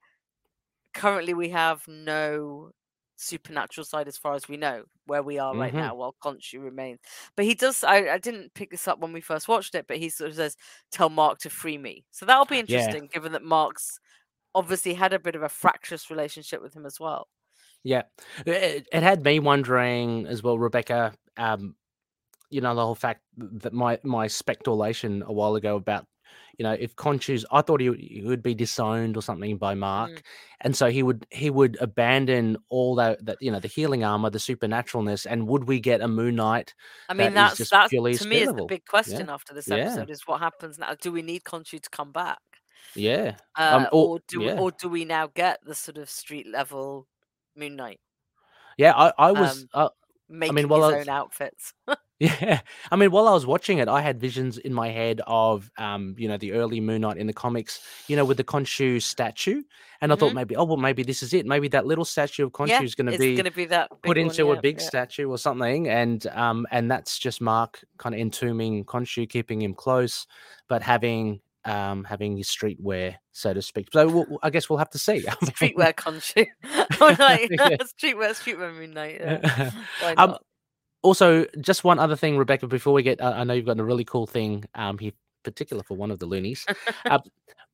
currently 0.95 1.35
we 1.35 1.49
have 1.51 1.87
no 1.87 2.73
supernatural 3.17 3.85
side 3.85 4.07
as 4.09 4.17
far 4.17 4.35
as 4.35 4.49
we 4.49 4.57
know 4.57 4.85
where 5.07 5.23
we 5.23 5.39
are 5.39 5.57
right 5.57 5.73
Mhm. 5.73 5.77
now 5.77 5.95
while 5.95 6.15
Khonshu 6.23 6.63
remains. 6.63 7.01
But 7.37 7.45
he 7.47 7.55
does 7.55 7.83
I, 7.83 8.09
I 8.15 8.19
didn't 8.19 8.55
pick 8.55 8.71
this 8.71 8.87
up 8.87 8.99
when 9.01 9.13
we 9.13 9.21
first 9.21 9.49
watched 9.49 9.75
it, 9.75 9.87
but 9.89 9.97
he 9.99 10.09
sort 10.09 10.31
of 10.31 10.37
says, 10.37 10.57
Tell 10.93 11.09
Mark 11.09 11.39
to 11.41 11.51
free 11.51 11.79
me. 11.79 12.05
So 12.11 12.27
that'll 12.27 12.45
be 12.47 12.57
Yeah. 12.57 12.61
interesting 12.61 13.09
given 13.13 13.33
that 13.33 13.43
Mark's 13.43 13.99
obviously 14.55 14.95
had 14.95 15.13
a 15.13 15.19
bit 15.19 15.35
of 15.35 15.43
a 15.43 15.49
fractious 15.49 16.11
relationship 16.11 16.63
with 16.63 16.75
him 16.75 16.87
as 16.87 16.99
well. 17.01 17.29
Yeah, 17.85 18.03
it, 18.47 18.87
it 18.93 19.03
had 19.03 19.25
me 19.25 19.39
wondering 19.39 20.27
as 20.27 20.43
well, 20.43 20.59
Rebecca. 20.59 21.13
Um, 21.37 21.75
you 22.51 22.61
know 22.61 22.75
the 22.75 22.85
whole 22.85 22.95
fact 22.95 23.21
that 23.37 23.73
my 23.73 23.99
my 24.03 24.27
speculation 24.27 25.23
a 25.27 25.33
while 25.33 25.55
ago 25.55 25.77
about 25.77 26.07
you 26.57 26.63
know 26.63 26.73
if 26.73 26.97
Khonshu's, 26.97 27.45
I 27.53 27.61
thought 27.63 27.81
he, 27.81 27.91
would- 27.91 28.01
he 28.01 28.23
would 28.25 28.43
be 28.43 28.55
disowned 28.55 29.17
or 29.17 29.23
something 29.23 29.59
by 29.59 29.75
Mark, 29.75 30.11
Mm. 30.11 30.23
and 30.63 30.77
so 30.77 30.91
he 30.91 31.03
would 31.03 31.27
he 31.31 31.51
would 31.51 31.77
abandon 31.81 32.57
all 32.71 32.95
that 32.97 33.25
that 33.27 33.37
you 33.41 33.53
know 33.53 33.61
the 33.61 33.69
healing 33.69 34.03
armor, 34.03 34.31
the 34.31 34.39
supernaturalness, 34.39 35.27
and 35.31 35.47
would 35.47 35.65
we 35.69 35.79
get 35.79 36.01
a 36.01 36.09
Moon 36.09 36.37
Knight? 36.37 36.75
I 37.09 37.15
mean 37.15 37.35
That 37.35 37.57
that's 37.59 37.71
that's 37.71 37.91
to 37.93 38.01
me 38.29 38.41
is 38.41 38.53
the 38.55 38.65
big 38.67 38.87
question 38.87 39.29
after 39.29 39.53
this 39.55 39.69
Yeah. 39.69 39.77
episode 39.77 40.11
is 40.11 40.23
what 40.27 40.41
happens 40.41 40.79
now. 40.79 40.95
Do 41.01 41.13
we 41.13 41.23
need 41.23 41.45
Conchu 41.45 41.81
to 41.81 41.91
come 41.91 42.13
back? 42.13 42.39
Yeah, 42.99 43.37
Uh, 43.57 43.71
Um, 43.77 43.87
or- 43.93 44.09
or 44.17 44.21
do 44.29 44.41
we, 44.41 44.47
yeah. 44.47 44.59
or 44.59 44.71
do 44.73 44.89
we 44.89 45.05
now 45.05 45.27
get 45.29 45.61
the 45.65 45.75
sort 45.75 45.99
of 45.99 46.09
street 46.11 46.47
level 46.47 47.07
Moon 47.57 47.77
Knight 47.77 48.01
yeah. 48.77 48.93
I 48.97 49.13
I 49.19 49.33
was 49.33 49.63
Um, 49.63 49.69
uh, 49.75 49.89
making 50.29 50.59
I 50.59 50.61
his 50.63 50.69
was- 50.71 50.95
own 50.95 51.09
outfits? 51.09 51.73
Yeah, 52.21 52.63
I 52.91 52.97
mean, 52.97 53.13
while 53.13 53.29
I 53.29 53.33
was 53.33 53.47
watching 53.47 53.79
it, 53.79 53.87
I 53.87 54.01
had 54.01 54.19
visions 54.21 54.59
in 54.59 54.75
my 54.75 54.89
head 54.89 55.21
of, 55.29 55.71
um, 55.79 56.17
you 56.19 56.27
know, 56.27 56.37
the 56.37 56.51
early 56.51 56.81
Moon 56.81 57.03
Knight 57.03 57.17
in 57.17 57.29
the 57.29 57.33
comics, 57.33 57.79
you 58.09 58.17
know, 58.17 58.25
with 58.25 58.37
the 58.39 58.43
Khonshu 58.43 59.01
statue, 59.01 59.63
and 60.01 60.13
I 60.13 60.17
thought 60.17 60.33
Mhm. 60.33 60.35
maybe, 60.35 60.57
oh 60.57 60.65
well, 60.65 60.77
maybe 60.79 61.05
this 61.05 61.23
is 61.23 61.33
it. 61.33 61.47
Maybe 61.47 61.69
that 61.69 61.87
little 61.87 62.05
statue 62.05 62.47
of 62.47 62.51
Khonshu 62.51 62.71
yeah, 62.71 62.83
is 62.83 62.97
going 62.97 63.07
to 63.13 63.17
be 63.17 63.37
going 63.37 63.45
to 63.45 63.53
be 63.53 63.67
that 63.67 63.89
big 63.91 64.03
put 64.03 64.17
one, 64.17 64.27
into 64.27 64.51
a 64.51 64.61
big 64.61 64.81
yeah. 64.81 64.87
statue 64.89 65.29
or 65.31 65.39
something, 65.39 65.87
and 65.89 66.27
um, 66.29 66.67
and 66.73 66.91
that's 66.91 67.21
just 67.21 67.41
Mark 67.41 67.85
kind 67.99 68.17
of 68.17 68.21
entombing 68.21 68.85
Khonshu, 68.85 69.29
keeping 69.29 69.63
him 69.63 69.73
close, 69.73 70.27
but 70.67 70.83
having 70.83 71.41
um 71.69 72.05
having 72.05 72.37
his 72.37 72.49
streetwear, 72.49 73.17
so 73.33 73.53
to 73.55 73.61
speak. 73.63 73.89
So 73.93 74.09
we'll, 74.09 74.39
I 74.43 74.51
guess 74.51 74.69
we'll 74.71 74.79
have 74.79 74.91
to 74.91 74.99
see. 74.99 75.27
I 75.29 75.35
mean, 75.43 75.51
Streetwear. 75.75 75.95
I'm 77.01 77.17
like, 77.19 77.51
Yeah. 77.53 77.77
streetwear, 77.79 78.31
streetwear 78.31 78.75
Moon 78.75 78.95
Knight. 78.95 79.21
Yeah. 79.21 79.71
Um, 80.17 80.37
also, 81.03 81.47
just 81.61 81.85
one 81.85 81.99
other 81.99 82.17
thing, 82.17 82.37
Rebecca, 82.39 82.67
before 82.67 82.93
we 82.93 83.03
get, 83.03 83.21
uh, 83.21 83.33
I 83.37 83.45
know 83.45 83.55
you've 83.55 83.67
got 83.67 83.79
a 83.79 83.85
really 83.85 84.05
cool 84.05 84.27
thing 84.27 84.65
um, 84.75 84.99
here, 84.99 85.13
particular 85.45 85.83
for 85.85 85.97
one 85.97 86.11
of 86.11 86.19
the 86.19 86.27
loonies, 86.27 86.67
uh, 87.05 87.19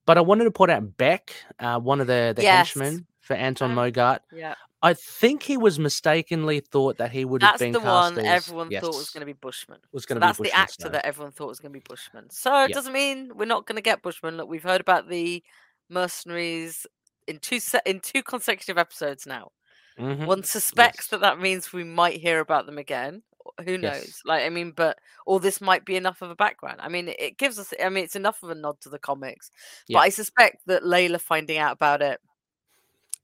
but 0.07 0.19
I 0.19 0.21
wanted 0.21 0.45
to 0.45 0.51
point 0.51 0.71
out 0.71 0.97
Beck, 0.99 1.33
uh, 1.59 1.79
one 1.81 2.01
of 2.03 2.07
the, 2.07 2.35
the 2.37 2.43
Yes. 2.43 2.75
henchmen 2.75 3.07
for 3.21 3.35
Anton 3.35 3.71
Um, 3.71 3.77
Mogart. 3.79 4.19
yeah, 4.33 4.55
I 4.85 4.95
think 4.95 5.43
he 5.43 5.57
was 5.57 5.79
mistakenly 5.79 6.61
thought 6.61 6.99
that 6.99 7.11
he 7.11 7.25
would 7.25 7.43
have 7.43 7.53
that's 7.53 7.61
been 7.61 7.73
the 7.73 7.81
cast 7.81 8.15
one 8.17 8.25
as- 8.25 8.47
everyone 8.49 8.69
thought 8.71 8.95
was 8.95 9.11
going 9.11 9.21
to 9.23 9.27
be 9.27 9.33
Bushman. 9.33 9.79
was 9.93 10.05
So 10.05 10.09
going 10.09 10.21
to 10.21 10.21
be 10.21 10.27
that's 10.27 10.39
the 10.39 10.53
actor 10.57 10.83
so- 10.83 10.89
that 10.91 11.05
everyone 11.07 11.33
thought 11.33 11.49
was 11.49 11.59
going 11.59 11.73
to 11.73 11.79
be 11.81 11.85
Bushman. 11.89 12.29
So 12.31 12.65
it 12.65 12.71
Yeah. 12.71 12.75
doesn't 12.75 12.93
mean 12.93 13.33
we're 13.35 13.47
not 13.47 13.67
going 13.67 13.77
to 13.77 13.83
get 13.83 14.03
Bushman. 14.03 14.37
Look, 14.37 14.49
we've 14.49 14.63
heard 14.63 14.81
about 14.81 15.09
the 15.09 15.43
mercenaries 15.89 16.87
in 17.27 17.39
two 17.39 17.61
se- 17.61 17.81
in 17.87 18.01
two 18.01 18.23
consecutive 18.23 18.77
episodes 18.79 19.27
now. 19.27 19.51
Mhm. 19.99 20.27
One 20.27 20.43
suspects 20.43 21.05
Yes. 21.05 21.07
that 21.09 21.21
that 21.21 21.39
means 21.41 21.73
we 21.73 21.85
might 21.85 22.21
hear 22.21 22.41
about 22.41 22.67
them 22.67 22.79
again. 22.79 23.23
Who 23.65 23.79
knows? 23.79 24.05
Yes. 24.07 24.21
Like, 24.25 24.43
I 24.43 24.49
mean, 24.49 24.73
but 24.73 24.99
all 25.27 25.39
this 25.39 25.61
might 25.61 25.85
be 25.85 25.97
enough 25.97 26.21
of 26.23 26.31
a 26.31 26.35
background. 26.35 26.81
I 26.81 26.89
mean, 26.89 27.09
it- 27.09 27.21
it 27.21 27.39
gives 27.39 27.59
us. 27.59 27.73
I 27.81 27.89
mean, 27.91 28.05
it's 28.05 28.17
enough 28.17 28.43
of 28.43 28.51
a 28.51 28.55
nod 28.55 28.81
to 28.83 28.89
the 28.89 28.99
comics. 28.99 29.51
Yeah. 29.87 29.99
But 29.99 30.01
I 30.05 30.09
suspect 30.09 30.67
that 30.67 30.83
Layla 30.83 31.21
finding 31.21 31.59
out 31.59 31.73
about 31.73 32.03
it 32.03 32.21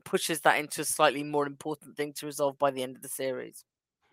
pushes 0.05 0.41
that 0.43 0.59
into 0.59 0.81
a 0.81 0.85
slightly 0.85 1.23
more 1.23 1.47
important 1.47 1.97
thing 1.97 2.13
to 2.15 2.27
resolve 2.27 2.59
by 2.59 2.71
the 2.71 2.83
end 2.83 2.97
of 2.97 3.03
the 3.03 3.09
series. 3.09 3.65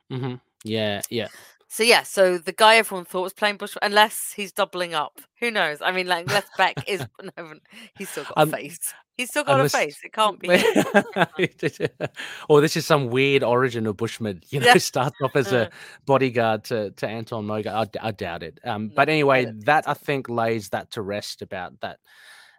hmm 0.10 0.36
Yeah, 0.64 1.02
yeah. 1.10 1.28
So 1.70 1.84
yeah, 1.84 2.04
so 2.04 2.38
the 2.38 2.54
guy 2.54 2.78
everyone 2.78 3.04
thought 3.06 3.24
was 3.24 3.34
playing 3.34 3.58
Bush, 3.58 3.76
unless 3.82 4.32
he's 4.34 4.54
doubling 4.54 4.94
up. 4.94 5.20
Who 5.42 5.52
knows? 5.52 5.82
I 5.82 5.92
mean, 5.92 6.08
like 6.08 6.26
unless 6.26 6.50
Beck 6.58 6.78
is, 6.88 7.06
no, 7.38 7.54
he's 7.98 8.10
still 8.10 8.24
got 8.24 8.38
Um, 8.38 8.54
a 8.54 8.58
face. 8.58 8.94
He's 9.18 9.30
still 9.30 9.44
got 9.44 9.60
a 9.60 9.68
face. 9.68 10.00
It 10.04 10.14
can't 10.14 10.40
be. 10.40 10.48
or 12.50 12.62
this 12.62 12.78
is 12.78 12.86
some 12.86 13.10
weird 13.10 13.44
origin 13.44 13.88
of 13.88 13.98
Bushman. 13.98 14.42
You 14.50 14.60
know, 14.60 14.68
Yeah. 14.68 14.78
starts 14.78 15.18
off 15.22 15.36
as 15.36 15.52
a 15.52 15.70
bodyguard 16.06 16.64
to, 16.66 16.92
to 16.92 17.08
Anton 17.08 17.46
Mogart. 17.46 17.96
I 18.00 18.12
doubt 18.12 18.44
it. 18.44 18.60
Um, 18.64 18.88
No, 18.88 18.94
but 18.96 19.10
anyway, 19.10 19.46
don't 19.46 19.66
that 19.66 19.90
I 19.90 19.96
think 19.96 20.30
lays 20.30 20.70
that 20.70 20.92
to 20.92 21.02
rest 21.02 21.42
about 21.42 21.80
that 21.82 22.00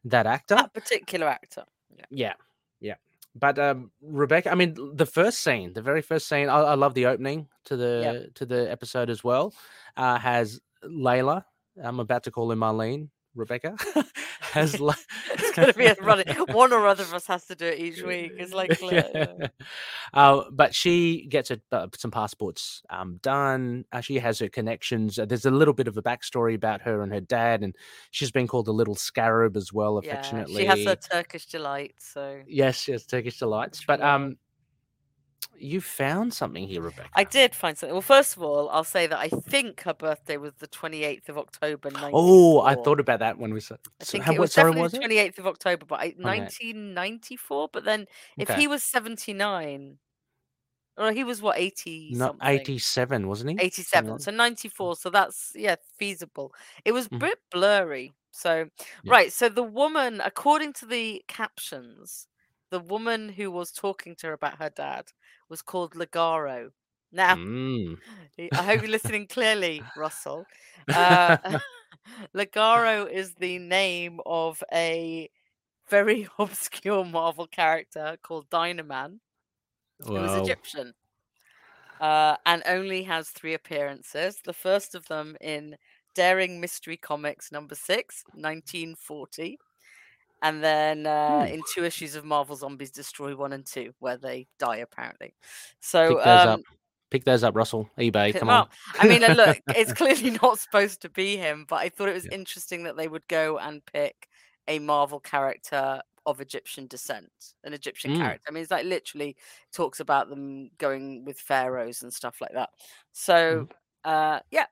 that 0.05 0.27
actor. 0.27 0.57
That 0.57 0.75
particular 0.75 1.29
actor. 1.29 1.64
Yeah, 1.97 2.05
yeah. 2.11 2.33
But 3.38 3.59
um, 3.59 3.90
Rebecca, 4.03 4.51
I 4.51 4.55
mean, 4.55 4.77
the 4.94 5.07
first 5.07 5.40
scene, 5.40 5.72
the 5.72 5.83
very 5.83 6.03
first 6.03 6.29
scene, 6.29 6.48
I, 6.48 6.59
I 6.59 6.74
love 6.74 6.94
the 6.94 7.07
opening 7.07 7.48
to 7.66 7.77
the 7.77 8.31
to 8.35 8.46
the 8.46 8.70
episode 8.70 9.11
as 9.11 9.22
well. 9.22 9.55
Uh, 9.96 10.18
has 10.18 10.61
Layla, 10.85 11.44
I'm 11.83 12.01
about 12.01 12.24
to 12.24 12.31
call 12.31 12.51
her 12.51 12.57
Marlene 12.57 13.09
Rebecca, 13.35 13.77
has 14.41 14.81
like 14.81 14.97
It's 15.31 15.55
going 15.55 15.69
to 15.69 15.79
be 15.79 15.87
a 15.87 15.95
running. 16.03 16.27
One 16.53 16.73
or 16.73 16.87
other 16.87 17.03
of 17.05 17.14
us 17.14 17.27
has 17.27 17.47
to 17.47 17.55
do 17.55 17.67
it 17.67 17.79
each 17.79 18.03
week. 18.03 18.33
It's 18.37 18.53
like, 18.53 18.81
yeah. 18.81 19.49
Uh, 20.12 20.45
but 20.51 20.74
she 20.74 21.26
gets 21.26 21.51
her, 21.51 21.59
uh, 21.72 21.89
some 21.97 22.11
passports 22.11 22.83
um, 22.91 23.18
done. 23.22 23.85
Uh, 23.93 24.01
she 24.01 24.18
has 24.18 24.39
her 24.39 24.49
connections. 24.49 25.18
Uh, 25.18 25.26
there's 25.26 25.47
a 25.47 25.51
little 25.51 25.74
bit 25.74 25.89
of 25.89 25.97
a 25.97 26.03
backstory 26.03 26.55
about 26.55 26.83
her 26.83 27.03
and 27.03 27.12
her 27.12 27.20
dad, 27.20 27.62
and 27.62 27.74
she's 28.11 28.31
been 28.31 28.47
called 28.47 28.66
the 28.66 28.72
little 28.72 28.97
scarab 28.97 29.57
as 29.57 29.72
well, 29.72 30.01
yeah, 30.03 30.12
affectionately. 30.12 30.62
she 30.62 30.66
has 30.66 30.85
her 30.85 30.97
Turkish 30.97 31.47
delight. 31.47 31.95
So 31.99 32.41
Yes, 32.47 32.89
yes, 32.89 33.05
Turkish 33.05 33.39
delights. 33.39 33.85
But 33.87 34.01
um, 34.01 34.37
you 35.59 35.80
found 35.80 36.32
something 36.32 36.66
here, 36.66 36.80
Rebecca. 36.82 37.09
I 37.14 37.24
did 37.24 37.55
find 37.55 37.76
something. 37.76 37.93
Well, 37.95 38.03
first 38.03 38.36
of 38.36 38.43
all, 38.43 38.68
I'll 38.70 38.84
say 38.84 39.07
that 39.07 39.18
I 39.18 39.28
think 39.28 39.82
her 39.82 39.95
birthday 39.95 40.36
was 40.36 40.53
the 40.59 40.68
28th 40.68 41.28
of 41.28 41.39
October. 41.39 41.91
Oh, 42.12 42.61
I 42.61 42.74
thought 42.76 43.01
about 43.01 43.18
that 43.20 43.39
when 43.39 43.53
we 43.53 43.61
said. 43.61 43.78
I 44.01 44.05
think 44.05 44.24
how, 44.24 44.32
it 44.32 44.39
was 44.39 44.53
sorry 44.53 44.70
definitely 44.70 44.82
was 44.82 44.93
the 44.93 45.03
it? 45.03 45.34
28th 45.34 45.39
of 45.39 45.47
October, 45.49 45.86
but 45.86 46.01
I, 46.01 46.07
Okay. 46.09 46.22
1994. 46.22 47.68
But 47.72 47.84
then 47.84 48.07
if 48.36 48.49
Okay. 48.51 48.61
he 48.61 48.68
was 48.68 48.82
79, 48.84 49.99
or 50.97 51.12
he 51.12 51.24
was 51.24 51.41
what 51.43 51.59
80 51.59 52.11
No, 52.14 52.36
eighty-seven, 52.43 53.28
wasn't 53.28 53.51
he? 53.61 53.64
87. 53.66 54.11
like- 54.12 54.20
So 54.20 54.30
94. 54.30 54.97
So 54.97 55.11
that's 55.11 55.53
yeah 55.55 55.76
feasible. 55.97 56.53
It 56.84 56.93
was 56.93 57.07
a 57.07 57.11
Mhm. 57.11 57.18
bit 57.20 57.39
blurry. 57.51 58.14
So 58.32 58.68
Yeah. 59.05 59.12
right. 59.12 59.32
So 59.32 59.49
the 59.49 59.62
woman, 59.62 60.20
according 60.24 60.72
to 60.74 60.86
the 60.86 61.24
captions, 61.28 62.26
the 62.71 62.81
woman 62.81 63.29
who 63.29 63.51
was 63.51 63.73
talking 63.73 64.14
to 64.16 64.29
her 64.29 64.33
about 64.33 64.59
her 64.59 64.71
dad 64.71 65.07
was 65.49 65.62
called 65.62 65.95
Ligaro. 65.95 66.71
Now. 67.12 67.37
Mm. 67.37 67.99
I 68.53 68.62
hope 68.62 68.83
you're 68.83 68.91
listening 68.99 69.27
clearly, 69.27 69.83
Russell. 69.97 70.47
Uh, 70.89 71.59
Ligaro 72.35 73.11
is 73.11 73.35
the 73.35 73.59
name 73.59 74.21
of 74.27 74.62
a 74.73 75.31
very 75.89 76.29
obscure 76.39 77.05
Marvel 77.05 77.47
character 77.47 78.16
called 78.23 78.49
Dynaman, 78.51 79.21
who 80.05 80.14
was 80.14 80.43
Egyptian, 80.43 80.95
uh, 82.01 82.37
and 82.47 82.62
only 82.66 83.03
has 83.05 83.31
three 83.31 83.55
appearances. 83.55 84.41
The 84.45 84.53
first 84.53 84.95
of 84.95 85.07
them 85.09 85.37
in 85.41 85.77
Daring 86.14 86.61
Mystery 86.61 86.97
Comics 86.97 87.51
number 87.51 87.75
six, 87.75 88.23
1940. 88.35 89.59
And 90.43 90.62
then 90.62 91.07
uh, 91.07 91.47
Hmm. 91.47 91.53
in 91.55 91.62
two 91.74 91.84
issues 91.84 92.14
of 92.14 92.24
Marvel 92.24 92.55
Zombies 92.57 92.91
Destroy 92.93 93.34
1 93.36 93.53
and 93.53 93.66
2, 93.66 93.93
where 93.99 94.16
they 94.16 94.47
die 94.59 94.76
apparently. 94.78 95.34
So 95.80 96.09
Pick 96.16 96.24
those 96.24 96.41
um, 96.41 96.49
up. 96.49 96.61
Pick 97.11 97.24
those 97.24 97.43
up, 97.43 97.57
Russell. 97.57 97.89
eBay. 97.99 98.39
Come 98.39 98.51
on. 98.51 98.68
I 99.01 99.09
mean, 99.09 99.22
look, 99.22 99.59
it's 99.68 99.93
clearly 99.95 100.30
not 100.43 100.59
supposed 100.59 101.01
to 101.03 101.09
be 101.11 101.36
him, 101.39 101.64
but 101.68 101.76
I 101.76 101.89
thought 101.89 102.09
it 102.09 102.14
was 102.14 102.26
Yeah. 102.26 102.34
interesting 102.34 102.82
that 102.84 102.97
they 102.97 103.09
would 103.09 103.26
go 103.28 103.59
and 103.59 103.84
pick 103.86 104.28
a 104.68 104.78
Marvel 104.78 105.18
character 105.18 106.03
of 106.26 106.41
Egyptian 106.43 106.86
descent, 106.86 107.32
an 107.64 107.72
Egyptian 107.72 108.12
Mm. 108.12 108.18
character. 108.18 108.45
I 108.47 108.53
mean, 108.53 108.62
it's 108.62 108.70
like 108.70 108.84
literally 108.84 109.36
talks 109.72 109.99
about 110.01 110.28
them 110.28 110.68
going 110.76 111.24
with 111.24 111.41
pharaohs 111.41 112.03
and 112.03 112.12
stuff 112.12 112.41
like 112.43 112.53
that. 112.53 112.68
So, 113.12 113.68
uh, 114.05 114.41
yeah, 114.51 114.66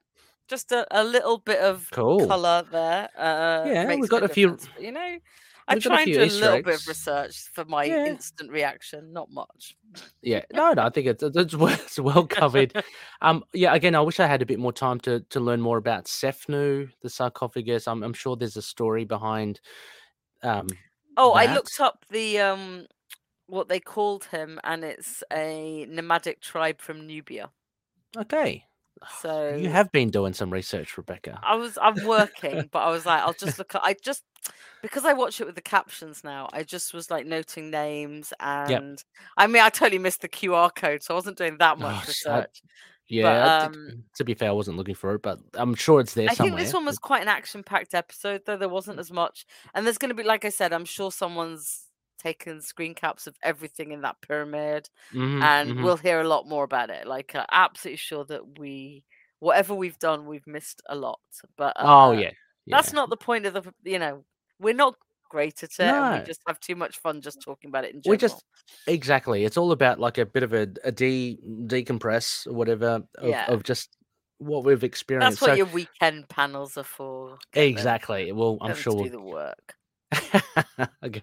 just 0.48 0.70
a, 0.72 0.86
a 0.90 1.02
little 1.02 1.38
bit 1.38 1.60
of 1.60 1.88
Cool. 1.92 2.26
color 2.28 2.62
there. 2.70 3.08
Uh, 3.16 3.64
Yeah, 3.66 3.94
we've 3.96 4.10
got 4.10 4.22
a 4.22 4.28
few- 4.28 4.58
you 4.78 4.92
know, 4.92 5.16
I 5.68 5.74
we've 5.74 5.82
got 5.82 5.92
a 5.92 5.98
try 5.98 6.02
and 6.02 6.12
do 6.12 6.22
a 6.22 6.26
little 6.26 6.58
bit 6.60 6.74
of 6.76 6.86
research 6.86 7.48
for 7.52 7.64
my 7.64 7.84
Yeah. 7.84 8.04
instant 8.04 8.50
reaction. 8.50 9.12
Not 9.12 9.30
much. 9.30 9.76
Yeah, 10.22 10.44
no, 10.52 10.72
no, 10.72 10.82
I 10.82 10.90
think 10.90 11.06
it's 11.06 11.22
it's 11.22 11.54
well, 11.54 11.74
it's 11.74 11.98
well 11.98 12.26
covered. 12.26 12.74
Um, 13.22 13.44
yeah, 13.52 13.74
again, 13.74 13.94
I 13.94 14.00
wish 14.00 14.20
I 14.20 14.26
had 14.26 14.42
a 14.42 14.46
bit 14.46 14.58
more 14.58 14.72
time 14.72 15.00
to 15.00 15.20
to 15.20 15.40
learn 15.40 15.60
more 15.60 15.78
about 15.78 16.04
Sefnu, 16.06 16.90
the 17.00 17.10
sarcophagus. 17.10 17.86
I'm 17.88 18.02
I'm 18.02 18.12
sure 18.12 18.36
there's 18.36 18.56
a 18.56 18.62
story 18.62 19.04
behind. 19.04 19.60
Um, 20.42 20.78
Oh, 21.16 21.32
I 21.34 21.46
looked 21.46 21.78
up 21.80 22.04
the 22.10 22.38
um 22.40 22.86
what 23.46 23.68
they 23.68 23.80
called 23.80 24.26
him, 24.26 24.60
and 24.64 24.84
it's 24.84 25.24
a 25.32 25.86
nomadic 25.86 26.40
tribe 26.42 26.80
from 26.80 27.06
Nubia. 27.06 27.52
okay, 28.16 28.64
So 29.20 29.54
you 29.54 29.68
have 29.68 29.92
been 29.92 30.10
doing 30.10 30.32
some 30.32 30.50
research, 30.52 30.96
Rebecca. 30.96 31.38
I 31.42 31.56
was 31.56 31.78
I'm 31.80 32.02
working, 32.06 32.68
but 32.72 32.80
I 32.80 32.90
was 32.90 33.04
like, 33.06 33.22
I'll 33.22 33.34
just 33.34 33.58
look. 33.58 33.74
At, 33.74 33.82
I 33.84 33.94
just 34.02 34.24
because 34.82 35.04
I 35.04 35.12
watch 35.12 35.40
it 35.40 35.44
with 35.46 35.54
the 35.54 35.60
captions 35.62 36.22
now. 36.24 36.48
I 36.52 36.62
just 36.62 36.94
was 36.94 37.10
like 37.10 37.26
noting 37.26 37.70
names, 37.70 38.32
and 38.40 39.02
I 39.36 39.46
mean, 39.48 39.62
I 39.62 39.68
totally 39.68 39.98
missed 39.98 40.22
the 40.22 40.28
QR 40.28 40.74
code, 40.74 41.02
so 41.02 41.14
I 41.14 41.16
wasn't 41.16 41.36
doing 41.38 41.58
that 41.58 41.78
much 41.78 42.04
Oh, 42.08 42.10
sh- 42.12 42.26
I- 42.26 42.36
research. 42.38 42.62
Yeah, 43.08 43.68
did- 43.68 43.76
um, 43.76 44.04
to 44.16 44.24
be 44.24 44.34
fair, 44.34 44.48
I 44.48 44.52
wasn't 44.52 44.78
looking 44.78 44.96
for 44.96 45.14
it, 45.14 45.22
but 45.22 45.38
I'm 45.54 45.74
sure 45.76 46.00
it's 46.00 46.14
there 46.14 46.28
I 46.28 46.34
somewhere. 46.34 46.56
think 46.56 46.64
this 46.66 46.74
one 46.74 46.84
was 46.84 46.98
quite 46.98 47.22
an 47.22 47.28
action-packed 47.28 47.94
episode, 47.94 48.42
though 48.46 48.56
there 48.56 48.68
wasn't 48.68 48.98
as 48.98 49.12
much. 49.12 49.46
And 49.74 49.86
there's 49.86 49.96
going 49.98 50.08
to 50.08 50.14
be, 50.16 50.24
like 50.24 50.44
I 50.44 50.48
said, 50.48 50.72
I'm 50.72 50.84
sure 50.84 51.12
someone's 51.12 51.85
taken 52.18 52.60
screen 52.60 52.94
caps 52.94 53.26
of 53.26 53.36
everything 53.42 53.92
in 53.92 54.02
that 54.02 54.16
pyramid. 54.26 54.88
Mhm, 55.12 55.42
and 55.42 55.70
mhm. 55.72 55.84
we'll 55.84 55.96
hear 55.96 56.20
a 56.20 56.28
lot 56.28 56.48
more 56.48 56.64
about 56.64 56.90
it. 56.90 57.06
Like, 57.06 57.34
uh, 57.34 57.46
absolutely 57.50 57.98
sure 57.98 58.24
that 58.26 58.58
we, 58.58 59.04
whatever 59.38 59.74
we've 59.74 59.98
done, 59.98 60.26
we've 60.26 60.46
missed 60.46 60.82
a 60.88 60.94
lot. 60.94 61.20
But 61.56 61.76
oh 61.78 62.08
uh, 62.08 62.12
yeah, 62.12 62.30
that's 62.66 62.92
not 62.92 63.10
the 63.10 63.16
point 63.16 63.46
of 63.46 63.54
the. 63.54 63.72
You 63.84 63.98
know, 63.98 64.24
we're 64.58 64.74
not 64.74 64.94
great 65.28 65.62
at 65.62 65.70
it. 65.78 65.86
No. 65.86 66.18
we 66.18 66.26
just 66.26 66.40
have 66.46 66.60
too 66.60 66.76
much 66.76 66.98
fun 66.98 67.20
just 67.20 67.42
talking 67.42 67.68
about 67.68 67.84
it 67.84 67.94
in 67.94 68.02
general. 68.02 68.14
We 68.14 68.18
just 68.18 68.44
exactly. 68.86 69.44
It's 69.44 69.56
all 69.56 69.72
about 69.72 69.98
like 69.98 70.18
a 70.18 70.26
bit 70.26 70.42
of 70.42 70.52
a, 70.52 70.68
a 70.84 70.92
de 70.92 71.38
decompress 71.66 72.46
or 72.46 72.54
whatever 72.54 73.02
of, 73.18 73.28
Yeah. 73.28 73.50
of 73.50 73.62
just 73.62 73.96
what 74.38 74.64
we've 74.64 74.84
experienced. 74.84 75.40
that's 75.40 75.42
what 75.42 75.50
so 75.50 75.54
your 75.54 75.66
weekend 75.66 76.28
panels 76.28 76.76
are 76.76 76.84
for. 76.84 77.38
exactly. 77.54 78.32
Well, 78.32 78.58
I'm 78.60 78.74
sure 78.74 78.94
we'll 78.94 79.04
do 79.04 79.10
the 79.10 79.20
work. 79.20 79.74
okay, 81.04 81.20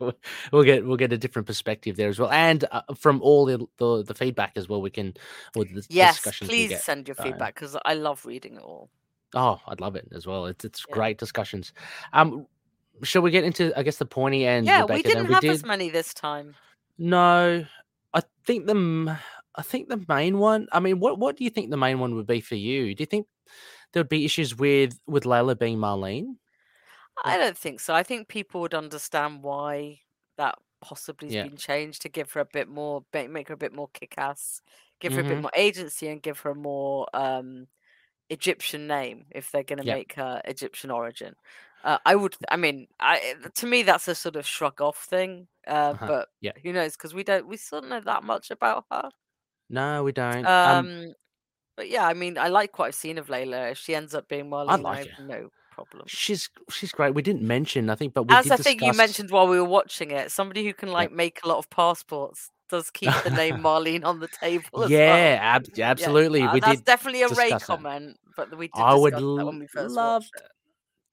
we'll- 0.51 0.63
get 0.63 0.85
we'll 0.85 0.97
get 0.97 1.13
a 1.13 1.17
different 1.17 1.47
perspective 1.47 1.95
there 1.95 2.09
as 2.09 2.19
well, 2.19 2.29
and 2.31 2.65
uh, 2.71 2.81
from 2.97 3.21
all 3.21 3.45
the, 3.45 3.65
the 3.77 4.03
the 4.03 4.13
feedback 4.13 4.53
as 4.55 4.67
well, 4.67 4.81
we 4.81 4.89
can 4.89 5.13
or 5.55 5.65
the 5.65 5.83
Yes, 5.89 6.15
discussions 6.15 6.49
we 6.49 6.55
please 6.57 6.69
get. 6.69 6.83
send 6.83 7.07
your 7.07 7.15
feedback 7.15 7.55
because 7.55 7.77
I 7.85 7.93
love 7.93 8.25
reading 8.25 8.55
it 8.57 8.61
all. 8.61 8.89
Oh, 9.35 9.59
I'd 9.67 9.79
love 9.81 9.95
it 9.95 10.07
as 10.13 10.27
well. 10.27 10.45
It's 10.47 10.65
it's 10.65 10.85
Yeah. 10.87 10.93
great 10.95 11.17
discussions. 11.17 11.73
Um, 12.11 12.45
shall 13.03 13.21
we 13.21 13.31
get 13.31 13.43
into 13.43 13.77
I 13.77 13.83
guess 13.83 13.97
the 13.97 14.05
pointy 14.05 14.45
and 14.45 14.65
Yeah, 14.65 14.81
Rebecca? 14.81 14.93
we 14.97 15.03
didn't 15.03 15.25
have 15.31 15.41
did 15.41 15.51
as 15.51 15.65
many 15.65 15.89
this 15.89 16.13
time. 16.13 16.55
no. 16.97 17.65
I 18.13 18.21
think 18.45 18.67
the 18.67 19.17
I 19.55 19.61
think 19.63 19.89
the 19.89 20.03
main 20.07 20.37
one. 20.37 20.67
I 20.71 20.79
mean, 20.79 20.99
what 20.99 21.17
what 21.17 21.37
do 21.37 21.43
you 21.43 21.49
think 21.49 21.71
the 21.71 21.77
main 21.77 21.99
one 21.99 22.15
would 22.15 22.27
be 22.27 22.41
for 22.41 22.55
you? 22.55 22.93
Do 22.93 23.01
you 23.01 23.07
think 23.07 23.27
there 23.91 24.01
would 24.01 24.09
be 24.09 24.25
issues 24.25 24.55
with 24.55 24.99
with 25.07 25.23
Layla 25.23 25.57
being 25.57 25.77
Marlene? 25.77 26.35
I 27.23 27.37
don't 27.37 27.57
think 27.57 27.79
so. 27.79 27.93
I 27.93 28.03
think 28.03 28.27
people 28.27 28.61
would 28.61 28.73
understand 28.73 29.43
why 29.43 30.01
that 30.37 30.55
possibly 30.81 31.27
has 31.27 31.35
Yeah. 31.35 31.47
been 31.47 31.55
changed 31.57 32.01
to 32.03 32.09
give 32.09 32.31
her 32.33 32.41
a 32.41 32.45
bit 32.45 32.67
more, 32.67 33.05
make 33.13 33.47
her 33.49 33.53
a 33.53 33.57
bit 33.57 33.73
more 33.73 33.89
kick-ass, 33.93 34.61
give 34.99 35.13
her 35.15 35.21
a 35.21 35.25
bit 35.25 35.37
Mhm. 35.37 35.41
more 35.41 35.51
agency, 35.55 36.07
and 36.07 36.21
give 36.21 36.39
her 36.41 36.51
a 36.51 36.55
more 36.55 37.07
um, 37.13 37.67
Egyptian 38.29 38.87
name 38.87 39.27
if 39.31 39.51
they're 39.51 39.63
going 39.63 39.79
to 39.79 39.83
Yeah. 39.83 39.97
make 39.97 40.13
her 40.15 40.41
Egyptian 40.45 40.91
origin. 40.91 41.35
Uh, 41.83 41.99
I 42.05 42.15
would. 42.15 42.37
I 42.49 42.57
mean, 42.57 42.87
I, 42.99 43.35
to 43.55 43.67
me, 43.67 43.83
that's 43.83 44.07
a 44.09 44.15
sort 44.15 44.35
of 44.37 44.47
shrug 44.47 44.81
off 44.81 45.05
thing. 45.05 45.49
Uh, 45.67 45.93
Uh-huh, 45.93 46.07
But 46.07 46.29
yeah. 46.41 46.53
who 46.63 46.73
knows? 46.73 46.93
Because 46.97 47.13
we 47.15 47.23
don't. 47.23 47.47
We 47.47 47.57
still 47.57 47.81
don't 47.81 47.89
know 47.91 48.01
that 48.01 48.23
much 48.23 48.51
about 48.51 48.85
her. 48.91 49.11
No, 49.69 50.03
we 50.03 50.11
don't. 50.11 50.51
Um, 50.63 50.89
Um, 50.93 51.13
but 51.77 51.89
yeah, 51.89 52.07
I 52.07 52.13
mean, 52.13 52.37
I 52.37 52.49
like 52.49 52.79
what 52.79 52.87
I've 52.87 52.95
seen 52.95 53.17
of 53.19 53.27
Layla. 53.27 53.71
If 53.71 53.77
she 53.79 53.95
ends 53.95 54.15
up 54.15 54.27
being 54.29 54.49
like 54.49 54.83
I 54.85 54.99
have 54.99 55.09
her. 55.11 55.17
no 55.17 55.51
problem. 55.73 56.05
she's 56.07 56.49
she's 56.69 56.91
great. 56.91 57.13
We 57.13 57.21
didn't 57.21 57.41
mention, 57.41 57.89
I 57.89 57.95
think, 57.95 58.13
but 58.13 58.23
we 58.23 58.35
As 58.35 58.49
I 58.51 58.57
think 58.57 58.81
you 58.81 58.93
mentioned 58.93 59.31
while 59.31 59.47
we 59.47 59.57
were 59.59 59.65
watching 59.67 60.11
it, 60.11 60.31
somebody 60.31 60.63
who 60.65 60.73
can 60.73 60.91
like 60.91 61.11
make 61.11 61.39
a 61.43 61.47
lot 61.47 61.57
of 61.57 61.69
passports 61.69 62.49
does 62.69 62.89
keep 62.99 63.11
the 63.23 63.31
name 63.31 63.57
Marlene 63.57 64.03
on 64.05 64.19
the 64.19 64.27
table 64.27 64.83
as 64.83 64.89
Yeah, 64.91 64.97
well. 64.99 65.37
ab- 65.41 65.65
Yeah, 65.75 65.89
absolutely. 65.89 66.41
uh, 66.43 66.53
we 66.53 66.59
that's 66.59 66.77
did. 66.77 66.85
definitely 66.85 67.21
a 67.23 67.29
Ray 67.29 67.49
that. 67.51 67.61
comment, 67.61 68.17
but 68.35 68.55
we 68.57 68.67
did 68.67 68.81
I 68.81 68.95
would 68.95 69.13
that 69.13 69.21
when 69.45 69.59
we 69.59 69.65
l- 69.65 69.67
first 69.67 69.95
love. 69.95 70.23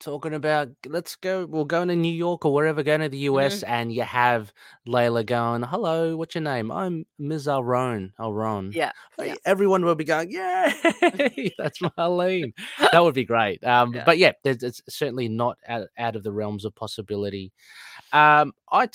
Talking 0.01 0.33
about 0.33 0.71
let's 0.87 1.15
go 1.17 1.45
we'll 1.45 1.67
go 1.67 1.85
to 1.85 1.95
new 1.95 2.11
york 2.13 2.47
or 2.47 2.55
wherever 2.55 2.83
going 2.83 3.03
to 3.03 3.11
the 3.11 3.19
us 3.19 3.57
Mm-hmm. 3.57 3.71
and 3.71 3.93
you 3.93 4.01
have 4.01 4.51
layla 4.89 5.27
going 5.27 5.63
hello 5.63 6.17
what's 6.17 6.35
your 6.35 6.41
name 6.43 6.73
i'm 6.73 7.05
ms 7.19 7.47
Alraune 7.47 8.11
Alraune 8.19 8.73
Yeah, 8.75 8.93
yeah. 9.19 9.35
everyone 9.45 9.85
will 9.85 9.95
be 9.95 10.05
going 10.05 10.31
yeah 10.31 10.73
that's 11.59 11.81
marlene 11.81 12.55
that 12.93 13.03
would 13.05 13.13
be 13.15 13.27
great 13.27 13.63
um 13.63 13.93
Yeah. 13.93 14.05
but 14.07 14.17
yeah 14.17 14.33
there's, 14.43 14.63
it's 14.63 14.81
certainly 14.89 15.29
not 15.29 15.59
out, 15.69 15.89
out 15.99 16.17
of 16.17 16.23
the 16.23 16.33
realms 16.33 16.65
of 16.65 16.75
possibility 16.75 17.53
um 18.15 18.55
i'd 18.73 18.95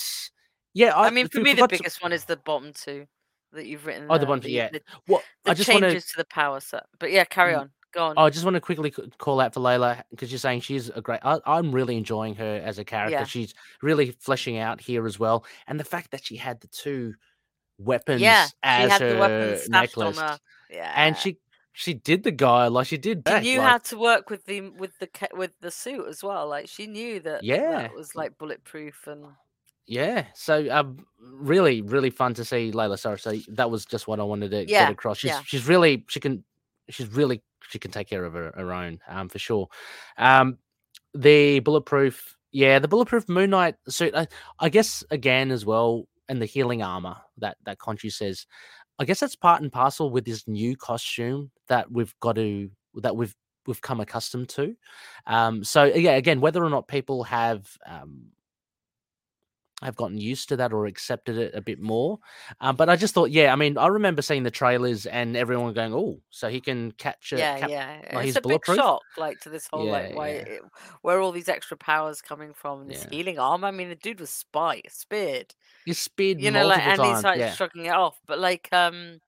yeah 0.74 0.92
i, 0.96 1.06
I 1.06 1.10
mean, 1.10 1.28
for 1.28 1.38
me, 1.38 1.52
the 1.52 1.58
forgot 1.58 1.70
to- 1.70 1.76
biggest 1.78 2.02
one 2.02 2.12
is 2.12 2.24
the 2.24 2.36
bottom 2.36 2.72
two 2.74 3.06
that 3.52 3.64
you've 3.66 3.86
written. 3.86 4.06
Oh, 4.10 4.14
the 4.14 4.18
there, 4.18 4.26
bottom 4.26 4.42
two, 4.42 4.50
yeah. 4.50 4.70
The, 4.70 4.82
what 5.06 5.22
the 5.44 5.52
i 5.52 5.54
just 5.54 5.70
changes 5.70 6.04
to 6.06 6.10
to 6.12 6.16
the 6.18 6.24
power 6.26 6.58
set. 6.60 6.82
But 6.98 7.12
yeah, 7.12 7.24
carry 7.24 7.54
Mm. 7.54 7.60
on. 7.60 7.70
Go 7.96 8.04
on. 8.08 8.14
I 8.18 8.28
just 8.28 8.44
want 8.44 8.54
to 8.54 8.60
quickly 8.60 8.92
call 9.16 9.40
out 9.40 9.54
for 9.54 9.60
Layla 9.60 10.02
because 10.10 10.30
you're 10.30 10.38
saying 10.38 10.60
she's 10.60 10.90
a 10.90 11.00
great. 11.00 11.20
I, 11.22 11.38
I'm 11.46 11.72
really 11.72 11.96
enjoying 11.96 12.34
her 12.34 12.60
as 12.62 12.78
a 12.78 12.84
character. 12.84 13.12
Yeah. 13.20 13.24
She's 13.24 13.54
really 13.80 14.10
fleshing 14.20 14.58
out 14.58 14.82
here 14.82 15.06
as 15.06 15.18
well, 15.18 15.46
and 15.66 15.80
the 15.80 15.84
fact 15.84 16.10
that 16.10 16.22
she 16.22 16.36
had 16.36 16.60
the 16.60 16.68
two 16.68 17.14
weapons 17.78 18.20
yeah, 18.20 18.46
she 18.46 18.52
as 18.62 18.90
had 18.92 19.00
her 19.00 19.12
the 19.14 19.18
weapons 19.18 19.68
necklace, 19.70 20.18
on 20.18 20.28
her. 20.28 20.38
Yeah, 20.70 20.92
and 20.94 21.16
she 21.16 21.38
she 21.72 21.94
did 21.94 22.22
the 22.22 22.30
guy 22.32 22.68
like 22.68 22.86
she 22.86 22.98
did 22.98 23.18
She 23.18 23.22
back. 23.22 23.42
knew 23.42 23.58
like, 23.60 23.68
how 23.68 23.78
to 23.78 23.98
work 23.98 24.28
with 24.28 24.44
the 24.44 24.60
with 24.70 24.98
the 24.98 25.08
with 25.32 25.52
the 25.62 25.70
suit 25.70 26.06
as 26.06 26.22
well. 26.22 26.46
Like 26.48 26.68
she 26.68 26.86
knew 26.86 27.20
that 27.20 27.44
Yeah. 27.44 27.82
that 27.82 27.94
was 27.94 28.14
like 28.14 28.36
bulletproof 28.36 29.06
and 29.06 29.24
Yeah, 29.86 30.26
so 30.34 30.68
um, 30.70 30.98
really, 31.18 31.80
really 31.80 32.10
fun 32.10 32.34
to 32.34 32.44
see 32.44 32.72
Layla 32.72 32.98
Sarah. 32.98 33.18
So 33.18 33.36
that 33.48 33.70
was 33.70 33.86
just 33.86 34.06
what 34.06 34.20
I 34.20 34.22
wanted 34.24 34.50
to 34.50 34.68
Yeah, 34.68 34.84
get 34.84 34.92
across. 34.92 35.18
She's 35.18 35.30
yeah. 35.30 35.40
she's 35.46 35.66
really 35.66 36.04
she 36.08 36.20
can 36.20 36.44
she's 36.88 37.08
really 37.08 37.42
she 37.68 37.78
can 37.78 37.90
take 37.90 38.08
care 38.08 38.24
of 38.24 38.34
her, 38.34 38.52
her 38.56 38.72
own 38.72 39.00
um 39.08 39.28
for 39.28 39.38
sure. 39.38 39.68
Um, 40.16 40.58
the 41.14 41.60
bulletproof, 41.60 42.36
yeah, 42.52 42.78
the 42.78 42.88
bulletproof 42.88 43.28
Moon 43.28 43.50
Knight 43.50 43.76
suit. 43.88 44.14
I, 44.14 44.28
I 44.58 44.68
guess 44.68 45.04
again 45.10 45.50
as 45.50 45.64
well, 45.64 46.06
and 46.28 46.40
the 46.40 46.46
healing 46.46 46.82
armor 46.82 47.16
that 47.38 47.56
that 47.64 47.78
Khonshu 47.78 48.12
says. 48.12 48.46
I 48.98 49.04
guess 49.04 49.20
that's 49.20 49.36
part 49.36 49.60
and 49.60 49.70
parcel 49.70 50.08
with 50.08 50.24
this 50.24 50.48
new 50.48 50.74
costume 50.74 51.50
that 51.68 51.92
we've 51.92 52.14
got 52.20 52.36
to 52.36 52.70
that 52.94 53.14
we've 53.14 53.34
we've 53.66 53.80
come 53.82 54.00
accustomed 54.00 54.48
to. 54.50 54.74
Um, 55.26 55.64
so 55.64 55.84
yeah, 55.84 56.12
again, 56.12 56.40
whether 56.40 56.64
or 56.64 56.70
not 56.70 56.88
people 56.88 57.24
have 57.24 57.66
um, 57.86 58.28
have 59.86 59.94
gotten 59.94 60.18
used 60.18 60.48
to 60.48 60.56
that 60.56 60.72
or 60.72 60.86
accepted 60.86 61.38
it 61.38 61.54
a 61.54 61.60
bit 61.62 61.80
more. 61.80 62.18
Um, 62.60 62.74
but 62.74 62.88
I 62.88 62.96
just 62.96 63.14
thought, 63.14 63.30
yeah, 63.30 63.52
I 63.52 63.56
mean, 63.56 63.78
I 63.78 63.86
remember 63.86 64.20
seeing 64.20 64.42
the 64.42 64.50
trailers 64.50 65.06
and 65.06 65.36
everyone 65.36 65.72
going, 65.74 65.94
"Oh, 65.94 66.20
so 66.30 66.48
he 66.48 66.60
can 66.60 66.90
catch 66.92 67.32
a 67.32 67.38
yeah, 67.38 67.58
cap- 67.60 67.70
yeah. 67.70 68.00
like, 68.12 68.26
it's 68.26 68.36
a 68.36 68.40
big 68.42 68.66
shock, 68.66 69.02
like 69.16 69.38
to 69.40 69.48
this 69.48 69.68
whole 69.72 69.86
like 69.86 70.14
why 70.14 70.34
yeah. 70.34 70.58
where 71.02 71.16
are 71.16 71.20
all 71.20 71.30
these 71.30 71.48
extra 71.48 71.76
powers 71.76 72.20
coming 72.20 72.52
from? 72.52 72.88
This 72.88 73.04
Yeah. 73.04 73.16
healing 73.16 73.38
arm. 73.38 73.62
I 73.64 73.70
mean, 73.70 73.88
the 73.88 73.94
dude 73.94 74.18
was 74.20 74.30
spy 74.30 74.82
speared. 74.88 75.54
He's 75.84 76.00
speared 76.00 76.40
you 76.40 76.50
know, 76.50 76.66
like, 76.66 76.84
multiple 76.84 77.04
and 77.04 77.14
times. 77.14 77.18
he's 77.18 77.24
like 77.24 77.38
yeah, 77.38 77.54
shrugging 77.54 77.86
it 77.86 77.94
off. 77.94 78.18
But 78.26 78.40
like, 78.40 78.68
um, 78.72 79.20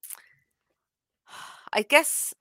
I 1.73 1.83
guess 1.83 2.35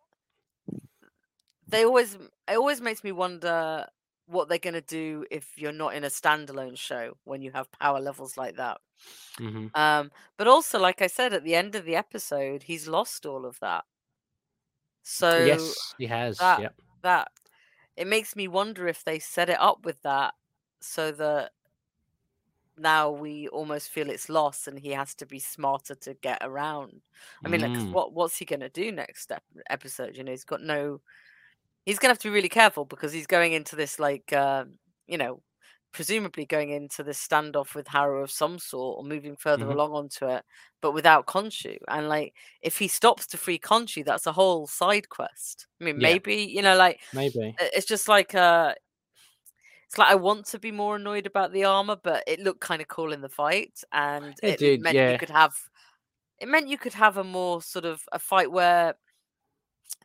they 1.68 1.86
always 1.86 2.16
it 2.16 2.58
always 2.58 2.82
makes 2.82 3.04
me 3.04 3.12
wonder 3.12 3.86
what 4.28 4.50
they're 4.50 4.60
gonna 4.60 4.82
do 4.82 5.26
if 5.32 5.58
you're 5.58 5.72
not 5.72 5.96
in 5.96 6.04
a 6.04 6.08
standalone 6.10 6.78
show 6.78 7.18
when 7.24 7.42
you 7.42 7.52
have 7.52 7.72
power 7.72 8.00
levels 8.00 8.38
like 8.38 8.58
that. 8.58 8.80
hmm 9.38 9.68
Um, 9.74 10.12
but 10.38 10.48
also, 10.48 10.80
like 10.80 11.02
I 11.02 11.08
said 11.08 11.34
at 11.34 11.44
the 11.44 11.56
end 11.56 11.76
of 11.76 11.86
the 11.86 11.96
episode, 11.96 12.64
he's 12.64 12.88
lost 12.88 13.26
all 13.26 13.46
of 13.46 13.60
that. 13.62 13.86
So 15.04 15.46
yes, 15.46 15.94
he 15.98 16.06
has. 16.08 16.38
that- 16.40 16.62
Yep. 16.62 16.76
that 17.04 17.32
it 17.96 18.08
makes 18.08 18.36
me 18.36 18.48
wonder 18.48 18.88
if 18.88 19.04
they 19.04 19.20
set 19.20 19.50
it 19.50 19.60
up 19.60 19.86
with 19.86 20.02
that 20.04 20.36
so 20.82 21.12
that 21.14 21.54
now 22.78 23.10
we 23.10 23.48
almost 23.48 23.90
feel 23.90 24.10
it's 24.10 24.30
lost 24.30 24.68
and 24.68 24.78
he 24.78 24.90
has 24.92 25.16
to 25.16 25.26
be 25.26 25.40
smarter 25.40 25.96
to 25.96 26.14
get 26.16 26.38
around. 26.42 27.02
I 27.44 27.50
mean, 27.50 27.62
like, 27.62 27.72
Mm. 27.72 27.92
what 27.92 28.14
what's 28.14 28.38
he 28.38 28.46
gonna 28.46 28.70
do 28.70 28.92
next 28.92 29.32
ep- 29.32 29.44
episode? 29.70 30.16
You 30.16 30.24
know, 30.24 30.32
he's 30.32 30.44
got 30.44 30.62
no. 30.62 31.02
He's 31.88 32.00
gonna 32.00 32.12
have 32.12 32.20
to 32.20 32.28
be 32.28 32.34
really 32.34 32.50
careful 32.50 32.84
because 32.84 33.14
he's 33.14 33.28
going 33.28 33.54
into 33.54 33.78
this 33.78 33.98
like, 33.98 34.34
um, 34.34 34.78
you 35.08 35.18
know, 35.18 35.42
presumably 35.94 36.46
going 36.46 36.70
into 36.72 37.02
this 37.02 37.26
standoff 37.26 37.76
with 37.76 37.88
Harrow 37.88 38.24
of 38.24 38.30
some 38.30 38.60
sort 38.60 38.98
or 39.00 39.06
moving 39.06 39.38
further 39.38 39.66
Mhm. 39.66 39.72
along 39.72 39.94
onto 39.94 40.28
it, 40.28 40.44
but 40.82 40.92
without 40.92 41.28
Khonshu. 41.28 41.78
And 41.88 42.10
like, 42.10 42.34
if 42.62 42.78
he 42.78 42.90
stops 42.90 43.26
to 43.28 43.38
free 43.38 43.58
Khonshu, 43.58 44.04
that's 44.04 44.28
a 44.28 44.34
whole 44.34 44.68
side 44.68 45.08
quest. 45.08 45.66
I 45.80 45.86
mean, 45.86 45.98
Yeah. 45.98 46.02
maybe 46.02 46.36
you 46.44 46.62
know, 46.62 46.76
like 46.76 47.00
Maybe. 47.14 47.60
it's 47.60 47.86
just 47.88 48.10
like 48.10 48.36
uh 48.36 48.76
it's 49.90 49.98
like 49.98 50.10
I 50.12 50.16
want 50.16 50.46
to 50.48 50.60
be 50.60 50.72
more 50.72 50.98
annoyed 50.98 51.26
about 51.26 51.54
the 51.54 51.64
armor, 51.64 51.96
but 51.96 52.24
it 52.28 52.42
looked 52.42 52.60
kind 52.60 52.82
of 52.82 52.90
cool 52.90 53.14
in 53.14 53.22
the 53.22 53.30
fight, 53.30 53.80
and 53.94 54.38
It 54.42 54.58
did, 54.58 54.84
meant 54.84 55.00
yeah. 55.00 55.08
you 55.08 55.16
could 55.16 55.30
have 55.30 55.56
it 56.40 56.48
meant 56.50 56.68
you 56.70 56.78
could 56.80 56.94
have 56.96 57.18
a 57.18 57.24
more 57.26 57.62
sort 57.62 57.86
of 57.86 58.04
a 58.14 58.20
fight 58.20 58.52
where 58.52 58.96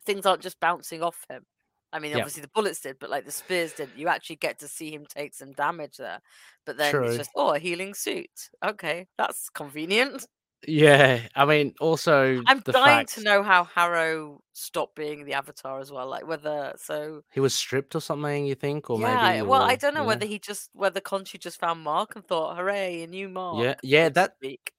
things 0.05 0.25
aren't 0.25 0.41
just 0.43 0.59
bouncing 0.59 1.01
off 1.03 1.25
him. 1.29 1.45
I 1.93 1.99
mean, 1.99 2.11
Yeah. 2.11 2.17
obviously 2.17 2.41
the 2.41 2.49
bullets 2.49 2.81
did, 2.81 2.97
but 2.99 3.09
like 3.09 3.25
the 3.25 3.31
spears 3.31 3.73
did. 3.73 3.89
You 3.95 4.07
actually 4.09 4.37
get 4.37 4.59
to 4.59 4.67
see 4.67 4.91
him 4.91 5.05
take 5.07 5.33
some 5.33 5.53
damage 5.53 5.97
there. 5.97 6.19
But 6.65 6.77
then 6.77 6.91
True. 6.91 7.05
it's 7.05 7.17
just 7.17 7.29
oh, 7.35 7.53
a 7.53 7.59
healing 7.59 7.93
suit. 7.93 8.49
Okay, 8.65 9.07
that's 9.17 9.49
convenient. 9.49 10.25
Yeah, 10.65 11.19
I 11.35 11.43
mean, 11.45 11.73
also 11.81 12.41
I'm 12.47 12.61
dying 12.61 13.05
fact 13.05 13.15
to 13.15 13.21
know 13.23 13.43
how 13.43 13.65
Harrow 13.65 14.41
stopped 14.53 14.95
being 14.95 15.25
the 15.25 15.33
Avatar 15.33 15.79
as 15.79 15.91
well. 15.91 16.07
Like 16.07 16.25
whether 16.25 16.73
so 16.77 17.21
he 17.33 17.41
was 17.41 17.53
stripped 17.53 17.95
or 17.95 17.99
something. 17.99 18.45
You 18.45 18.55
think, 18.55 18.89
or 18.89 18.99
yeah, 18.99 19.31
maybe? 19.33 19.47
well, 19.47 19.61
I 19.61 19.75
don't 19.75 19.93
know 19.93 20.01
yeah. 20.01 20.07
whether 20.07 20.25
he 20.25 20.39
just 20.39 20.69
whether 20.73 21.01
Khonshu 21.01 21.39
just 21.39 21.59
found 21.59 21.81
Mark 21.81 22.15
and 22.15 22.25
thought, 22.25 22.55
"Hooray, 22.55 23.03
a 23.03 23.07
new 23.07 23.27
Mark!" 23.29 23.63
Yeah, 23.63 23.75
yeah, 23.83 24.09
that- 24.09 24.35
speak. 24.37 24.71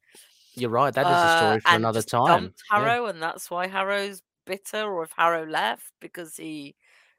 You're 0.57 0.71
right. 0.71 0.95
That 0.95 1.05
is 1.07 1.12
a 1.12 1.15
Uh, 1.17 1.39
story 1.39 1.61
for 1.61 1.69
and 1.69 1.77
another 1.77 2.03
time. 2.03 2.27
dumped 2.27 2.62
Yeah, 2.71 2.79
Harrow, 2.79 3.07
and 3.07 3.21
that's 3.21 3.51
why 3.51 3.67
Harrow's 3.67 4.23
bitter, 4.47 4.85
or 4.85 5.03
if 5.03 5.12
Harrow 5.17 5.45
left 5.45 5.91
because 6.01 6.37
he, 6.37 6.77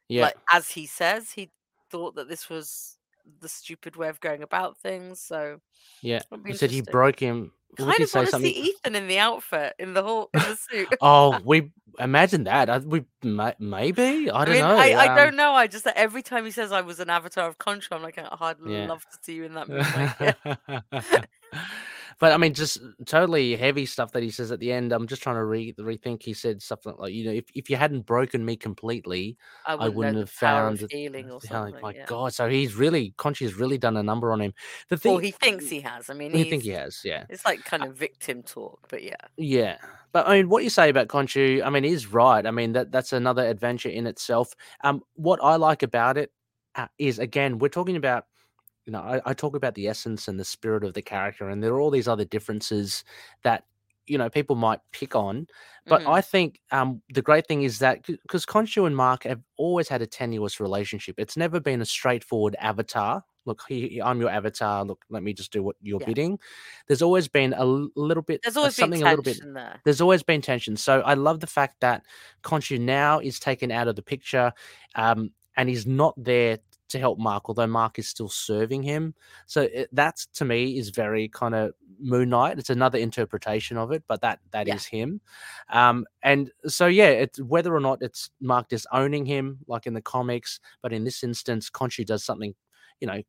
yeah. 0.10 0.24
like 0.24 0.36
as 0.52 0.70
he 0.70 0.86
says, 0.86 1.32
he 1.32 1.52
thought 1.90 2.16
that 2.16 2.30
this 2.30 2.50
was 2.50 2.98
the 3.42 3.50
stupid 3.50 3.96
way 3.96 4.08
of 4.08 4.20
going 4.20 4.44
about 4.44 4.78
things. 4.78 5.20
So 5.20 5.60
yeah. 6.02 6.22
He 6.46 6.54
said 6.54 6.72
he 6.72 6.82
broke 6.82 7.20
him. 7.20 7.52
Kind 7.78 7.90
of 8.00 8.14
want 8.14 8.28
to 8.28 8.32
something? 8.32 8.54
see 8.54 8.70
Ethan 8.70 8.96
in 8.96 9.08
the 9.08 9.20
outfit, 9.20 9.74
in 9.80 9.94
the 9.94 10.02
whole 10.02 10.30
in 10.34 10.40
the 10.40 10.56
suit. 10.56 10.88
Oh, 11.02 11.40
we 11.44 11.72
imagine 12.00 12.46
that. 12.46 12.70
I, 12.70 12.78
we 12.78 13.04
may, 13.22 13.54
maybe. 13.60 14.30
I 14.30 14.42
I 14.42 14.46
don't 14.46 14.54
mean, 14.54 14.64
know. 14.64 14.78
I, 14.78 14.90
I 14.92 15.08
um, 15.10 15.18
don't 15.18 15.36
know. 15.36 15.52
I 15.52 15.68
just 15.68 15.86
like, 15.86 15.98
every 15.98 16.22
time 16.22 16.46
he 16.46 16.52
says 16.52 16.72
I 16.72 16.82
was 16.82 17.02
an 17.02 17.10
avatar 17.10 17.50
of 17.50 17.58
Contra, 17.58 17.98
I'm 17.98 18.04
like, 18.04 18.18
"Oh, 18.18 18.38
I'd 18.40 18.56
Yeah. 18.66 18.88
love 18.88 19.06
to 19.12 19.18
see 19.22 19.34
you 19.34 19.44
in 19.44 19.56
that 19.56 19.68
movie. 19.70 20.36
Yeah. 21.02 21.22
but 22.20 22.32
I 22.32 22.38
mean, 22.38 22.54
just 22.54 22.80
totally 23.06 23.56
heavy 23.56 23.86
stuff 23.86 24.12
that 24.14 24.24
he 24.24 24.30
says 24.32 24.52
at 24.52 24.60
the 24.60 24.72
end. 24.72 24.92
I'm 24.94 25.08
just 25.08 25.22
trying 25.22 25.36
to 25.36 25.44
re- 25.44 25.74
rethink. 25.74 26.24
He 26.24 26.34
said 26.34 26.62
something 26.62 26.94
like, 26.98 27.14
you 27.14 27.26
know, 27.26 27.32
if, 27.32 27.46
if 27.54 27.70
you 27.70 27.76
hadn't 27.76 28.06
broken 28.06 28.46
me 28.46 28.56
completely, 28.56 29.38
I 29.66 29.74
I 29.74 29.76
wouldn't, 29.76 29.96
wouldn't 29.96 30.18
have 30.18 30.28
the 30.28 30.46
power 30.46 30.68
of 30.70 30.80
found 30.80 30.82
it- 30.92 30.96
healing 30.96 31.32
or 31.32 31.42
something. 31.44 31.82
my 31.82 31.94
yeah. 31.94 32.06
God. 32.06 32.34
So 32.34 32.48
he's 32.50 32.76
really, 32.76 33.14
Khonshu's 33.18 33.56
really 33.56 33.78
done 33.78 33.98
a 33.98 34.04
number 34.04 34.32
on 34.32 34.40
him. 34.42 34.54
The 34.90 34.98
thing, 34.98 35.12
Well, 35.14 35.22
he 35.22 35.32
thinks 35.32 35.70
he 35.70 35.82
has. 35.82 36.10
I 36.10 36.14
mean, 36.14 36.34
I 36.34 36.38
he's, 36.38 36.50
think 36.50 36.64
he 36.64 36.70
has, 36.70 37.02
yeah. 37.04 37.26
It's 37.30 37.46
like 37.46 37.64
kind 37.66 37.84
of 37.84 37.96
victim 37.96 38.44
talk, 38.44 38.88
but 38.90 39.04
yeah. 39.04 39.16
Yeah, 39.38 39.78
but 40.12 40.28
I 40.28 40.38
mean, 40.38 40.50
what 40.50 40.64
you 40.64 40.70
say 40.70 40.90
about 40.90 41.10
Khonshu, 41.10 41.62
I 41.66 41.70
mean, 41.70 41.84
is 41.86 42.08
right. 42.08 42.46
I 42.46 42.52
mean, 42.52 42.72
that 42.74 42.92
that's 42.92 43.12
another 43.14 43.46
adventure 43.46 43.90
in 43.90 44.08
itself. 44.08 44.54
Um, 44.84 45.02
what 45.16 45.40
I 45.44 45.58
like 45.58 45.84
about 45.84 46.18
it 46.18 46.32
uh, 46.76 46.88
is 46.98 47.20
again, 47.20 47.60
we're 47.60 47.68
talking 47.70 47.98
about, 47.98 48.26
you 48.86 48.92
know, 48.94 49.00
I, 49.00 49.22
I 49.26 49.34
talk 49.34 49.56
about 49.56 49.76
the 49.76 49.88
essence 49.88 50.28
and 50.28 50.40
the 50.40 50.46
spirit 50.46 50.84
of 50.84 50.94
the 50.94 51.02
character, 51.02 51.50
and 51.50 51.64
there 51.64 51.74
are 51.74 51.80
all 51.82 51.92
these 51.92 52.08
other 52.08 52.26
differences 52.26 53.04
that 53.44 53.64
you 54.08 54.18
know 54.18 54.30
people 54.30 54.56
might 54.56 54.80
pick 54.92 55.16
on. 55.16 55.48
But 55.88 56.04
Mhm. 56.04 56.12
I 56.12 56.22
think 56.22 56.60
um, 56.72 57.02
the 57.10 57.22
great 57.22 57.48
thing 57.48 57.64
is 57.64 57.80
that 57.80 58.06
because 58.06 58.46
Khonshu 58.46 58.86
and 58.88 58.96
Mark 58.96 59.24
have 59.24 59.42
always 59.58 59.88
had 59.90 60.02
a 60.02 60.08
tenuous 60.08 60.60
relationship, 60.60 61.16
it's 61.20 61.38
never 61.38 61.60
been 61.60 61.82
a 61.82 61.86
straightforward 61.86 62.56
avatar. 62.60 63.24
Look, 63.46 63.62
he, 63.68 64.02
I'm 64.02 64.20
your 64.20 64.30
avatar. 64.32 64.84
Look, 64.86 65.06
let 65.10 65.22
me 65.24 65.34
just 65.34 65.52
do 65.52 65.62
what 65.64 65.76
you're 65.82 66.00
Yeah. 66.00 66.06
bidding. 66.06 66.40
There's 66.88 67.02
always 67.02 67.28
been 67.28 67.54
a 67.54 67.66
little 67.66 68.24
bit, 68.24 68.44
There's 68.44 68.58
always 68.58 68.74
been 68.76 68.92
something 68.92 69.04
a 69.04 69.08
little 69.08 69.24
bit 69.24 69.40
there. 69.54 69.82
there's 69.84 70.02
always 70.02 70.24
been 70.24 70.42
tension. 70.42 70.76
So 70.78 71.02
I 71.02 71.14
love 71.14 71.40
the 71.42 71.48
fact 71.48 71.82
that 71.82 72.04
Khonshu 72.44 72.80
now 72.80 73.20
is 73.20 73.40
taken 73.40 73.72
out 73.72 73.88
of 73.88 73.96
the 73.96 74.02
picture, 74.02 74.52
um, 74.96 75.32
and 75.58 75.70
he's 75.70 75.86
not 75.86 76.14
there 76.18 76.58
to 76.90 77.00
help 77.00 77.18
Mark, 77.20 77.44
although 77.50 77.68
Mark 77.68 77.98
is 78.00 78.08
still 78.08 78.30
serving 78.30 78.84
him. 78.84 79.14
So 79.48 79.64
it, 79.64 79.90
that 79.94 80.18
to 80.36 80.46
me 80.46 80.78
is 80.78 80.90
very 80.90 81.28
kind 81.30 81.56
of 81.56 81.74
Moon 82.00 82.30
Knight. 82.30 82.60
It's 82.60 82.70
another 82.70 83.00
interpretation 83.00 83.78
of 83.78 83.92
it, 83.92 84.04
but 84.08 84.22
that 84.22 84.40
that 84.52 84.68
is 84.68 84.88
Yeah. 84.92 85.00
him. 85.00 85.22
Um, 85.70 86.06
and 86.24 86.52
so 86.68 86.88
yeah, 86.88 87.08
it's 87.10 87.42
whether 87.42 87.74
or 87.76 87.80
not 87.80 88.02
it's 88.02 88.30
Mark 88.40 88.70
disowning 88.70 89.26
him, 89.26 89.60
like 89.68 89.88
in 89.88 89.94
the 89.94 90.02
comics, 90.02 90.60
but 90.82 90.94
in 90.94 91.04
this 91.04 91.24
instance, 91.24 91.70
Khonshu 91.70 92.06
does 92.06 92.24
something, 92.24 92.54
you 93.00 93.08
know, 93.08 93.22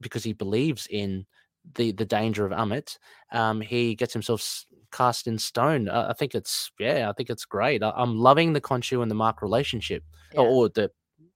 because 0.00 0.24
he 0.24 0.32
believes 0.32 0.86
in 0.90 1.26
the 1.74 1.92
the 1.92 2.06
danger 2.06 2.46
of 2.46 2.52
Ammit, 2.52 2.96
um, 3.32 3.60
he 3.60 3.94
gets 3.94 4.12
himself 4.14 4.40
s- 4.40 4.66
cast 4.92 5.26
in 5.26 5.38
stone. 5.38 5.88
I 5.88 6.12
think 6.14 6.34
it's 6.34 6.72
yeah, 6.78 7.08
I 7.08 7.12
think 7.12 7.30
it's 7.30 7.44
great. 7.44 7.82
I, 7.82 7.92
I'm 7.94 8.18
loving 8.18 8.52
the 8.54 8.60
Khonshu 8.62 9.02
and 9.02 9.10
the 9.10 9.14
Mark 9.14 9.42
relationship, 9.42 10.02
Yeah. 10.32 10.40
or, 10.40 10.46
or 10.48 10.68
the 10.70 10.90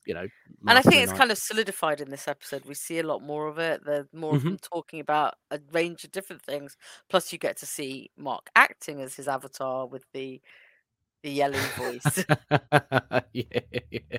you 0.06 0.14
know, 0.14 0.26
and 0.68 0.78
I 0.78 0.82
think 0.82 0.96
it's 1.02 1.12
Knight. 1.12 1.18
kind 1.18 1.30
of 1.30 1.38
solidified 1.38 2.00
in 2.00 2.10
this 2.10 2.28
episode. 2.28 2.64
We 2.66 2.74
see 2.74 2.98
a 2.98 3.02
lot 3.06 3.22
more 3.22 3.48
of 3.48 3.58
it. 3.58 3.82
There's 3.84 4.06
more 4.12 4.36
of 4.36 4.42
Mhm. 4.42 4.44
them 4.44 4.58
talking 4.58 5.00
about 5.00 5.34
a 5.50 5.60
range 5.72 6.04
of 6.04 6.12
different 6.12 6.42
things. 6.42 6.76
Plus, 7.08 7.32
you 7.32 7.38
get 7.38 7.56
to 7.58 7.66
see 7.66 8.10
Mark 8.16 8.50
acting 8.56 9.00
as 9.00 9.14
his 9.16 9.28
avatar 9.28 9.86
with 9.86 10.04
the 10.12 10.40
the 11.22 11.30
yelling 11.30 11.60
voice. 11.78 12.24
yeah, 13.32 13.60
yeah. 13.90 14.18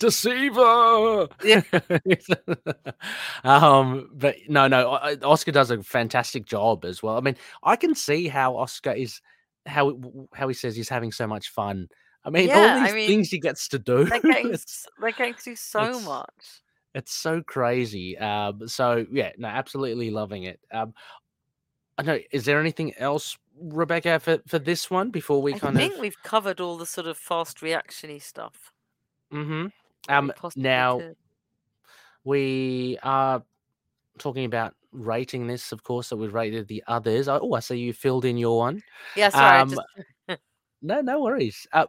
deceiver. 0.00 1.28
Yeah. 1.44 1.62
um, 3.44 4.10
but 4.12 4.36
no, 4.48 4.66
no. 4.68 4.90
I- 4.92 5.16
Oscar 5.22 5.52
does 5.52 5.70
a 5.70 5.82
fantastic 5.82 6.44
job 6.46 6.84
as 6.84 7.02
well. 7.02 7.16
I 7.16 7.20
mean, 7.20 7.36
I 7.62 7.76
can 7.76 7.94
see 7.94 8.28
how 8.28 8.56
Oscar 8.56 8.92
is 8.92 9.20
how 9.66 9.96
how 10.34 10.48
he 10.48 10.54
says 10.54 10.74
he's 10.74 10.88
having 10.88 11.12
so 11.12 11.26
much 11.28 11.50
fun. 11.50 11.88
I 12.24 12.30
mean, 12.30 12.48
Yeah, 12.48 12.54
all 12.58 12.64
I 12.80 12.84
these 12.86 12.94
mean, 12.94 13.08
things 13.08 13.30
he 13.30 13.40
gets 13.40 13.68
to 13.68 13.78
do. 13.78 14.04
they're 14.04 14.20
getting 14.22 14.52
it's, 14.54 14.86
they're 15.00 15.10
getting 15.12 15.34
to 15.34 15.42
do 15.44 15.56
so 15.56 15.82
it's- 15.82 16.04
much. 16.04 16.60
it's 16.94 17.12
so 17.14 17.42
crazy. 17.42 18.16
Um, 18.18 18.68
so 18.68 19.04
yeah, 19.10 19.32
no, 19.38 19.48
absolutely 19.48 20.10
loving 20.10 20.44
it. 20.44 20.60
Um, 20.72 20.94
I 21.98 22.02
know. 22.02 22.18
Is 22.30 22.44
there 22.44 22.58
anything 22.60 22.94
else, 22.96 23.36
Rebecca, 23.60 24.18
for, 24.20 24.38
for 24.46 24.58
this 24.58 24.90
one 24.90 25.10
before 25.10 25.42
we 25.42 25.54
I 25.54 25.58
kind 25.58 25.76
of? 25.76 25.82
I 25.82 25.88
think 25.88 26.00
we've 26.00 26.22
covered 26.22 26.60
all 26.60 26.76
the 26.78 26.86
sort 26.86 27.06
of 27.06 27.18
fast 27.18 27.58
reactiony 27.58 28.22
stuff. 28.22 28.72
Mm-hmm. 29.32 29.66
Um. 30.08 30.32
Now 30.56 30.98
could. 30.98 31.16
we 32.24 32.98
are 33.02 33.42
talking 34.18 34.44
about 34.44 34.74
rating 34.92 35.46
this, 35.46 35.72
of 35.72 35.82
course. 35.82 36.08
So 36.08 36.16
we've 36.16 36.34
rated 36.34 36.68
the 36.68 36.82
others. 36.86 37.28
Oh, 37.28 37.52
I 37.54 37.60
see 37.60 37.76
you 37.78 37.92
filled 37.92 38.24
in 38.24 38.36
your 38.38 38.58
one. 38.58 38.82
Yeah, 39.16 39.28
sorry. 39.30 39.58
I 39.58 39.60
Um, 39.60 39.70
just, 39.70 40.40
No, 40.82 41.00
no 41.00 41.20
worries. 41.20 41.66
Uh, 41.72 41.86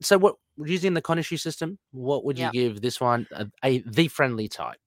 so 0.00 0.18
what 0.18 0.36
using 0.58 0.94
the 0.94 1.02
Khonshu 1.02 1.38
system? 1.40 1.78
What 1.92 2.24
would 2.24 2.38
you 2.38 2.48
Yeah. 2.48 2.50
give 2.50 2.80
this 2.80 3.00
one? 3.00 3.26
A, 3.32 3.48
a 3.64 3.78
the 3.80 4.08
friendly 4.08 4.48
type. 4.48 4.80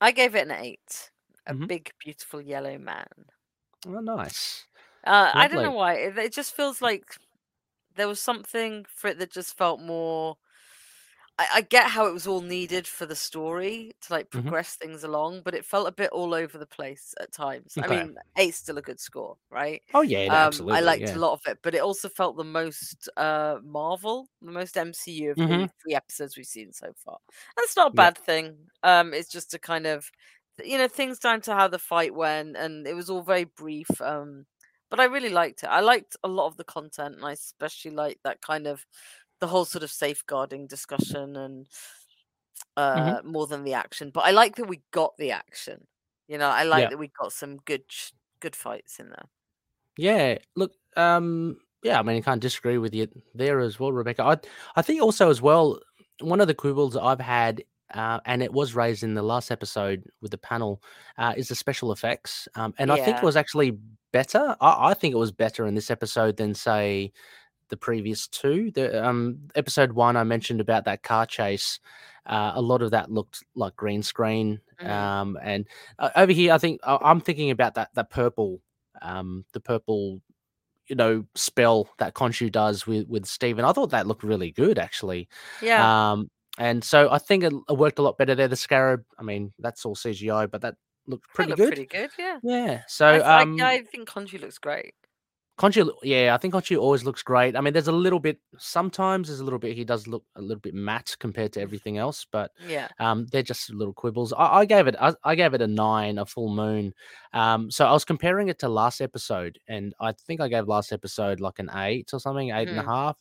I 0.00 0.12
gave 0.12 0.36
it 0.36 0.46
an 0.46 0.52
eight. 0.52 1.10
A 1.46 1.54
Mhm. 1.54 1.66
big, 1.66 1.92
beautiful 1.98 2.40
yellow 2.40 2.78
man. 2.78 3.26
Oh, 3.86 4.00
nice. 4.00 4.66
Uh, 5.04 5.32
I 5.36 5.48
don't 5.48 5.62
know 5.62 5.72
why. 5.72 5.94
It, 5.94 6.18
it 6.18 6.32
just 6.32 6.54
feels 6.54 6.80
like 6.80 7.16
there 7.96 8.08
was 8.08 8.20
something 8.20 8.86
for 8.88 9.08
it 9.08 9.18
that 9.18 9.32
just 9.32 9.56
felt 9.56 9.80
more. 9.80 10.38
I, 11.38 11.46
I 11.54 11.60
get 11.62 11.90
how 11.90 12.06
it 12.06 12.12
was 12.12 12.26
all 12.26 12.40
needed 12.40 12.86
for 12.86 13.06
the 13.06 13.16
story 13.16 13.92
to 14.02 14.12
like 14.12 14.30
Mhm. 14.32 14.54
progress 14.54 14.76
things 14.76 15.02
along, 15.04 15.42
but 15.44 15.54
it 15.54 15.64
felt 15.64 15.88
a 15.88 15.92
bit 15.92 16.10
all 16.10 16.34
over 16.34 16.58
the 16.58 16.66
place 16.66 17.14
at 17.20 17.32
times. 17.32 17.76
I 17.82 17.88
mean, 17.88 18.16
eight's 18.36 18.58
still 18.58 18.78
a 18.78 18.82
good 18.82 19.00
score, 19.00 19.36
right? 19.50 19.82
Oh 19.94 20.02
yeah, 20.02 20.28
Um, 20.28 20.64
absolutely. 20.70 20.70
I 20.70 20.80
liked 20.80 21.12
yeah. 21.12 21.16
a 21.16 21.18
lot 21.18 21.32
of 21.32 21.40
it, 21.46 21.58
but 21.62 21.74
it 21.74 21.82
also 21.82 22.08
felt 22.08 22.36
the 22.36 22.44
most 22.44 23.08
uh, 23.16 23.58
Marvel, 23.64 24.28
the 24.42 24.52
most 24.52 24.76
MCU 24.76 25.32
of 25.32 25.42
the 25.46 25.54
Mhm. 25.54 25.70
three 25.82 25.94
episodes 25.94 26.36
we've 26.36 26.46
seen 26.46 26.72
so 26.72 26.92
far. 27.04 27.18
That's 27.56 27.76
not 27.76 27.90
a 27.92 27.94
Yeah. 27.94 28.06
bad 28.06 28.16
thing. 28.18 28.68
Um, 28.82 29.12
it's 29.12 29.28
just 29.30 29.54
a 29.54 29.58
kind 29.58 29.86
of, 29.86 30.10
you 30.64 30.78
know, 30.78 30.88
things 30.88 31.18
down 31.18 31.40
to 31.42 31.54
how 31.54 31.68
the 31.68 31.78
fight 31.78 32.14
went, 32.14 32.56
and 32.56 32.86
it 32.86 32.94
was 32.94 33.10
all 33.10 33.22
very 33.22 33.44
brief. 33.44 34.00
Um, 34.00 34.46
but 34.90 35.00
I 35.00 35.04
really 35.06 35.30
liked 35.30 35.62
it. 35.64 35.66
I 35.66 35.80
liked 35.80 36.16
a 36.22 36.28
lot 36.28 36.46
of 36.46 36.56
the 36.56 36.64
content, 36.64 37.16
and 37.16 37.24
I 37.24 37.32
especially 37.32 37.90
liked 37.90 38.22
that 38.24 38.40
kind 38.40 38.66
of 38.68 38.86
the 39.40 39.46
whole 39.48 39.64
sort 39.64 39.82
of 39.84 39.90
safeguarding 39.90 40.66
discussion 40.66 41.36
and 41.36 41.68
uh 42.76 43.20
more 43.24 43.46
than 43.46 43.64
the 43.64 43.74
action. 43.74 44.10
But 44.10 44.24
I 44.24 44.30
like 44.30 44.56
that 44.56 44.68
we 44.68 44.82
got 44.90 45.16
the 45.16 45.30
action. 45.32 45.86
You 46.28 46.38
know, 46.38 46.48
I 46.48 46.64
like 46.64 46.82
Yeah. 46.82 46.90
that 46.90 46.98
we 46.98 47.08
got 47.08 47.32
some 47.32 47.56
good 47.58 47.84
good 48.40 48.56
fights 48.56 48.98
in 48.98 49.10
there. 49.10 49.28
Yeah, 49.96 50.38
look, 50.56 50.72
um, 50.96 51.58
yeah, 51.82 51.98
I 51.98 52.02
mean, 52.02 52.16
I 52.16 52.20
can't 52.20 52.40
disagree 52.40 52.78
with 52.78 52.94
you 52.94 53.08
there 53.34 53.60
as 53.60 53.78
well, 53.78 53.92
Rebecca. 53.92 54.22
I, 54.22 54.36
I 54.76 54.82
think 54.82 55.00
also 55.02 55.30
as 55.30 55.40
well, 55.40 55.80
one 56.20 56.40
of 56.40 56.48
the 56.48 56.54
quibbles 56.54 56.96
I've 56.96 57.20
had, 57.20 57.62
uh, 57.92 58.18
and 58.24 58.42
it 58.42 58.52
was 58.52 58.74
raised 58.74 59.02
in 59.04 59.14
the 59.14 59.22
last 59.22 59.50
episode 59.50 60.04
with 60.20 60.30
the 60.32 60.38
panel, 60.38 60.82
uh, 61.18 61.34
is 61.36 61.48
the 61.48 61.54
special 61.54 61.92
effects. 61.92 62.48
Um, 62.56 62.74
and 62.78 62.90
I 62.90 62.96
think 62.96 63.18
it 63.18 63.26
was 63.26 63.36
actually 63.36 63.78
better. 64.12 64.56
I, 64.60 64.90
I 64.90 64.94
think 64.94 65.14
it 65.14 65.18
was 65.18 65.30
better 65.32 65.66
in 65.66 65.74
this 65.74 65.90
episode 65.90 66.38
than 66.38 66.54
say 66.54 67.12
the 67.68 67.76
previous 67.76 68.28
two. 68.28 68.70
The 68.72 69.04
um 69.06 69.38
episode 69.54 69.92
one 69.92 70.16
I 70.16 70.24
mentioned 70.24 70.60
about 70.60 70.84
that 70.86 71.02
car 71.02 71.26
chase. 71.26 71.80
Uh, 72.26 72.52
a 72.54 72.62
lot 72.62 72.80
of 72.82 72.90
that 72.92 73.10
looked 73.10 73.44
like 73.54 73.76
green 73.76 74.02
screen. 74.02 74.60
Mhm. 74.80 74.88
Um, 74.88 75.38
and 75.42 75.66
uh, 75.98 76.10
over 76.16 76.32
here, 76.32 76.52
I 76.54 76.58
think 76.58 76.80
I- 76.82 76.98
I'm 77.02 77.20
thinking 77.20 77.50
about 77.50 77.74
that 77.74 77.90
that 77.94 78.10
purple, 78.10 78.60
um, 79.02 79.44
the 79.52 79.60
purple, 79.60 80.20
you 80.86 80.96
know, 80.96 81.24
spell 81.34 81.88
that 81.98 82.14
Khonshu 82.14 82.50
does 82.50 82.86
with 82.86 83.06
with 83.08 83.26
Steven. 83.26 83.64
I 83.64 83.72
thought 83.72 83.90
that 83.90 84.06
looked 84.06 84.22
really 84.24 84.50
good 84.52 84.78
actually. 84.78 85.28
Yeah. 85.60 86.12
Um, 86.12 86.30
and 86.56 86.82
so 86.84 87.10
I 87.10 87.18
think 87.18 87.42
it, 87.44 87.52
it 87.68 87.76
worked 87.76 87.98
a 87.98 88.02
lot 88.02 88.16
better 88.16 88.34
there. 88.34 88.48
The 88.48 88.56
scarab, 88.56 89.04
I 89.18 89.22
mean, 89.22 89.52
that's 89.58 89.84
all 89.84 89.94
CGI, 89.96 90.50
but 90.50 90.60
that 90.62 90.76
looked 91.06 91.26
That 91.26 91.34
pretty 91.34 91.50
looked 91.50 91.58
good. 91.58 91.68
pretty 91.74 91.86
good, 91.86 92.10
yeah. 92.18 92.38
Yeah. 92.42 92.82
So 92.86 93.06
I, 93.06 93.42
um, 93.42 93.60
I 93.60 93.80
think 93.82 94.08
Khonshu 94.08 94.40
looks 94.40 94.58
great. 94.58 94.94
Khonshu, 95.56 95.88
yeah, 96.02 96.34
I 96.34 96.38
think 96.38 96.52
Khonshu 96.52 96.80
always 96.80 97.04
looks 97.04 97.22
great. 97.22 97.54
I 97.56 97.60
mean, 97.60 97.72
there's 97.72 97.86
a 97.86 97.92
little 97.92 98.18
bit. 98.18 98.38
Sometimes 98.58 99.28
there's 99.28 99.38
a 99.38 99.44
little 99.44 99.60
bit. 99.60 99.76
He 99.76 99.84
does 99.84 100.08
look 100.08 100.24
a 100.34 100.42
little 100.42 100.60
bit 100.60 100.74
matte 100.74 101.14
compared 101.20 101.52
to 101.52 101.60
everything 101.60 101.96
else, 101.96 102.26
but 102.32 102.50
Yeah. 102.66 102.88
um, 102.98 103.26
they're 103.30 103.42
just 103.44 103.70
little 103.70 103.94
quibbles. 103.94 104.32
I, 104.36 104.46
I 104.60 104.64
gave 104.64 104.88
it. 104.88 104.96
I, 105.00 105.14
I 105.22 105.36
gave 105.36 105.54
it 105.54 105.62
a 105.62 105.66
nine, 105.68 106.18
a 106.18 106.26
full 106.26 106.48
moon. 106.52 106.92
Um, 107.32 107.70
so 107.70 107.86
I 107.86 107.92
was 107.92 108.04
comparing 108.04 108.48
it 108.48 108.58
to 108.60 108.68
last 108.68 109.00
episode, 109.00 109.56
and 109.68 109.94
I 110.00 110.10
think 110.26 110.40
I 110.40 110.48
gave 110.48 110.66
last 110.66 110.92
episode 110.92 111.38
like 111.38 111.60
an 111.60 111.70
eight 111.74 112.10
or 112.12 112.18
something, 112.18 112.50
eight 112.50 112.68
and 112.68 112.80
a 112.80 112.82
Mhm. 112.82 112.86
half. 112.86 113.16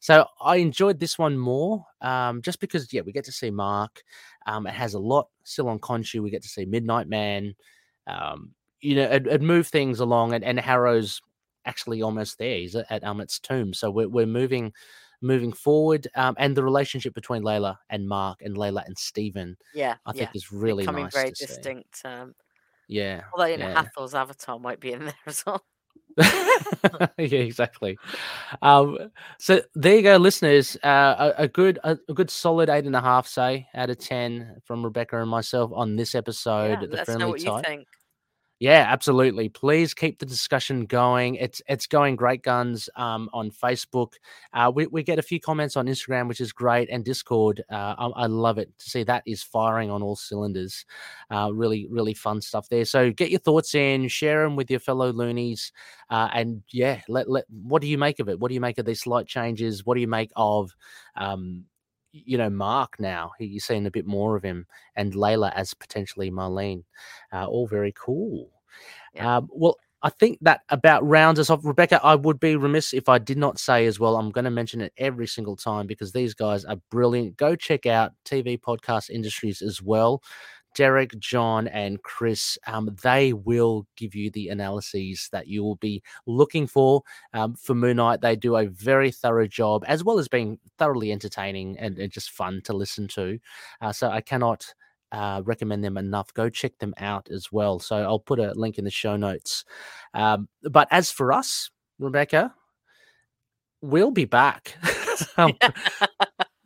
So 0.00 0.26
I 0.40 0.56
enjoyed 0.56 0.98
this 1.00 1.18
one 1.18 1.36
more, 1.36 1.84
um, 2.00 2.40
just 2.40 2.60
because 2.60 2.90
yeah, 2.94 3.02
we 3.02 3.12
get 3.12 3.24
to 3.26 3.32
see 3.32 3.50
Mark. 3.50 4.02
Um, 4.46 4.66
it 4.66 4.72
has 4.72 4.94
a 4.94 4.98
lot 4.98 5.28
still 5.42 5.68
on 5.68 5.80
Khonshu. 5.80 6.20
We 6.22 6.30
get 6.30 6.42
to 6.44 6.48
see 6.48 6.64
Midnight 6.64 7.08
Man. 7.08 7.54
Um, 8.06 8.54
you 8.80 8.96
know, 8.96 9.04
it, 9.04 9.26
it 9.26 9.42
moved 9.42 9.68
things 9.70 10.00
along, 10.00 10.32
and, 10.32 10.42
and 10.44 10.58
Harrow's 10.58 11.20
actually 11.64 12.02
almost 12.02 12.38
there. 12.38 12.58
He's 12.58 12.74
at, 12.76 12.86
at 12.90 13.04
Ammit's 13.04 13.38
tomb, 13.38 13.72
so 13.74 13.90
we're 13.90 14.08
we're 14.08 14.26
moving 14.26 14.72
moving 15.24 15.52
forward. 15.52 16.06
Um, 16.14 16.34
and 16.38 16.56
the 16.56 16.62
relationship 16.62 17.14
between 17.14 17.42
Layla 17.42 17.78
and 17.90 18.06
Mark, 18.06 18.42
and 18.42 18.56
Layla 18.56 18.86
and 18.86 18.96
Stephen, 18.96 19.56
Yeah. 19.74 19.96
I 20.06 20.12
yeah. 20.14 20.18
think 20.20 20.36
is 20.36 20.52
really 20.52 20.82
Becoming 20.82 21.04
nice 21.04 21.14
very 21.14 21.30
distinct. 21.30 22.02
Um, 22.04 22.34
Yeah, 22.88 23.22
although, 23.32 23.46
you 23.46 23.56
know, 23.56 23.68
yeah. 23.68 23.82
Hathor's 23.82 24.14
avatar 24.14 24.58
might 24.58 24.80
be 24.80 24.92
in 24.92 25.06
there 25.06 25.14
as 25.26 25.44
well. 25.46 25.64
yeah, 26.18 27.08
exactly. 27.18 27.98
Um, 28.62 29.10
so 29.38 29.62
there 29.74 29.96
you 29.96 30.02
go, 30.02 30.16
listeners. 30.16 30.76
Uh, 30.84 31.32
a, 31.36 31.42
a 31.44 31.48
good, 31.48 31.78
a, 31.82 31.98
a 32.08 32.14
good 32.14 32.30
solid 32.30 32.68
eight 32.68 32.84
and 32.84 32.94
a 32.94 33.00
half, 33.00 33.26
say, 33.26 33.66
out 33.74 33.90
of 33.90 33.98
ten 33.98 34.60
from 34.64 34.84
Rebecca 34.84 35.20
and 35.20 35.28
myself 35.28 35.72
on 35.74 35.96
this 35.96 36.14
episode. 36.14 36.80
Yeah, 36.82 36.86
the 36.86 36.96
let 36.96 37.06
friendly 37.06 37.24
know 37.24 37.30
what 37.30 37.40
you 37.40 37.60
think. 37.62 37.88
Yeah, 38.60 38.86
absolutely. 38.88 39.48
Please 39.48 39.94
keep 39.94 40.18
the 40.20 40.26
discussion 40.26 40.86
going. 40.86 41.34
It's 41.34 41.60
it's 41.68 41.86
going 41.88 42.14
great 42.14 42.42
guns 42.42 42.88
um, 42.96 43.28
on 43.32 43.50
Facebook. 43.50 44.12
Uh, 44.52 44.70
we 44.74 44.86
we 44.86 45.02
get 45.02 45.18
a 45.18 45.22
few 45.22 45.40
comments 45.40 45.76
on 45.76 45.86
Instagram, 45.86 46.28
which 46.28 46.40
is 46.40 46.52
great, 46.52 46.88
and 46.88 47.04
Discord. 47.04 47.62
Uh, 47.70 47.94
I, 47.98 48.06
I 48.22 48.26
love 48.26 48.58
it 48.58 48.70
to 48.78 48.88
see 48.90 49.02
that 49.04 49.24
is 49.26 49.42
firing 49.42 49.90
on 49.90 50.02
all 50.02 50.14
cylinders. 50.16 50.86
Uh, 51.30 51.50
really 51.52 51.88
really 51.90 52.14
fun 52.14 52.40
stuff 52.40 52.68
there. 52.68 52.84
So 52.84 53.10
get 53.10 53.30
your 53.30 53.40
thoughts 53.40 53.74
in, 53.74 54.06
share 54.08 54.44
them 54.44 54.54
with 54.56 54.70
your 54.70 54.80
fellow 54.80 55.12
loonies, 55.12 55.72
uh, 56.08 56.28
and 56.32 56.62
yeah, 56.70 57.00
let 57.08 57.28
let 57.28 57.44
what 57.50 57.82
do 57.82 57.88
you 57.88 57.98
make 57.98 58.20
of 58.20 58.28
it? 58.28 58.38
What 58.38 58.48
do 58.48 58.54
you 58.54 58.60
make 58.60 58.78
of 58.78 58.86
these 58.86 59.00
slight 59.00 59.26
changes? 59.26 59.84
What 59.84 59.96
do 59.96 60.00
you 60.00 60.08
make 60.08 60.30
of 60.36 60.70
um, 61.16 61.64
you 62.14 62.38
know 62.38 62.50
Mark 62.50 62.96
now? 62.98 63.32
You're 63.38 63.60
seeing 63.60 63.86
a 63.86 63.90
bit 63.90 64.06
more 64.06 64.36
of 64.36 64.42
him, 64.42 64.66
and 64.96 65.14
Layla 65.14 65.52
as 65.54 65.74
potentially 65.74 66.30
Marlene. 66.30 66.84
Uh, 67.32 67.46
all 67.46 67.66
very 67.66 67.92
cool. 67.92 68.50
Yeah. 69.14 69.38
Um, 69.38 69.48
well, 69.50 69.76
I 70.02 70.10
think 70.10 70.38
that 70.42 70.60
about 70.68 71.06
rounds 71.06 71.40
us 71.40 71.48
off. 71.48 71.64
Rebecca, 71.64 71.98
I 72.04 72.14
would 72.14 72.38
be 72.38 72.56
remiss 72.56 72.92
if 72.92 73.08
I 73.08 73.18
did 73.18 73.38
not 73.38 73.58
say 73.58 73.86
as 73.86 73.98
well. 73.98 74.16
I'm 74.16 74.30
going 74.30 74.44
to 74.44 74.50
mention 74.50 74.82
it 74.82 74.92
every 74.98 75.26
single 75.26 75.56
time 75.56 75.86
because 75.86 76.12
these 76.12 76.34
guys 76.34 76.64
are 76.66 76.76
brilliant. 76.90 77.38
Go 77.38 77.56
check 77.56 77.86
out 77.86 78.12
TV 78.26 78.60
Podcast 78.60 79.08
Industries 79.08 79.62
as 79.62 79.80
well. 79.80 80.22
Derek, 80.74 81.18
John, 81.18 81.68
and 81.68 82.02
Chris, 82.02 82.58
um, 82.66 82.94
they 83.02 83.32
will 83.32 83.86
give 83.96 84.14
you 84.14 84.30
the 84.30 84.48
analyses 84.48 85.28
that 85.32 85.46
you 85.46 85.62
will 85.62 85.76
be 85.76 86.02
looking 86.26 86.66
for. 86.66 87.02
Um, 87.32 87.54
for 87.54 87.74
Moon 87.74 87.96
Knight, 87.96 88.20
they 88.20 88.36
do 88.36 88.56
a 88.56 88.66
very 88.66 89.10
thorough 89.10 89.46
job, 89.46 89.84
as 89.86 90.04
well 90.04 90.18
as 90.18 90.28
being 90.28 90.58
thoroughly 90.78 91.12
entertaining 91.12 91.78
and, 91.78 91.98
and 91.98 92.12
just 92.12 92.30
fun 92.30 92.60
to 92.64 92.72
listen 92.72 93.08
to. 93.08 93.38
Uh, 93.80 93.92
so 93.92 94.08
I 94.10 94.20
cannot 94.20 94.66
uh, 95.12 95.42
recommend 95.44 95.84
them 95.84 95.96
enough. 95.96 96.34
Go 96.34 96.48
check 96.48 96.76
them 96.78 96.94
out 96.98 97.28
as 97.30 97.52
well. 97.52 97.78
So 97.78 97.96
I'll 97.96 98.18
put 98.18 98.40
a 98.40 98.52
link 98.54 98.78
in 98.78 98.84
the 98.84 98.90
show 98.90 99.16
notes. 99.16 99.64
Um, 100.12 100.48
but 100.62 100.88
as 100.90 101.10
for 101.10 101.32
us, 101.32 101.70
Rebecca, 101.98 102.52
we'll 103.80 104.10
be 104.10 104.24
back 104.24 104.76
um, 105.36 105.52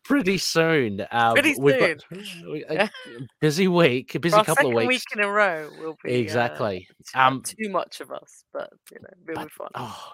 pretty 0.08 0.38
soon. 0.38 1.06
Um, 1.10 1.34
Pretty 1.34 1.54
we've 1.56 1.78
got 1.78 1.90
a 2.70 2.90
busy 3.40 3.68
week, 3.68 4.14
a 4.14 4.20
busy 4.20 4.38
For 4.38 4.42
couple 4.42 4.68
of 4.68 4.74
weeks. 4.74 4.88
week 4.88 5.02
in 5.16 5.20
a 5.24 5.28
row 5.30 5.70
will 5.78 5.96
be 6.02 6.30
uh, 6.30 6.64
exactly. 6.64 6.88
too, 7.06 7.20
Um, 7.20 7.42
too 7.44 7.68
much 7.70 8.00
of 8.00 8.10
us, 8.12 8.44
but 8.52 8.70
you 8.92 8.98
know, 9.00 9.08
it'll 9.28 9.34
but, 9.34 9.46
be 9.46 9.48
fun. 9.50 9.70
oh, 9.74 10.12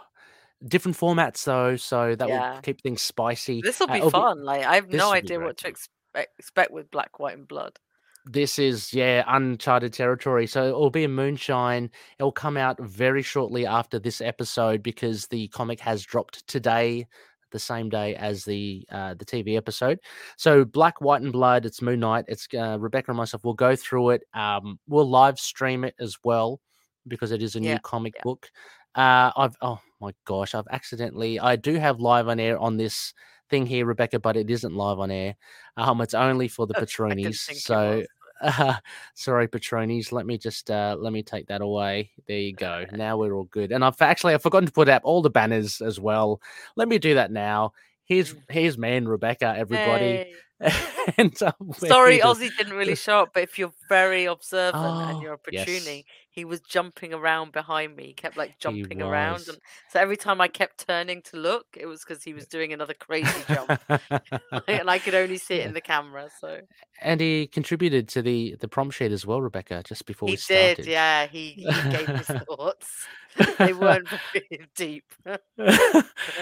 different 0.68 0.96
formats 0.98 1.44
though, 1.44 1.76
so 1.76 2.16
that 2.16 2.28
Yeah. 2.28 2.40
will 2.54 2.62
keep 2.62 2.82
things 2.82 3.02
spicy. 3.02 3.62
This 3.62 3.80
will 3.80 3.88
Uh, 3.88 3.92
be 3.92 3.98
it'll 3.98 4.10
fun. 4.10 4.44
like 4.44 4.64
I 4.64 4.76
have 4.76 4.88
no 4.90 5.12
idea 5.12 5.40
what 5.40 5.58
to 5.58 5.68
expect 5.68 5.90
expect 6.38 6.70
with 6.72 6.90
Black, 6.90 7.18
White, 7.18 7.36
and 7.38 7.48
Blood. 7.48 7.78
this 8.26 8.58
is 8.58 8.92
yeah 8.94 9.22
uncharted 9.28 9.92
territory 9.92 10.46
so 10.46 10.66
it'll 10.68 10.88
be 10.90 11.04
a 11.04 11.08
moonshine 11.08 11.90
it'll 12.18 12.32
come 12.32 12.56
out 12.56 12.80
very 12.80 13.20
shortly 13.22 13.66
after 13.66 13.98
this 13.98 14.20
episode 14.22 14.82
because 14.82 15.26
the 15.26 15.46
comic 15.48 15.78
has 15.78 16.02
dropped 16.02 16.46
today 16.46 17.06
the 17.54 17.58
same 17.58 17.88
day 17.88 18.14
as 18.16 18.44
the 18.44 18.84
uh, 18.90 19.14
the 19.14 19.24
tv 19.24 19.56
episode. 19.56 19.98
So 20.36 20.66
black 20.66 21.00
white 21.00 21.22
and 21.22 21.32
blood 21.32 21.64
it's 21.64 21.80
moon 21.80 22.00
knight 22.00 22.26
it's 22.28 22.46
uh, 22.52 22.76
rebecca 22.78 23.10
and 23.10 23.16
myself 23.16 23.44
We'll 23.44 23.54
go 23.54 23.76
through 23.76 24.10
it 24.10 24.22
um, 24.34 24.78
we'll 24.86 25.08
live 25.08 25.38
stream 25.38 25.84
it 25.84 25.94
as 25.98 26.18
well 26.22 26.60
because 27.08 27.32
it 27.32 27.42
is 27.42 27.56
a 27.56 27.60
new 27.60 27.78
comic 27.78 28.14
yeah. 28.16 28.22
book. 28.24 28.50
Uh, 28.94 29.30
i've 29.36 29.56
oh 29.62 29.80
my 30.00 30.12
gosh 30.24 30.54
i've 30.54 30.68
accidentally 30.70 31.40
i 31.40 31.56
do 31.56 31.74
have 31.74 31.98
live 31.98 32.28
on 32.28 32.38
air 32.38 32.56
on 32.58 32.76
this 32.76 33.12
thing 33.50 33.66
here 33.66 33.86
rebecca 33.86 34.18
but 34.18 34.36
it 34.36 34.50
isn't 34.50 34.74
live 34.74 34.98
on 34.98 35.10
air. 35.10 35.36
Um, 35.76 36.00
it's 36.00 36.14
only 36.14 36.48
for 36.48 36.66
the 36.66 36.74
I 36.76 36.80
didn't 36.80 36.90
patroonies 36.90 37.46
think 37.46 37.58
it 37.58 37.62
so 37.62 38.04
uh, 38.40 38.74
sorry, 39.14 39.48
Patroonies. 39.48 40.12
Let 40.12 40.26
me 40.26 40.38
just 40.38 40.70
uh, 40.70 40.96
let 40.98 41.12
me 41.12 41.22
take 41.22 41.46
that 41.48 41.60
away. 41.60 42.10
There 42.26 42.38
you 42.38 42.54
go. 42.54 42.84
Now 42.92 43.16
we're 43.16 43.34
all 43.34 43.44
good. 43.44 43.72
And 43.72 43.84
I've 43.84 44.00
actually 44.00 44.34
I've 44.34 44.42
forgotten 44.42 44.66
to 44.66 44.72
put 44.72 44.88
up 44.88 45.02
all 45.04 45.22
the 45.22 45.30
banners 45.30 45.80
as 45.80 45.98
well. 46.00 46.40
Let 46.76 46.88
me 46.88 46.98
do 46.98 47.14
that 47.14 47.30
now. 47.32 47.72
Here's 48.06 48.34
Mm. 48.34 48.42
here's 48.50 48.78
man 48.78 49.08
Rebecca, 49.08 49.54
everybody. 49.56 50.04
Hey. 50.04 50.34
and 51.18 51.42
um, 51.42 51.52
Sorry, 51.76 52.20
Ozzy 52.20 52.50
didn't 52.56 52.74
really 52.74 52.94
show 52.94 53.20
up, 53.20 53.30
but 53.34 53.42
if 53.42 53.58
you're 53.58 53.72
very 53.88 54.24
observant 54.26 54.84
and 54.84 55.16
Oh, 55.16 55.20
you're 55.20 55.34
a 55.34 55.38
yes. 55.50 56.02
He 56.30 56.44
was 56.44 56.60
jumping 56.60 57.14
around 57.14 57.52
behind 57.52 57.94
me. 57.94 58.06
He 58.06 58.12
kept 58.12 58.36
like 58.36 58.58
jumping 58.58 59.00
around, 59.00 59.46
and 59.48 59.58
so 59.90 60.00
every 60.00 60.16
time 60.16 60.40
I 60.40 60.48
kept 60.48 60.84
turning 60.86 61.22
to 61.22 61.36
look, 61.36 61.66
it 61.76 61.86
was 61.86 62.04
because 62.04 62.24
he 62.24 62.34
was 62.34 62.46
doing 62.46 62.72
another 62.72 62.94
crazy 62.94 63.30
jump, 63.46 63.80
and 64.68 64.90
I 64.90 64.98
could 64.98 65.14
only 65.14 65.38
see 65.38 65.56
it 65.56 65.66
in 65.66 65.74
the 65.74 65.80
camera. 65.80 66.28
So 66.40 66.60
and 67.00 67.20
he 67.20 67.46
contributed 67.46 68.08
to 68.08 68.22
the 68.22 68.56
the 68.60 68.66
prompt 68.66 68.94
sheet 68.96 69.12
as 69.12 69.24
well, 69.24 69.40
Rebecca. 69.42 69.82
Just 69.84 70.06
before 70.06 70.28
he 70.28 70.32
we 70.32 70.36
started. 70.36 70.76
did, 70.78 70.86
yeah. 70.86 71.26
He, 71.26 71.50
he 71.50 71.64
gave 71.64 72.08
his 72.08 72.26
thoughts. 72.26 73.06
they 73.58 73.72
weren't 73.74 74.08
very 74.32 74.68
deep. 74.76 75.04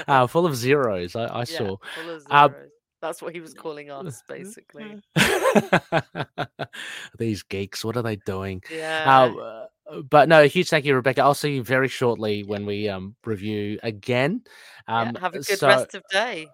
uh, 0.08 0.26
full 0.26 0.46
of 0.46 0.56
zeros. 0.56 1.16
I, 1.16 1.24
I 1.26 1.38
Yeah, 1.40 1.44
saw. 1.44 1.76
full 1.94 2.10
of 2.10 2.26
Uh. 2.30 2.48
That's 3.00 3.20
what 3.20 3.34
he 3.34 3.40
was 3.40 3.52
calling 3.52 3.90
us, 3.90 4.22
basically. 4.28 5.02
These 7.18 7.42
geeks, 7.42 7.84
what 7.84 7.96
are 7.96 8.02
they 8.02 8.14
doing? 8.14 8.62
Yeah. 8.70 9.32
Uh, 9.36 9.66
uh, 9.90 10.02
but 10.02 10.28
no, 10.28 10.44
huge 10.46 10.68
thank 10.68 10.84
you, 10.84 10.94
Rebecca. 10.94 11.20
I'll 11.22 11.34
see 11.34 11.56
you 11.56 11.64
very 11.64 11.88
shortly 11.88 12.44
when 12.44 12.64
we 12.64 12.88
um 12.88 13.16
review 13.24 13.80
again. 13.82 14.42
yeah, 14.88 15.00
Um, 15.00 15.14
Have 15.16 15.34
a 15.34 15.40
good 15.40 15.58
so, 15.58 15.66
rest 15.66 15.96
of 15.96 16.04
day. 16.12 16.46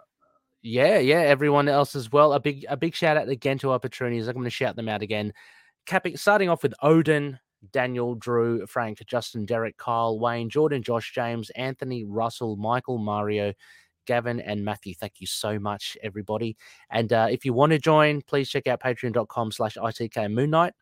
yeah, 0.62 0.98
yeah, 0.98 1.20
everyone 1.20 1.68
else 1.68 1.94
as 1.94 2.10
well. 2.10 2.32
A 2.32 2.40
big, 2.40 2.64
a 2.70 2.78
big 2.78 2.94
shout 2.94 3.18
out 3.18 3.28
again 3.28 3.58
to 3.58 3.70
our 3.72 3.78
patroonies. 3.78 4.26
I'm 4.26 4.32
going 4.32 4.44
to 4.44 4.50
shout 4.50 4.74
them 4.74 4.88
out 4.88 5.02
again. 5.02 5.34
Capping, 5.84 6.16
starting 6.16 6.48
off 6.48 6.62
with 6.62 6.72
Odin, 6.82 7.38
Daniel, 7.72 8.14
Drew, 8.14 8.66
Frank, 8.66 9.02
Justin, 9.06 9.44
Derek, 9.44 9.76
Kyle, 9.76 10.18
Wayne, 10.18 10.48
Jordan, 10.48 10.82
Josh, 10.82 11.12
James, 11.12 11.50
Anthony, 11.50 12.04
Russell, 12.04 12.56
Michael, 12.56 12.98
Mario, 12.98 13.52
Gavin, 14.06 14.40
and 14.40 14.64
Matthew. 14.64 14.94
Thank 14.94 15.20
you 15.20 15.26
so 15.26 15.58
much, 15.58 15.96
everybody. 16.02 16.56
And 16.90 17.12
uh, 17.12 17.28
if 17.30 17.44
you 17.44 17.52
want 17.52 17.72
to 17.72 17.78
join, 17.78 18.22
please 18.22 18.48
check 18.48 18.66
out 18.66 18.80
patreon.com 18.80 19.52
slash 19.52 19.76
ITK 19.76 20.32
Moon 20.32 20.50
Knight. 20.50 20.72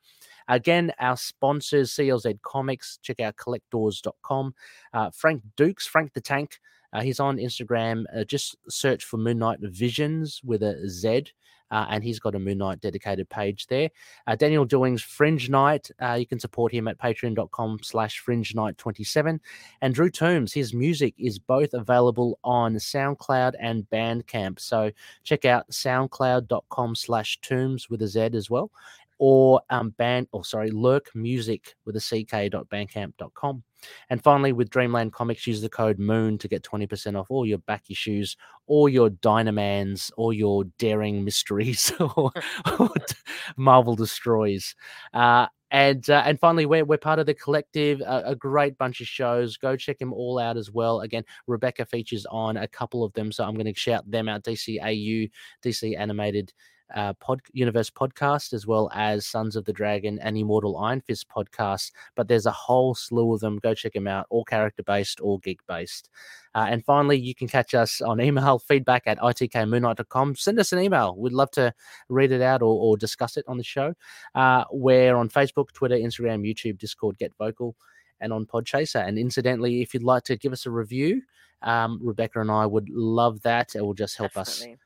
Again, 0.49 0.93
our 1.01 1.17
sponsors, 1.17 1.93
CLZ 1.93 2.41
Comics, 2.43 2.99
check 3.03 3.19
out 3.21 3.37
collectors.com. 3.37 4.55
Uh, 4.93 5.11
Frank 5.11 5.43
Dukes, 5.57 5.87
Frank 5.87 6.13
the 6.13 6.21
Tank, 6.21 6.61
uh, 6.93 7.01
he's 7.01 7.21
on 7.21 7.37
Instagram. 7.37 8.05
Uh, 8.17 8.25
just 8.25 8.57
search 8.69 9.05
for 9.05 9.17
Moon 9.17 9.39
Knight 9.39 9.59
Visions 9.61 10.41
with 10.45 10.63
a 10.63 10.89
Z. 10.89 11.25
Uh, 11.71 11.87
and 11.91 12.05
he's 12.05 12.19
got 12.19 12.35
a 12.35 12.39
Moon 12.39 12.59
Knight 12.59 12.81
dedicated 12.81 13.29
page 13.29 13.67
there. 13.67 13.91
Uh, 14.27 14.37
Daniel 14.37 14.65
Doing's 14.65 15.03
Fringe 15.03 15.49
Night. 15.49 15.91
Uh, 16.01 16.15
you 16.15 16.27
can 16.27 16.39
support 16.39 16.73
him 16.73 16.89
at 16.89 16.99
patreon.com 16.99 17.79
slash 17.83 18.19
fringe 18.21 18.55
night 18.55 18.79
27. 18.79 19.41
And 19.81 19.95
Drew 19.95 20.11
Toombs, 20.11 20.53
his 20.53 20.73
music 20.73 21.15
is 21.19 21.39
both 21.39 21.75
available 21.75 22.39
on 22.45 22.75
SoundCloud 22.75 23.55
and 23.61 23.89
Bandcamp. 23.91 24.61
So 24.61 24.91
check 25.25 25.45
out 25.45 25.69
soundcloud.com 25.71 26.95
slash 26.95 27.41
tombs 27.41 27.91
with 27.91 28.03
a 28.03 28.09
Z 28.09 28.31
as 28.35 28.51
well. 28.51 28.71
Or 29.19 29.61
um 29.71 29.91
band 29.91 30.29
or 30.33 30.45
sorry, 30.45 30.71
lurk 30.71 31.15
music 31.15 31.75
with 31.85 31.97
a 31.97 32.01
ck.bandcamp.com. 32.01 33.63
And 34.11 34.23
finally, 34.23 34.53
with 34.53 34.71
Dreamland 34.71 35.13
Comics, 35.13 35.47
use 35.47 35.61
the 35.61 35.69
code 35.69 35.99
MOON 35.99 36.39
to 36.39 36.49
get 36.49 36.63
20% 36.63 37.19
off 37.19 37.31
all 37.31 37.47
your 37.47 37.59
back 37.59 37.91
issues, 37.91 38.37
all 38.67 38.89
your 38.89 39.11
Dynamans, 39.11 40.11
all 40.17 40.33
your 40.33 40.65
Daring 40.79 41.25
Mysteries, 41.25 41.93
or, 42.01 42.33
or 42.79 42.91
Marvel 43.57 43.95
Destroys. 43.95 44.75
Uh, 45.13 45.47
and 45.73 46.09
uh, 46.09 46.23
and 46.25 46.39
finally, 46.39 46.65
we're, 46.65 46.85
we're 46.85 46.97
part 46.97 47.19
of 47.19 47.27
the 47.27 47.35
collective, 47.35 48.01
a, 48.01 48.23
a 48.27 48.37
great 48.37 48.79
bunch 48.79 49.01
of 49.01 49.09
shows. 49.09 49.57
Go 49.57 49.77
check 49.77 49.99
them 49.99 50.13
all 50.13 50.39
out 50.39 50.57
as 50.57 50.71
well. 50.71 51.01
Again, 51.01 51.25
Rebecca 51.47 51.85
features 51.85 52.25
on 52.31 52.57
a 52.57 52.69
couple 52.69 53.03
of 53.03 53.13
them, 53.15 53.33
so 53.33 53.45
I'm 53.45 53.55
going 53.55 53.67
to 53.67 53.75
shout 53.75 54.09
them 54.09 54.29
out 54.29 54.45
DCAU, 54.45 55.29
DC 55.65 55.99
Animated 55.99 56.53
uh, 56.95 57.13
pod, 57.15 57.41
Universe 57.53 57.91
podcast, 57.91 58.53
as 58.53 58.67
well 58.67 58.91
as 58.95 59.27
Sons 59.27 59.57
of 59.57 59.65
the 59.65 59.73
Dragon 59.73 60.19
and 60.21 60.37
Immortal 60.37 60.79
Iron 60.79 61.01
Fist 61.01 61.27
podcast. 61.29 61.91
But 62.15 62.29
there's 62.29 62.47
a 62.47 62.53
whole 62.53 62.95
slew 62.95 63.35
of 63.35 63.41
them. 63.41 63.59
Go 63.59 63.75
check 63.75 63.93
them 63.93 64.07
out, 64.07 64.27
all 64.31 64.45
character 64.45 64.83
based, 64.83 65.21
all 65.21 65.39
geek 65.39 65.61
based. 65.67 66.09
Uh, 66.55 66.67
and 66.71 66.85
finally, 66.85 67.19
you 67.19 67.35
can 67.35 67.49
catch 67.49 67.75
us 67.75 68.01
on 68.01 68.21
email 68.21 68.59
feedback 68.59 69.03
at 69.07 69.19
itkmoonnight.com. 69.19 70.37
Send 70.37 70.59
us 70.59 70.73
an 70.73 70.81
email. 70.81 71.17
We'd 71.17 71.33
love 71.33 71.51
to 71.53 71.73
read 72.09 72.33
it 72.33 72.43
out 72.43 72.63
or, 72.63 72.81
or 72.81 72.97
discuss 72.97 73.37
it 73.37 73.45
on 73.49 73.59
the 73.59 73.65
show. 73.65 73.95
Uh, 74.35 74.65
we're 74.71 75.17
on 75.17 75.29
Facebook, 75.29 75.73
Twitter, 75.73 75.97
Instagram, 75.97 76.49
YouTube, 76.49 76.79
Discord, 76.79 77.19
Get 77.19 77.33
Vocal, 77.39 77.77
and 78.21 78.33
on 78.33 78.47
Podchaser. 78.47 79.07
And 79.07 79.19
incidentally, 79.19 79.83
if 79.83 79.93
you'd 79.93 80.03
like 80.03 80.25
to 80.25 80.37
give 80.37 80.53
us 80.53 80.67
a 80.67 80.71
review, 80.71 81.23
um, 81.63 81.99
Rebecca 82.03 82.41
and 82.41 82.51
I 82.51 82.67
would 82.67 82.89
love 82.89 83.43
that. 83.43 83.75
It 83.75 83.83
will 83.83 83.95
just 83.95 84.17
help 84.17 84.37
us 84.37 84.61
Definitely. 84.61 84.86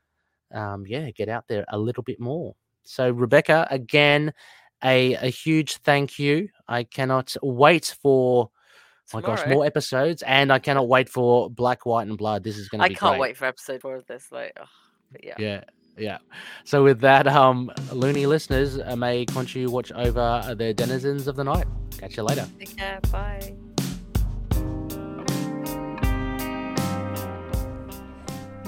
Um, 0.52 0.84
yeah, 0.86 1.10
get 1.10 1.28
out 1.28 1.44
there 1.48 1.64
a 1.68 1.78
little 1.78 2.02
bit 2.02 2.20
more. 2.20 2.54
So, 2.84 3.10
Rebecca, 3.10 3.68
again, 3.70 4.32
a, 4.82 5.14
a 5.14 5.28
huge 5.28 5.76
thank 5.78 6.18
you. 6.18 6.48
I 6.66 6.84
cannot 6.84 7.36
wait 7.42 7.94
for, 8.02 8.50
my 9.12 9.20
gosh, 9.20 9.46
more 9.46 9.66
episodes, 9.66 10.22
and 10.22 10.52
I 10.52 10.58
cannot 10.58 10.88
wait 10.88 11.08
for 11.08 11.50
Black, 11.50 11.86
White, 11.86 12.08
and 12.08 12.16
Blood. 12.16 12.42
This 12.44 12.56
is 12.56 12.68
going 12.68 12.80
to 12.80 12.84
I 12.84 12.88
be 12.88 12.94
can't 12.94 13.12
great. 13.12 13.20
wait 13.20 13.36
for 13.36 13.44
episode 13.44 13.80
four 13.82 13.96
of 13.96 14.06
this. 14.06 14.28
Like, 14.32 14.56
yeah. 15.22 15.34
Yeah, 15.38 15.64
yeah. 15.96 16.18
So, 16.64 16.82
with 16.82 17.00
that, 17.00 17.26
um, 17.28 17.70
loony 17.92 18.26
listeners, 18.26 18.78
uh, 18.78 18.96
may 18.96 19.26
Khonshu 19.26 19.68
watch 19.68 19.92
over 19.92 20.42
uh, 20.44 20.54
the 20.54 20.72
denizens 20.74 21.28
of 21.28 21.36
the 21.36 21.44
night. 21.44 21.66
Catch 21.98 22.16
you 22.16 22.22
later. 22.22 22.48
Take 22.58 22.76
care. 22.76 22.98
Bye. 23.12 23.59